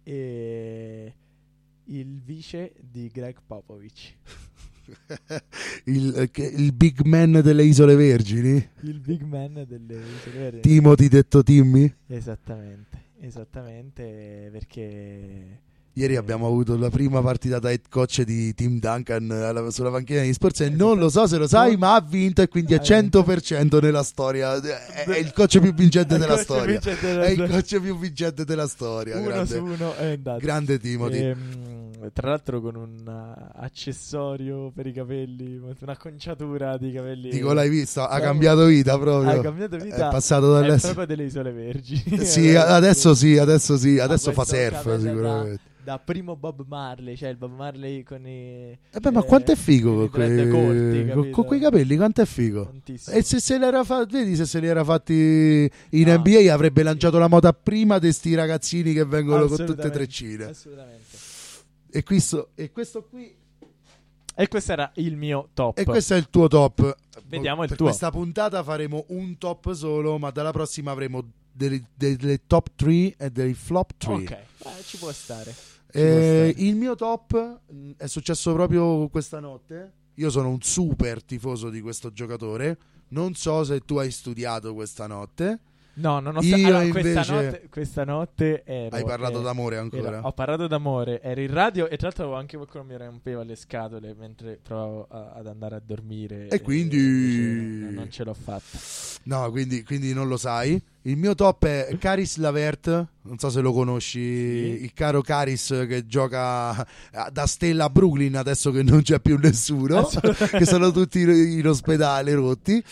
E 0.08 1.14
il 1.86 2.22
vice 2.22 2.74
di 2.80 3.10
Greg 3.12 3.38
Popovich. 3.46 4.14
il, 5.86 6.30
eh, 6.32 6.42
il 6.42 6.74
big 6.74 7.02
man 7.06 7.42
delle 7.44 7.64
Isole 7.64 7.96
Vergini? 7.96 8.70
Il 8.82 9.00
big 9.00 9.24
man 9.24 9.66
delle 9.68 9.96
Isole 9.96 10.38
Verdi. 10.38 10.62
Timothy 10.62 11.08
detto 11.08 11.42
Timmy? 11.42 11.92
Esattamente, 12.06 13.06
esattamente 13.20 14.50
perché 14.52 15.62
Ieri 15.98 16.18
abbiamo 16.18 16.46
avuto 16.46 16.78
la 16.78 16.90
prima 16.90 17.22
partita 17.22 17.58
da 17.58 17.70
head 17.72 17.84
coach 17.90 18.24
di 18.24 18.54
Tim 18.54 18.80
Duncan 18.80 19.32
alla- 19.32 19.72
sulla 19.72 19.90
panchina 19.92 20.20
degli 20.22 20.34
Spurs 20.34 20.60
e 20.60 20.70
non 20.70 20.98
lo 20.98 21.08
so 21.08 21.26
se 21.26 21.38
lo 21.38 21.48
sai, 21.48 21.78
ma 21.78 21.94
ha 21.96 22.02
vinto 22.02 22.42
e 22.42 22.50
quindi 22.50 22.74
è 22.74 22.80
Ha 22.84 23.00
vinto. 23.00 23.22
100% 23.24 23.80
nella 23.82 24.04
storia. 24.04 24.56
È 24.62 25.06
è 25.06 25.18
il 25.18 25.32
coach 25.32 25.58
più 25.60 25.74
vincente 25.74 26.18
della 26.18 26.36
storia. 26.38 26.78
È 26.82 27.30
il 27.30 27.48
coach 27.50 27.80
più 27.80 27.98
vincente 27.98 28.44
della 28.44 28.68
storia. 28.68 29.16
uno 29.18 29.28
Grande, 29.28 29.56
su 29.56 29.64
uno 29.64 29.96
è 29.96 30.12
andato. 30.12 30.40
grande 30.40 30.80
Timothy. 30.80 31.18
Ehm, 31.18 32.10
tra 32.12 32.28
l'altro 32.30 32.60
con 32.60 32.76
un 32.76 33.04
uh, 33.08 33.52
accessorio 33.64 34.72
per 34.76 34.88
i 34.88 34.92
capelli, 34.92 35.58
un'acconciatura 35.80 36.78
di 36.78 36.92
capelli. 36.92 37.30
Dico, 37.30 37.54
l'hai 37.54 37.70
visto? 37.70 38.02
Ha 38.02 38.08
Proprio- 38.08 38.28
cambiato 38.28 38.66
vita 38.66 39.00
proprio. 39.00 39.30
Ha 39.30 39.40
cambiato 39.42 39.78
vita. 39.78 40.08
È 40.10 40.12
passato 40.12 40.58
È 40.58 40.60
dall'essere. 40.62 40.94
proprio 40.94 41.16
delle 41.16 41.28
isole 41.30 41.52
vergini. 41.54 42.26
Sì, 42.26 42.54
adesso 42.54 43.16
sì, 43.16 43.38
adesso 43.38 43.78
sì, 43.78 43.98
adesso 43.98 44.34
fa 44.34 44.44
questo 44.44 44.56
surf 44.58 44.72
capello 44.84 44.98
da- 44.98 45.10
sicuramente. 45.10 45.60
Da 45.86 46.00
primo 46.00 46.36
Bob 46.36 46.66
Marley, 46.68 47.16
cioè 47.16 47.30
il 47.30 47.38
Bob 47.38 47.54
Marley 47.56 48.02
con 48.02 48.26
i. 48.26 48.72
Eh 48.72 49.00
beh, 49.00 49.12
ma 49.12 49.22
quanto 49.22 49.52
è 49.52 49.56
figo 49.56 49.94
con 49.96 50.10
quei, 50.10 50.50
corti, 50.50 51.30
con- 51.32 51.46
quei 51.46 51.60
capelli, 51.60 51.96
quanto 51.96 52.22
è 52.22 52.26
figo. 52.26 52.66
Tantissimo. 52.66 53.16
E 53.16 53.22
se 53.22 53.40
se 53.40 53.60
l'era 53.60 53.84
fa- 53.84 54.04
vedi 54.06 54.36
se 54.36 54.46
se 54.48 54.60
li 54.60 54.66
era 54.66 54.84
fatti 54.84 55.14
in 55.92 56.08
No. 56.08 56.18
NBA 56.18 56.52
avrebbe 56.52 56.82
lanciato 56.82 57.20
la 57.20 57.28
moda 57.28 57.54
prima 57.54 58.00
di 58.00 58.12
sti 58.12 58.34
ragazzini 58.34 58.94
che 58.94 59.06
vengono 59.06 59.42
con 59.46 59.50
tutte 59.50 59.62
Assolutamente, 59.64 59.98
treccine. 59.98 60.44
Assolutamente. 60.46 61.18
E 61.92 62.02
questo, 62.04 62.50
e 62.56 62.72
questo 62.72 63.04
qui 63.04 63.36
E 64.34 64.48
questo 64.48 64.72
era 64.72 64.92
il 64.96 65.16
mio 65.16 65.50
top. 65.54 65.78
e 65.78 65.84
questo 65.86 66.16
è 66.16 66.18
il 66.18 66.30
tuo 66.32 66.48
top. 66.48 66.96
Vediamo 67.28 67.62
il 67.62 67.68
per 67.68 67.78
tuo. 67.78 67.86
questa 67.86 68.10
puntata 68.10 68.64
faremo 68.64 69.06
un 69.10 69.38
top 69.38 69.72
solo, 69.74 70.18
ma 70.18 70.32
dalla 70.32 70.52
prossima 70.52 70.90
avremo 70.92 71.24
delle, 71.52 71.84
delle 71.96 72.42
top 72.48 72.70
3 72.76 73.16
e 73.18 73.30
dei 73.32 73.54
flop 73.54 73.92
3. 73.98 74.14
Ok, 74.14 74.32
eh, 74.32 74.40
ci 74.84 74.98
può 74.98 75.12
stare. 75.12 75.54
Eh, 76.02 76.54
il 76.58 76.76
mio 76.76 76.96
top 76.96 77.60
mh, 77.72 77.92
è 77.98 78.08
successo 78.08 78.54
proprio 78.54 79.08
questa 79.10 79.40
notte. 79.40 79.92
Io 80.16 80.30
sono 80.30 80.50
un 80.50 80.62
super 80.62 81.24
tifoso 81.24 81.70
di 81.70 81.82
questo 81.82 82.12
giocatore. 82.12 82.78
Non 83.10 83.34
so 83.36 83.64
se 83.64 83.82
tu 83.82 83.98
hai 83.98 84.12
studiato 84.12 84.74
questa 84.74 85.08
notte. 85.08 85.60
No, 85.98 86.20
non 86.20 86.36
ho 86.36 86.42
Io 86.42 86.56
allora, 86.56 86.80
questa, 86.90 87.10
invece- 87.10 87.32
notte, 87.34 87.68
questa 87.70 88.04
notte 88.04 88.64
ero, 88.66 88.94
Hai 88.98 89.06
parlato 89.06 89.40
eh, 89.40 89.44
d'amore 89.44 89.78
ancora. 89.78 90.08
Era- 90.08 90.26
ho 90.28 90.32
parlato 90.34 90.68
d'amore, 90.68 91.22
ero 91.22 91.40
in 91.40 91.54
radio 91.54 91.86
e 91.88 91.96
tra 91.96 92.08
l'altro 92.08 92.24
avevo 92.26 92.38
anche 92.38 92.58
qualcuno 92.58 92.84
mi 92.84 92.98
rompeva 92.98 93.44
le 93.44 93.56
scatole 93.56 94.14
mentre 94.14 94.60
provavo 94.62 95.08
a- 95.10 95.32
ad 95.36 95.48
andare 95.48 95.76
a 95.76 95.82
dormire. 95.86 96.50
E 96.50 96.60
quindi- 96.62 96.98
invece 96.98 97.86
non, 97.86 97.94
non 97.94 98.12
ce 98.12 98.24
l'ho 98.26 98.34
fatta. 98.34 98.78
No, 99.24 99.50
quindi, 99.52 99.84
quindi 99.84 100.14
non 100.14 100.28
lo 100.28 100.36
sai. 100.36 100.82
Il 101.08 101.18
mio 101.18 101.36
top 101.36 101.66
è 101.66 101.98
Caris 102.00 102.38
Lavert. 102.38 102.88
Non 103.22 103.38
so 103.38 103.52
se 103.52 103.62
lo 103.62 103.72
conosci, 103.74 104.20
Sì. 104.20 104.84
il 104.84 104.92
caro 104.94 105.22
Caris 105.22 105.86
che 105.88 106.08
gioca 106.08 106.84
da 107.32 107.46
stella 107.46 107.86
a 107.86 107.90
Brooklyn 107.92 108.36
adesso 108.36 108.72
che 108.72 108.82
non 108.82 109.04
c'è 109.04 109.20
più 109.20 109.38
nessuno, 109.38 110.08
che 110.50 110.66
sono 110.66 110.90
tutti 110.92 111.20
in 111.22 111.68
ospedale 111.68 112.34
rotti. 112.34 112.84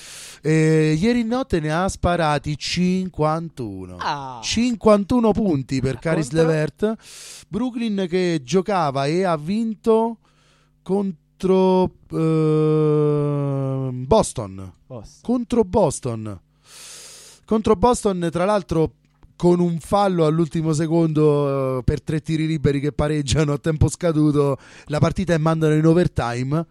E 0.43 0.93
ieri 0.99 1.23
notte 1.23 1.59
ne 1.59 1.71
ha 1.73 1.87
sparati 1.89 2.55
51. 2.55 3.95
Ah, 3.99 4.39
51 4.43 5.31
punti 5.31 5.81
per 5.81 5.97
Caris? 5.97 6.29
Levert. 6.31 6.93
Brooklyn 7.47 8.05
che 8.07 8.41
giocava 8.43 9.07
e 9.07 9.23
ha 9.23 9.37
vinto 9.37 10.19
contro 10.83 11.91
eh, 12.11 13.89
Boston. 13.91 14.71
Boss. 14.85 15.21
Contro 15.21 15.63
Boston. 15.63 16.39
Contro 17.45 17.75
Boston, 17.75 18.29
tra 18.31 18.45
l'altro, 18.45 18.93
con 19.35 19.59
un 19.59 19.79
fallo 19.79 20.25
all'ultimo 20.25 20.73
secondo 20.73 21.79
eh, 21.79 21.83
per 21.83 22.01
tre 22.01 22.21
tiri 22.21 22.47
liberi 22.47 22.79
che 22.79 22.91
pareggiano 22.91 23.53
a 23.53 23.57
tempo 23.57 23.89
scaduto, 23.89 24.57
la 24.85 24.99
partita 24.99 25.33
è 25.33 25.37
mandano 25.37 25.73
in 25.75 25.85
overtime. 25.85 26.65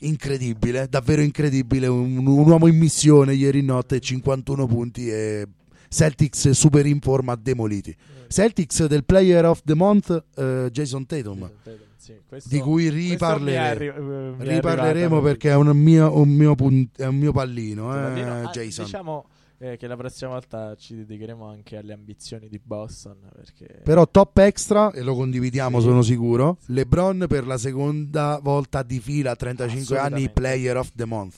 Incredibile, 0.00 0.86
davvero 0.88 1.22
incredibile. 1.22 1.86
Un, 1.88 2.18
un 2.26 2.48
uomo 2.48 2.66
in 2.68 2.76
missione 2.78 3.34
ieri 3.34 3.62
notte, 3.62 3.98
51 3.98 4.66
punti 4.66 5.10
e 5.10 5.46
Celtics 5.88 6.50
super 6.50 6.86
in 6.86 7.00
forma, 7.00 7.34
demoliti. 7.34 7.96
Celtics 8.28 8.84
del 8.86 9.04
Player 9.04 9.44
of 9.46 9.62
the 9.64 9.74
Month, 9.74 10.24
eh, 10.36 10.68
Jason 10.70 11.06
Tatum, 11.06 11.50
Sì, 11.96 12.12
questo- 12.28 12.48
di 12.48 12.60
cui 12.60 12.86
eh, 12.86 12.90
riparleremo 12.90 14.36
arrivata 14.38 15.20
perché 15.20 15.50
è 15.50 15.54
un 15.56 15.68
mio, 15.76 16.16
un 16.16 16.28
mio, 16.28 16.54
punt- 16.54 16.96
è 17.00 17.06
un 17.06 17.16
mio 17.16 17.32
pallino, 17.32 17.86
Pallino. 17.88 18.36
eh, 18.40 18.44
Ah, 18.44 18.50
Jason. 18.50 18.84
Diciamo 18.84 19.24
eh, 19.58 19.76
che 19.76 19.86
la 19.86 19.96
prossima 19.96 20.30
volta 20.30 20.74
ci 20.76 20.94
dedicheremo 20.94 21.44
anche 21.46 21.76
alle 21.76 21.92
ambizioni 21.92 22.48
di 22.48 22.60
Boston. 22.62 23.16
Perché... 23.34 23.80
Però 23.84 24.08
top 24.08 24.38
extra, 24.38 24.92
e 24.92 25.02
lo 25.02 25.14
condividiamo 25.14 25.78
Sì. 25.80 25.86
sono 25.86 26.02
sicuro, 26.02 26.58
LeBron 26.66 27.26
per 27.28 27.46
la 27.46 27.58
seconda 27.58 28.38
volta 28.42 28.82
di 28.82 29.00
fila 29.00 29.32
a 29.32 29.36
35 29.36 29.98
anni. 29.98 30.30
Player 30.30 30.76
of 30.76 30.92
the 30.94 31.04
Month. 31.04 31.36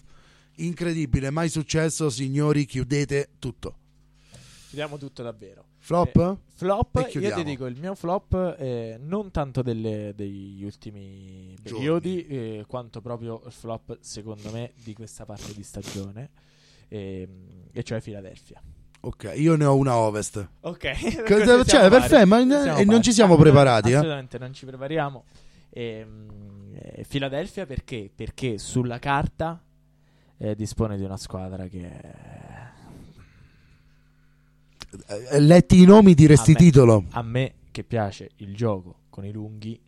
Incredibile, 0.56 1.30
mai 1.30 1.48
successo, 1.48 2.10
signori, 2.10 2.66
chiudete 2.66 3.30
tutto. 3.38 3.74
Chiudiamo 4.68 4.98
tutto 4.98 5.22
davvero. 5.22 5.64
Flop? 5.78 6.16
Eh, 6.16 6.48
Flop, 6.54 7.08
io 7.14 7.34
ti 7.34 7.42
dico 7.42 7.64
il 7.64 7.76
mio 7.80 7.94
flop 7.94 8.54
eh, 8.58 8.98
non 9.02 9.30
tanto 9.30 9.62
delle- 9.62 10.12
degli 10.14 10.62
ultimi 10.62 11.54
Giorni. 11.62 11.62
periodi, 11.62 12.26
eh, 12.26 12.64
quanto 12.68 13.00
proprio 13.00 13.40
il 13.46 13.50
flop, 13.50 13.96
secondo 14.00 14.50
me, 14.52 14.72
di 14.84 14.92
questa 14.92 15.24
parte 15.24 15.54
di 15.54 15.62
stagione, 15.62 16.28
ehm, 16.90 17.28
e 17.72 17.82
cioè 17.82 18.02
Philadelphia. 18.02 18.60
Ok, 19.02 19.32
io 19.34 19.56
ne 19.56 19.64
ho 19.64 19.74
una 19.76 19.96
ovest. 19.96 20.46
Ok, 20.60 21.24
Cosa- 21.26 21.64
cioè, 21.64 21.88
perfetto, 21.88 22.26
ma 22.26 22.40
e 22.78 22.84
non 22.84 23.00
ci 23.02 23.12
siamo 23.12 23.36
preparati, 23.36 23.90
eh? 23.92 23.94
Assolutamente, 23.94 24.38
non 24.38 24.52
ci 24.52 24.66
prepariamo. 24.66 25.24
Ehm, 25.70 26.74
eh, 26.74 27.04
Philadelphia 27.08 27.64
perché? 27.64 28.10
Perché 28.14 28.58
sulla 28.58 28.98
carta 28.98 29.62
eh, 30.36 30.54
dispone 30.54 30.96
di 30.98 31.02
una 31.04 31.16
squadra 31.16 31.66
che 31.66 31.80
è- 31.90 32.14
Eh, 35.30 35.40
Letti 35.40 35.80
i 35.80 35.84
nomi 35.84 36.14
diresti 36.14 36.50
A 36.50 36.54
me. 36.54 36.58
titolo. 36.60 37.04
a 37.10 37.22
me 37.22 37.54
che 37.70 37.84
piace 37.84 38.30
il 38.36 38.54
gioco 38.56 39.02
con 39.08 39.24
i 39.24 39.30
lunghi 39.30 39.80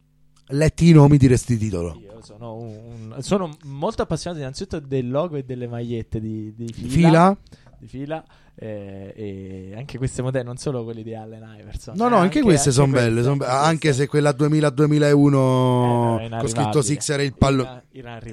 Letti 0.53 0.89
i 0.89 0.93
nomi 0.93 1.17
diresti 1.17 1.57
titolo. 1.57 1.99
Io 2.01 2.21
sono, 2.23 2.55
un- 2.57 3.17
sono 3.21 3.57
molto 3.65 4.03
appassionato 4.03 4.41
innanzitutto 4.41 4.81
del 4.87 5.11
logo 5.11 5.37
e 5.37 5.45
delle 5.45 5.67
magliette 5.67 6.21
di, 6.21 6.55
di 6.55 6.73
fila, 6.73 6.89
Fila? 6.91 7.39
Di 7.83 7.89
fila, 7.89 8.24
eh, 8.55 9.12
e 9.16 9.72
anche 9.76 9.99
queste 9.99 10.22
modelle, 10.22 10.45
non 10.45 10.57
solo 10.57 10.85
quelli 10.85 11.03
di 11.03 11.14
Allen 11.14 11.57
Iverson. 11.59 11.95
No, 11.97 12.07
eh, 12.07 12.11
no, 12.11 12.16
anche, 12.18 12.41
queste 12.41 12.70
sono 12.70 12.93
belle. 12.93 13.22
son 13.24 13.39
be- 13.39 13.47
anche 13.47 13.66
anche 13.72 13.93
se 13.93 14.07
quella 14.07 14.30
2000-2001 14.30 16.20
Eh, 16.20 16.28
no, 16.28 16.37
con 16.39 16.49
scritto 16.49 16.61
inarrivabile. 16.61 16.83
Sixer 16.83 17.20
e 17.20 17.24
il 17.24 17.35
pallone. 17.37 17.83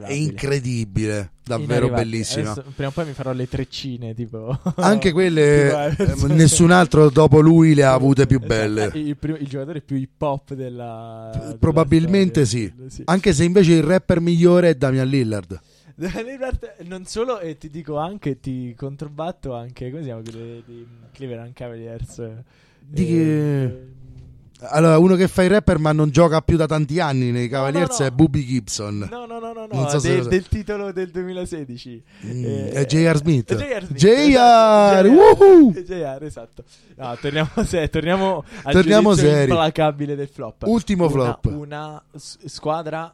È 0.06 0.12
incredibile, 0.14 1.32
davvero 1.44 1.90
bellissima. 1.90 2.52
Adesso, 2.52 2.70
prima 2.76 2.90
o 2.90 2.92
poi 2.92 3.06
mi 3.06 3.14
farò 3.14 3.32
le 3.32 3.48
treccine, 3.48 4.14
tipo... 4.14 4.58
Anche 4.76 5.12
quelle, 5.12 5.94
tipo 5.98 6.28
eh, 6.28 6.34
nessun 6.34 6.72
altro 6.72 7.10
dopo 7.10 7.40
lui 7.40 7.74
le 7.74 7.84
ha 7.84 7.94
avute 7.94 8.28
più 8.28 8.38
Esatto, 8.38 8.54
belle. 8.54 8.92
Il, 9.00 9.18
primo- 9.18 9.38
il 9.38 9.48
giocatore 9.48 9.82
più 9.82 9.96
hip 9.96 10.22
hop 10.22 10.54
della... 10.54 11.32
della 11.34 11.56
Probabilmente 11.60 12.46
storia. 12.46 12.72
sì. 12.88 13.02
Anche 13.06 13.34
se 13.34 13.44
invece 13.44 13.74
il 13.74 13.84
rapper 13.84 14.20
migliore 14.20 14.70
è 14.70 14.76
Damian 14.76 15.08
Lillard. 15.08 15.60
Non 16.86 17.06
solo, 17.06 17.40
e 17.40 17.58
ti 17.58 17.70
dico 17.70 17.98
anche, 17.98 18.40
ti 18.40 18.74
controbatto 18.76 19.54
anche, 19.54 19.90
come 19.90 20.02
si 20.02 20.08
chiama 20.08 20.22
quello 20.22 20.62
di 20.66 20.88
Cleveland 21.12 21.54
Cavaliers? 21.54 22.22
Di 22.80 23.20
Eh, 23.20 23.88
Allora, 24.62 24.98
uno 24.98 25.16
che 25.16 25.28
fa 25.28 25.44
il 25.44 25.50
rapper 25.52 25.78
ma 25.78 25.92
non 25.92 26.10
gioca 26.10 26.42
più 26.42 26.58
da 26.58 26.66
tanti 26.66 27.00
anni 27.00 27.32
nei 27.32 27.48
Cavaliers 27.48 28.00
no, 28.00 28.06
no. 28.06 28.12
è 28.12 28.14
Booby 28.14 28.46
Gibson. 28.46 29.08
No, 29.10 29.26
no, 29.26 29.40
no, 29.40 29.54
no, 29.54 29.68
no 29.72 29.88
so 29.90 30.00
del, 30.00 30.28
del 30.28 30.48
titolo 30.48 30.92
del 30.92 31.10
2016. 31.12 32.04
Mm, 32.26 32.44
Eh, 32.46 32.70
è 32.72 32.86
J.R. 32.86 33.18
Smith. 33.18 33.56
J.R. 33.56 33.86
Smith, 33.86 33.98
J.R. 34.00 34.28
esatto, 34.30 35.08
woohoo! 35.10 35.72
J.R., 35.84 36.24
esatto. 36.24 36.64
No, 36.96 37.18
torniamo, 37.22 37.50
se, 37.64 37.90
torniamo 37.90 38.44
al 38.64 38.74
Torniamo 38.74 39.14
seri. 39.16 39.50
implacabile 39.50 40.16
del 40.16 40.28
flop. 40.30 40.64
Ultimo 40.68 41.04
Una- 41.06 41.12
flop. 41.14 41.46
Una 41.46 42.04
squadra 42.18 43.14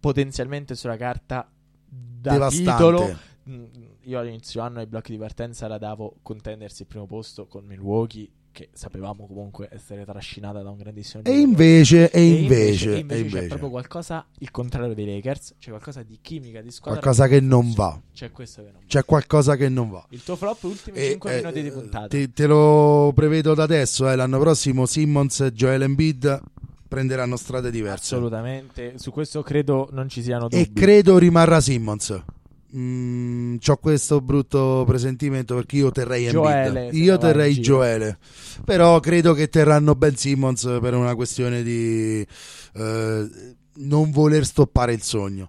potenzialmente 0.00 0.74
sulla 0.74 0.96
carta 0.96 1.46
da 1.90 2.32
Devastante. 2.32 2.70
titolo. 2.70 3.18
Mm, 3.48 3.64
Io 4.04 4.18
all'inizio 4.18 4.60
anno 4.62 4.78
ai 4.78 4.86
blocchi 4.86 5.12
di 5.12 5.18
partenza 5.18 5.66
la 5.68 5.78
davo 5.78 6.16
contendersi 6.22 6.82
il 6.82 6.88
primo 6.88 7.06
posto 7.06 7.46
con 7.46 7.64
Milwaukee, 7.64 8.28
che 8.52 8.68
sapevamo 8.72 9.26
comunque 9.26 9.68
essere 9.70 10.04
trascinata 10.04 10.62
da 10.62 10.70
un 10.70 10.76
grandissimo 10.76 11.22
E 11.24 11.38
invece, 11.38 12.10
e 12.10 12.20
E 12.20 12.26
invece, 12.42 12.90
e 12.90 12.94
e 12.94 12.98
invece 12.98 13.16
c'è 13.16 13.26
invece, 13.26 13.46
proprio 13.48 13.70
qualcosa, 13.70 14.26
il 14.38 14.50
contrario 14.50 14.94
dei 14.94 15.06
Lakers, 15.06 15.54
c'è 15.58 15.68
qualcosa 15.70 16.02
di 16.02 16.18
chimica, 16.20 16.60
di 16.60 16.70
squadra. 16.70 17.00
qualcosa 17.00 17.28
che 17.28 17.40
non 17.40 17.72
va. 17.72 18.00
C'è 18.12 18.30
questo 18.32 18.62
che 18.62 18.70
non 18.72 18.80
va. 18.80 18.86
C'è 18.86 19.04
qualcosa 19.04 19.56
che 19.56 19.68
non 19.68 19.90
va. 19.90 20.06
Il 20.10 20.22
tuo 20.22 20.36
flop, 20.36 20.62
ultimi 20.64 20.98
E, 20.98 21.10
5 21.10 21.32
eh, 21.32 21.36
minuti 21.36 21.62
di 21.62 21.70
puntata. 21.70 22.08
Te, 22.08 22.32
te 22.32 22.46
lo 22.46 23.12
prevedo 23.14 23.54
da 23.54 23.62
adesso. 23.64 24.08
eh, 24.08 24.16
l'anno 24.16 24.38
prossimo 24.38 24.86
Simmons 24.86 25.40
e 25.40 25.52
Joel 25.52 25.82
Embiid 25.82 26.40
prenderanno 26.90 27.36
strade 27.36 27.70
diverse. 27.70 28.16
Assolutamente, 28.16 28.94
su 28.96 29.12
questo 29.12 29.42
credo 29.42 29.88
non 29.92 30.08
ci 30.08 30.22
siano 30.22 30.48
dubbi. 30.48 30.60
E 30.60 30.72
credo 30.72 31.18
rimarrà 31.18 31.60
Simmons. 31.60 32.20
Mm, 32.76 33.56
ho 33.64 33.76
questo 33.76 34.20
brutto 34.20 34.84
presentimento 34.86 35.54
perché 35.54 35.76
io 35.76 35.90
terrei 35.90 36.28
Joele, 36.28 36.90
Io 36.92 37.16
terrei. 37.16 37.58
Joele. 37.58 38.18
Però 38.64 38.98
credo 38.98 39.32
che 39.34 39.48
terranno 39.48 39.94
Ben 39.94 40.16
Simmons 40.16 40.78
per 40.80 40.94
una 40.94 41.14
questione 41.14 41.62
di 41.62 42.26
eh, 42.74 43.28
non 43.74 44.10
voler 44.10 44.44
stoppare 44.44 44.92
il 44.92 45.02
sogno. 45.02 45.48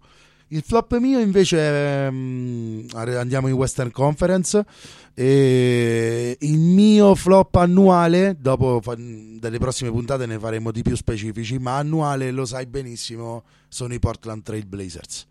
Il 0.54 0.64
flop 0.66 0.97
mio 0.97 1.20
invece 1.20 1.58
è 1.60 2.10
mm, 2.12 2.88
andiamo 2.93 3.47
in 3.47 3.54
Western 3.54 3.89
Conference 3.89 4.66
e 5.14 6.36
il 6.38 6.60
mio 6.60 7.16
flop 7.16 7.56
annuale, 7.56 8.36
dopo 8.38 8.82
dalle 8.86 9.60
prossime 9.60 9.91
puntate 9.91 10.26
ne 10.26 10.38
faremo 10.38 10.72
di 10.72 10.82
più 10.82 10.97
specifici, 10.97 11.58
ma 11.58 11.78
annuale 11.78 12.32
lo 12.32 12.43
sai 12.43 12.66
benissimo, 12.66 13.43
sono 13.70 13.93
i 13.93 13.99
Portland 13.99 14.43
Trail 14.43 14.66
Blazers. 14.66 15.26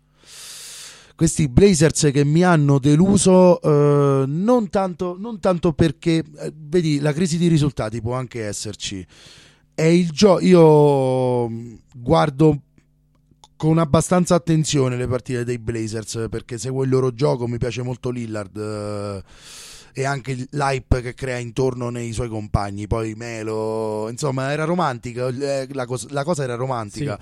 Questi 1.13 1.47
Blazers 1.49 2.09
che 2.11 2.25
mi 2.25 2.43
hanno 2.43 2.79
deluso 2.79 3.61
eh, 3.61 4.25
non, 4.25 4.69
tanto, 4.69 5.17
non 5.19 5.39
tanto 5.39 5.73
perché, 5.73 6.23
eh, 6.35 6.51
vedi, 6.55 6.99
la 6.99 7.13
crisi 7.13 7.37
di 7.37 7.47
risultati 7.47 8.01
può 8.01 8.15
anche 8.15 8.43
esserci. 8.43 9.05
È 9.75 9.83
il 9.83 10.09
gioco. 10.09 10.39
Io 10.39 11.47
mm, 11.47 11.73
guardo 11.93 12.61
con 13.61 13.77
abbastanza 13.77 14.33
attenzione 14.33 14.97
le 14.97 15.05
partite 15.05 15.43
dei 15.43 15.59
Blazers 15.59 16.25
perché 16.31 16.57
seguo 16.57 16.81
il 16.81 16.89
loro 16.89 17.13
gioco, 17.13 17.45
mi 17.47 17.59
piace 17.59 17.83
molto 17.83 18.09
Lillard 18.09 18.57
eh, 18.57 19.23
e 19.93 20.03
anche 20.03 20.47
l'hype 20.49 21.01
che 21.01 21.13
crea 21.13 21.37
intorno 21.37 21.91
nei 21.91 22.11
suoi 22.11 22.27
compagni. 22.27 22.87
Poi 22.87 23.13
Melo, 23.13 24.09
insomma, 24.09 24.51
era 24.51 24.63
romantica, 24.63 25.27
eh, 25.27 25.67
la, 25.73 25.85
cos- 25.85 26.09
la 26.09 26.23
cosa 26.23 26.41
era 26.41 26.55
romantica. 26.55 27.19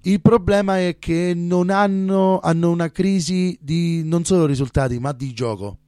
Il 0.00 0.20
problema 0.20 0.80
è 0.80 0.96
che 0.98 1.32
non 1.32 1.70
hanno, 1.70 2.40
hanno 2.40 2.70
una 2.70 2.90
crisi 2.90 3.56
di 3.60 4.02
non 4.02 4.24
solo 4.24 4.46
risultati, 4.46 4.98
ma 4.98 5.12
di 5.12 5.32
gioco. 5.32 5.78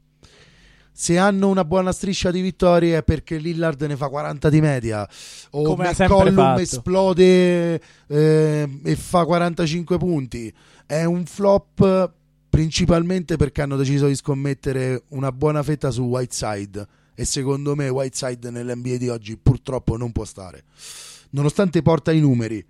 Se 0.96 1.18
hanno 1.18 1.48
una 1.48 1.64
buona 1.64 1.90
striscia 1.90 2.30
di 2.30 2.40
vittorie 2.40 2.98
è 2.98 3.02
perché 3.02 3.38
Lillard 3.38 3.82
ne 3.82 3.96
fa 3.96 4.08
40 4.08 4.48
di 4.48 4.60
media 4.60 5.08
o 5.50 5.62
Come 5.64 5.90
McCollum 5.90 6.58
esplode 6.58 7.80
eh, 8.06 8.80
e 8.84 8.94
fa 8.96 9.24
45 9.24 9.98
punti. 9.98 10.54
È 10.86 11.02
un 11.02 11.24
flop 11.24 12.12
principalmente 12.48 13.34
perché 13.34 13.62
hanno 13.62 13.74
deciso 13.74 14.06
di 14.06 14.14
scommettere 14.14 15.02
una 15.08 15.32
buona 15.32 15.64
fetta 15.64 15.90
su 15.90 16.02
Whiteside 16.02 16.86
e 17.16 17.24
secondo 17.24 17.74
me 17.74 17.88
Whiteside 17.88 18.50
nell'NBA 18.50 18.96
di 18.96 19.08
oggi 19.08 19.36
purtroppo 19.36 19.96
non 19.96 20.12
può 20.12 20.24
stare. 20.24 20.62
Nonostante 21.30 21.82
porta 21.82 22.12
i 22.12 22.20
numeri 22.20 22.64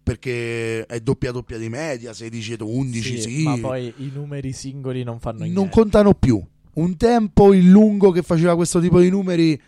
perché 0.00 0.86
è 0.86 1.00
doppia 1.00 1.32
doppia 1.32 1.58
di 1.58 1.68
media, 1.68 2.12
16 2.12 2.58
11, 2.60 3.20
sì, 3.20 3.42
Ma 3.42 3.58
poi 3.58 3.92
i 3.96 4.12
numeri 4.14 4.52
singoli 4.52 5.02
non 5.02 5.18
fanno 5.18 5.40
non 5.40 5.50
niente. 5.50 5.70
contano 5.70 6.14
più. 6.14 6.40
Un 6.74 6.96
tempo 6.96 7.52
il 7.52 7.68
lungo 7.68 8.10
che 8.10 8.22
faceva 8.22 8.56
questo 8.56 8.80
tipo 8.80 9.00
di 9.00 9.10
numeri 9.10 9.60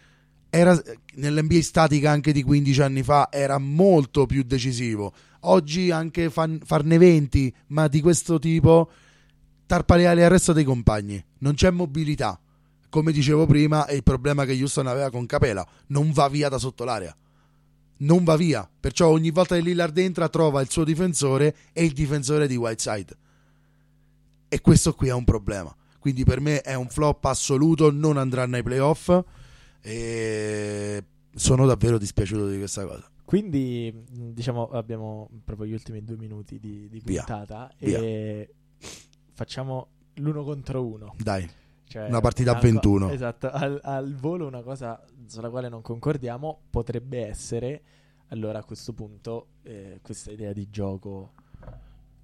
era 0.51 0.81
nell'NBA 1.15 1.63
statica 1.63 2.11
anche 2.11 2.33
di 2.33 2.43
15 2.43 2.83
anni 2.83 3.03
fa 3.03 3.29
era 3.31 3.59
molto 3.59 4.27
più 4.27 4.43
decisivo. 4.43 5.13
Oggi 5.41 5.91
anche 5.91 6.31
fan- 6.31 6.61
farne 6.65 6.99
20, 6.99 7.55
ma 7.69 7.87
di 7.89 8.01
questo 8.01 8.39
tipo 8.39 8.91
tarpaleare 9.67 10.25
al 10.25 10.31
resto 10.31 10.53
dei 10.53 10.65
compagni. 10.65 11.23
Non 11.39 11.55
c'è 11.55 11.71
mobilità. 11.71 12.41
Come 12.89 13.13
dicevo 13.13 13.47
prima, 13.47 13.87
è 13.87 13.93
il 13.93 14.03
problema 14.03 14.45
che 14.45 14.53
Houston 14.53 14.87
aveva 14.87 15.11
con 15.11 15.27
Capela, 15.27 15.67
non 15.89 16.13
va 16.13 16.29
via 16.29 16.49
da 16.49 16.59
sotto 16.59 16.85
l'area. 16.85 17.15
Non 17.99 18.25
va 18.25 18.37
via, 18.37 18.69
perciò 18.79 19.09
ogni 19.09 19.31
volta 19.31 19.55
che 19.55 19.63
Lillard 19.63 19.97
entra 19.99 20.29
trova 20.29 20.61
il 20.61 20.71
suo 20.71 20.85
difensore 20.85 21.55
e 21.73 21.85
il 21.85 21.93
difensore 21.93 22.47
di 22.47 22.57
Whiteside. 22.57 23.17
E 24.49 24.61
questo 24.61 24.95
qui 24.95 25.09
è 25.09 25.13
un 25.13 25.25
problema. 25.25 25.75
Quindi 26.07 26.23
per 26.23 26.39
me 26.41 26.61
è 26.61 26.75
un 26.75 26.87
flop 26.87 27.25
assoluto, 27.25 27.91
non 27.91 28.17
andranno 28.17 28.55
ai 28.55 28.63
playoff 28.63 29.11
e 29.81 31.03
sono 31.35 31.67
davvero 31.67 31.99
dispiaciuto 31.99 32.49
di 32.49 32.59
questa 32.59 32.87
cosa. 32.87 33.11
Quindi, 33.25 33.93
diciamo, 34.09 34.69
abbiamo 34.69 35.29
proprio 35.45 35.67
gli 35.67 35.73
ultimi 35.73 36.05
due 36.05 36.17
minuti 36.17 36.61
di, 36.61 36.89
di 36.89 37.01
Via. 37.05 37.25
puntata 37.25 37.69
Via. 37.79 37.99
e 37.99 38.55
facciamo 39.33 39.89
l'uno 40.15 40.45
contro 40.45 40.87
uno. 40.87 41.13
Dai, 41.19 41.45
Cioè, 41.89 42.07
Una 42.07 42.21
partita 42.21 42.53
a 42.53 42.55
co- 42.55 42.61
21. 42.61 43.11
esatto, 43.11 43.51
al, 43.51 43.81
al 43.83 44.15
volo 44.15 44.47
una 44.47 44.63
cosa 44.63 45.05
sulla 45.27 45.51
quale 45.51 45.69
non 45.69 45.83
concordiamo 45.83 46.61
potrebbe 46.71 47.27
essere, 47.27 47.83
allora 48.29 48.61
a 48.61 48.65
questo 48.65 48.93
punto, 48.93 49.49
eh, 49.65 49.99
questa 50.03 50.31
idea 50.31 50.53
di 50.53 50.69
gioco 50.71 51.33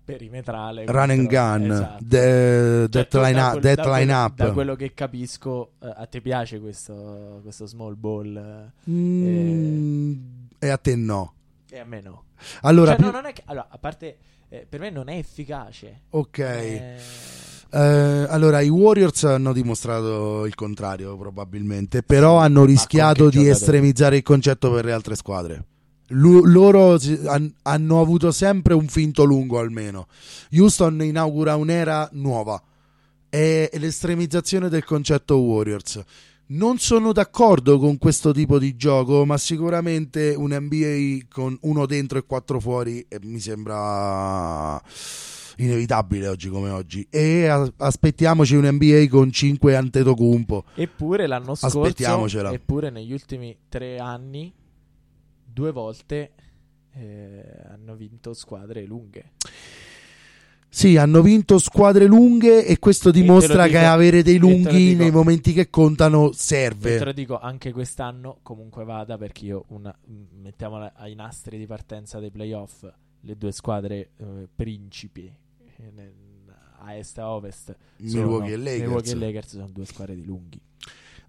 perimetrale. 0.04 0.84
Run 0.86 1.10
and 1.10 1.26
gun, 1.28 1.70
esatto. 1.70 2.04
de- 2.04 2.18
Cioè, 2.18 2.88
death 2.88 3.08
tu 3.08 3.18
da 3.18 3.28
line 3.28 4.12
up, 4.12 4.34
da 4.34 4.52
quello- 4.52 4.74
che 4.76 4.92
capisco, 4.94 5.72
eh, 5.82 5.92
a 5.96 6.06
te 6.06 6.20
piace 6.20 6.60
questo, 6.60 7.40
questo 7.42 7.66
small 7.66 7.94
ball? 7.98 8.70
Mm, 8.90 10.14
e 10.58 10.68
a 10.68 10.76
te 10.76 10.96
no. 10.96 11.34
eh, 11.70 11.76
E 11.76 11.78
a 11.80 11.84
me 11.84 12.00
no. 12.00 12.24
Allora, 12.62 12.96
Cioè, 12.96 13.00
no, 13.04 13.10
non 13.10 13.24
è 13.26 13.32
che, 13.32 13.42
allora, 13.46 13.68
a 13.70 13.78
parte, 13.78 14.16
eh, 14.48 14.66
per 14.68 14.80
me 14.80 14.90
non 14.90 15.08
è 15.08 15.16
efficace. 15.16 16.02
ok. 16.10 16.38
Eh, 16.38 16.96
Eh, 17.74 17.78
allora, 18.28 18.60
i 18.60 18.68
Warriors 18.68 19.24
hanno 19.24 19.54
dimostrato 19.54 20.44
il 20.44 20.54
contrario, 20.54 21.16
probabilmente, 21.16 22.02
però 22.02 22.36
hanno 22.36 22.66
rischiato 22.66 23.30
di 23.30 23.48
estremizzare 23.48 24.16
il 24.16 24.22
concetto 24.22 24.70
per 24.70 24.84
le 24.84 24.92
altre 24.92 25.14
squadre. 25.14 25.64
Lu- 26.12 26.44
loro 26.44 26.98
han- 27.26 27.52
hanno 27.62 28.00
avuto 28.00 28.30
sempre 28.32 28.74
un 28.74 28.86
finto 28.88 29.24
lungo 29.24 29.58
almeno. 29.58 30.06
Houston 30.52 31.02
inaugura 31.02 31.56
un'era 31.56 32.08
nuova. 32.12 32.62
È 33.28 33.70
l'estremizzazione 33.74 34.68
del 34.68 34.84
concetto 34.84 35.38
Warriors. 35.38 36.02
Non 36.48 36.76
sono 36.78 37.12
d'accordo 37.12 37.78
con 37.78 37.96
questo 37.96 38.32
tipo 38.32 38.58
di 38.58 38.76
gioco, 38.76 39.24
ma 39.24 39.38
sicuramente 39.38 40.34
un 40.36 40.50
NBA 40.52 41.26
con 41.32 41.56
uno 41.62 41.86
dentro 41.86 42.18
e 42.18 42.24
quattro 42.26 42.60
fuori 42.60 43.02
eh, 43.08 43.18
mi 43.22 43.40
sembra 43.40 44.78
inevitabile 45.56 46.28
oggi 46.28 46.48
come 46.50 46.68
oggi. 46.70 47.06
E 47.08 47.46
a- 47.46 47.72
aspettiamoci 47.78 48.54
un 48.54 48.66
NBA 48.70 49.06
con 49.08 49.30
5 49.32 49.76
Antetokounmpo. 49.76 50.64
Eppure 50.74 51.26
l'anno 51.26 51.54
scorso, 51.54 51.78
eppure 52.52 52.90
negli 52.90 53.12
ultimi 53.12 53.56
tre 53.70 53.96
anni, 53.98 54.52
due 55.52 55.72
volte 55.72 56.32
eh, 56.94 57.44
hanno 57.68 57.94
vinto 57.94 58.32
squadre 58.34 58.84
lunghe. 58.84 59.32
Sì, 60.74 60.96
hanno 60.96 61.20
vinto 61.20 61.58
squadre 61.58 62.06
lunghe 62.06 62.64
e 62.64 62.78
questo 62.78 63.10
dimostra 63.10 63.66
dico- 63.66 63.78
che 63.78 63.84
avere 63.84 64.22
dei 64.22 64.36
e 64.36 64.38
lunghi 64.38 64.86
dico- 64.92 65.02
nei 65.02 65.10
momenti 65.10 65.52
che 65.52 65.68
contano 65.68 66.20
E 66.20 66.22
te 66.22 66.26
lo 66.28 66.32
serve. 66.34 67.12
dico 67.14 67.38
anche 67.38 67.72
quest'anno, 67.72 68.38
comunque 68.42 68.84
vada, 68.84 69.18
perché 69.18 69.44
io 69.44 69.64
una, 69.68 69.94
m- 70.06 70.40
mettiamola 70.40 70.94
ai 70.96 71.14
nastri 71.14 71.58
di 71.58 71.66
partenza 71.66 72.18
dei 72.20 72.30
playoff, 72.30 72.86
le 73.20 73.36
due 73.36 73.52
squadre 73.52 74.12
eh, 74.16 74.48
principi 74.54 75.30
eh, 75.76 76.12
a 76.78 76.96
est 76.96 77.18
e 77.18 77.20
a 77.20 77.30
ovest 77.30 77.76
Milwaukee 77.98 78.52
e 78.52 78.56
Lakers. 78.56 78.80
Milwaukee 78.80 79.12
e 79.12 79.14
Lakers 79.16 79.48
sono 79.50 79.68
due 79.70 79.84
squadre 79.84 80.14
di 80.14 80.24
lunghi. 80.24 80.60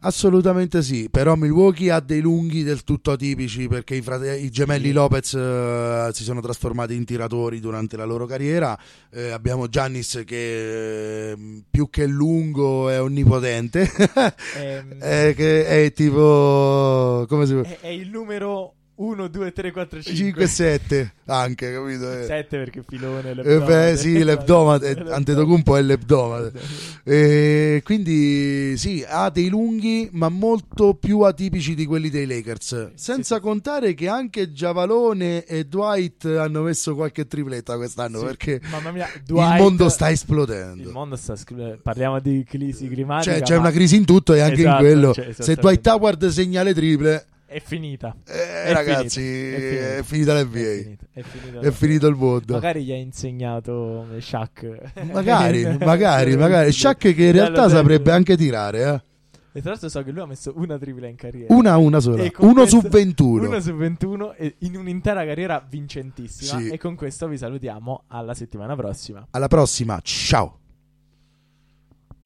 Assolutamente 0.05 0.81
sì, 0.81 1.09
però 1.09 1.35
Milwaukee 1.35 1.89
ha 1.89 1.99
dei 2.01 2.19
lunghi 2.19 2.63
del 2.63 2.83
tutto 2.83 3.11
atipici 3.11 3.67
perché 3.69 3.95
i, 3.95 4.01
frate- 4.01 4.37
i 4.37 4.49
gemelli. 4.49 4.91
Lopez 4.91 5.33
eh, 5.33 6.09
si 6.11 6.23
sono 6.23 6.41
trasformati 6.41 6.93
in 6.93 7.05
tiratori 7.05 7.59
durante 7.61 7.95
la 7.95 8.03
loro 8.03 8.25
carriera. 8.25 8.77
Eh, 9.11 9.29
abbiamo 9.29 9.67
Giannis 9.69 10.23
che 10.25 11.31
eh, 11.31 11.37
più 11.69 11.89
che 11.89 12.05
lungo 12.05 12.89
è 12.89 13.01
onnipotente, 13.01 13.89
Ehm, 14.57 14.97
Eh, 14.99 15.33
che 15.35 15.65
è 15.65 15.91
tipo 15.93 17.25
come 17.27 17.45
si 17.45 17.55
è, 17.55 17.79
è 17.81 17.87
il 17.87 18.09
numero 18.09 18.75
1, 18.95 19.27
2, 19.27 19.51
3, 19.51 19.71
4, 19.71 20.01
5. 20.03 20.45
5-7 20.45 21.09
anche, 21.25 21.71
capito? 21.73 22.11
Eh. 22.19 22.25
7 22.25 22.57
perché 22.57 22.83
filone 22.87 23.31
Eh, 23.31 23.33
l'ebdomade. 23.33 23.91
beh, 23.91 23.97
sì, 23.97 24.23
l'ebdomade, 24.23 24.91
Antetokounmpo 25.09 25.75
è 25.77 25.81
l'ebdomade. 25.81 26.51
E 27.03 27.81
quindi 27.83 28.77
sì, 28.77 29.03
ha 29.07 29.29
dei 29.29 29.49
lunghi, 29.49 30.09
ma 30.11 30.29
molto 30.29 30.93
più 30.93 31.21
atipici 31.21 31.73
di 31.75 31.85
quelli 31.85 32.09
dei 32.09 32.25
Lakers. 32.27 32.91
Senza 32.93 33.35
sì. 33.35 33.41
contare 33.41 33.93
che 33.95 34.07
anche 34.07 34.51
Giavalone 34.51 35.43
e 35.45 35.65
Dwight 35.65 36.25
hanno 36.25 36.61
messo 36.61 36.93
qualche 36.93 37.25
tripletta 37.25 37.75
quest'anno 37.77 38.19
Sì, 38.19 38.25
perché 38.25 38.61
mia, 38.93 39.07
il 39.13 39.21
Dwight- 39.25 39.59
mondo 39.59 39.89
sta 39.89 40.11
esplodendo. 40.11 40.83
Il 40.83 40.89
mondo 40.89 41.15
sta 41.15 41.35
parliamo 41.81 42.19
di 42.19 42.43
crisi 42.47 42.87
climatica. 42.87 43.37
Cioè, 43.37 43.41
c'è 43.43 43.55
ma 43.55 43.61
una 43.61 43.71
crisi 43.71 43.95
in 43.95 44.05
tutto 44.05 44.33
e 44.33 44.39
anche 44.41 44.59
Esatto, 44.61 44.83
in 44.85 44.91
quello. 44.91 45.13
cioè, 45.13 45.33
Se. 45.37 45.55
Dwight 45.55 45.87
Howard 45.87 46.27
segna 46.27 46.61
le 46.63 46.73
triple, 46.73 47.25
È 47.53 47.61
finita. 47.63 48.15
eh, 48.25 48.63
È 48.63 48.73
ragazzi, 48.73 49.21
finita, 49.21 49.55
è 49.55 49.59
finita. 49.61 49.95
è 49.97 50.03
finita 50.03 50.33
l'NBA. 50.41 50.59
È 50.59 50.81
finita, 50.81 51.05
è 51.13 51.21
finita 51.21 51.59
È 51.59 51.71
finito 51.71 52.07
il 52.07 52.15
mondo. 52.15 52.53
Magari 52.53 52.83
gli 52.83 52.91
ha 52.91 52.95
insegnato 52.95 54.07
Shaq. 54.19 55.03
Magari, 55.11 55.77
magari, 55.85 56.35
magari. 56.35 56.71
Shaq 56.71 57.13
che 57.13 57.25
in 57.25 57.31
realtà 57.31 57.69
saprebbe 57.69 58.11
anche 58.11 58.35
tirare, 58.35 58.83
eh. 58.83 59.01
E 59.55 59.61
tra 59.61 59.69
l'altro 59.69 59.87
so 59.87 60.01
che 60.01 60.09
lui 60.09 60.21
ha 60.21 60.25
messo 60.25 60.51
una 60.55 60.79
tripla 60.79 61.05
in 61.05 61.15
carriera. 61.15 61.53
Una, 61.53 61.77
una 61.77 61.99
sola. 61.99 62.23
Uno 62.39 62.53
questo- 62.53 62.79
su 62.79 62.87
21. 62.87 63.45
Uno 63.47 63.59
su 63.59 63.75
21 63.75 64.33
e 64.33 64.55
in 64.61 64.75
un'intera 64.77 65.23
carriera 65.23 65.63
vincentissima. 65.69 66.59
Sì. 66.59 66.69
E 66.69 66.79
con 66.79 66.95
questo 66.95 67.27
vi 67.27 67.37
salutiamo 67.37 68.05
alla 68.07 68.33
settimana 68.33 68.75
prossima. 68.75 69.27
Alla 69.29 69.47
prossima, 69.47 69.99
ciao. 70.01 70.57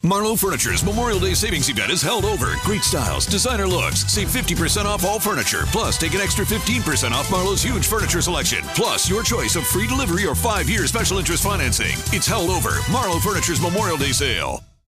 Marlowe 0.04 0.36
Furniture's 0.36 0.86
Memorial 0.86 1.20
Day 1.20 1.34
savings 1.34 1.70
event 1.70 1.92
is 1.92 2.04
held 2.04 2.24
over. 2.24 2.54
Great 2.64 2.84
styles, 2.84 3.26
designer 3.26 3.68
looks. 3.68 4.02
Save 4.12 4.30
50% 4.30 4.86
off 4.86 5.04
all 5.04 5.20
furniture. 5.20 5.64
Plus, 5.72 5.98
take 5.98 6.14
an 6.14 6.22
extra 6.22 6.46
15% 6.46 7.12
off 7.12 7.30
Marlowe's 7.32 7.64
huge 7.64 7.88
furniture 7.88 8.22
selection. 8.22 8.60
Plus, 8.76 9.10
your 9.10 9.24
choice 9.24 9.56
of 9.56 9.66
free 9.66 9.88
delivery 9.88 10.26
or 10.26 10.36
five 10.36 10.70
year 10.70 10.86
special 10.88 11.18
interest 11.18 11.44
financing. 11.44 11.98
It's 12.16 12.28
held 12.28 12.52
over. 12.52 12.78
Marlowe 12.92 13.20
Furniture's 13.20 13.60
Memorial 13.60 13.98
Day 13.98 14.12
sale. 14.12 14.64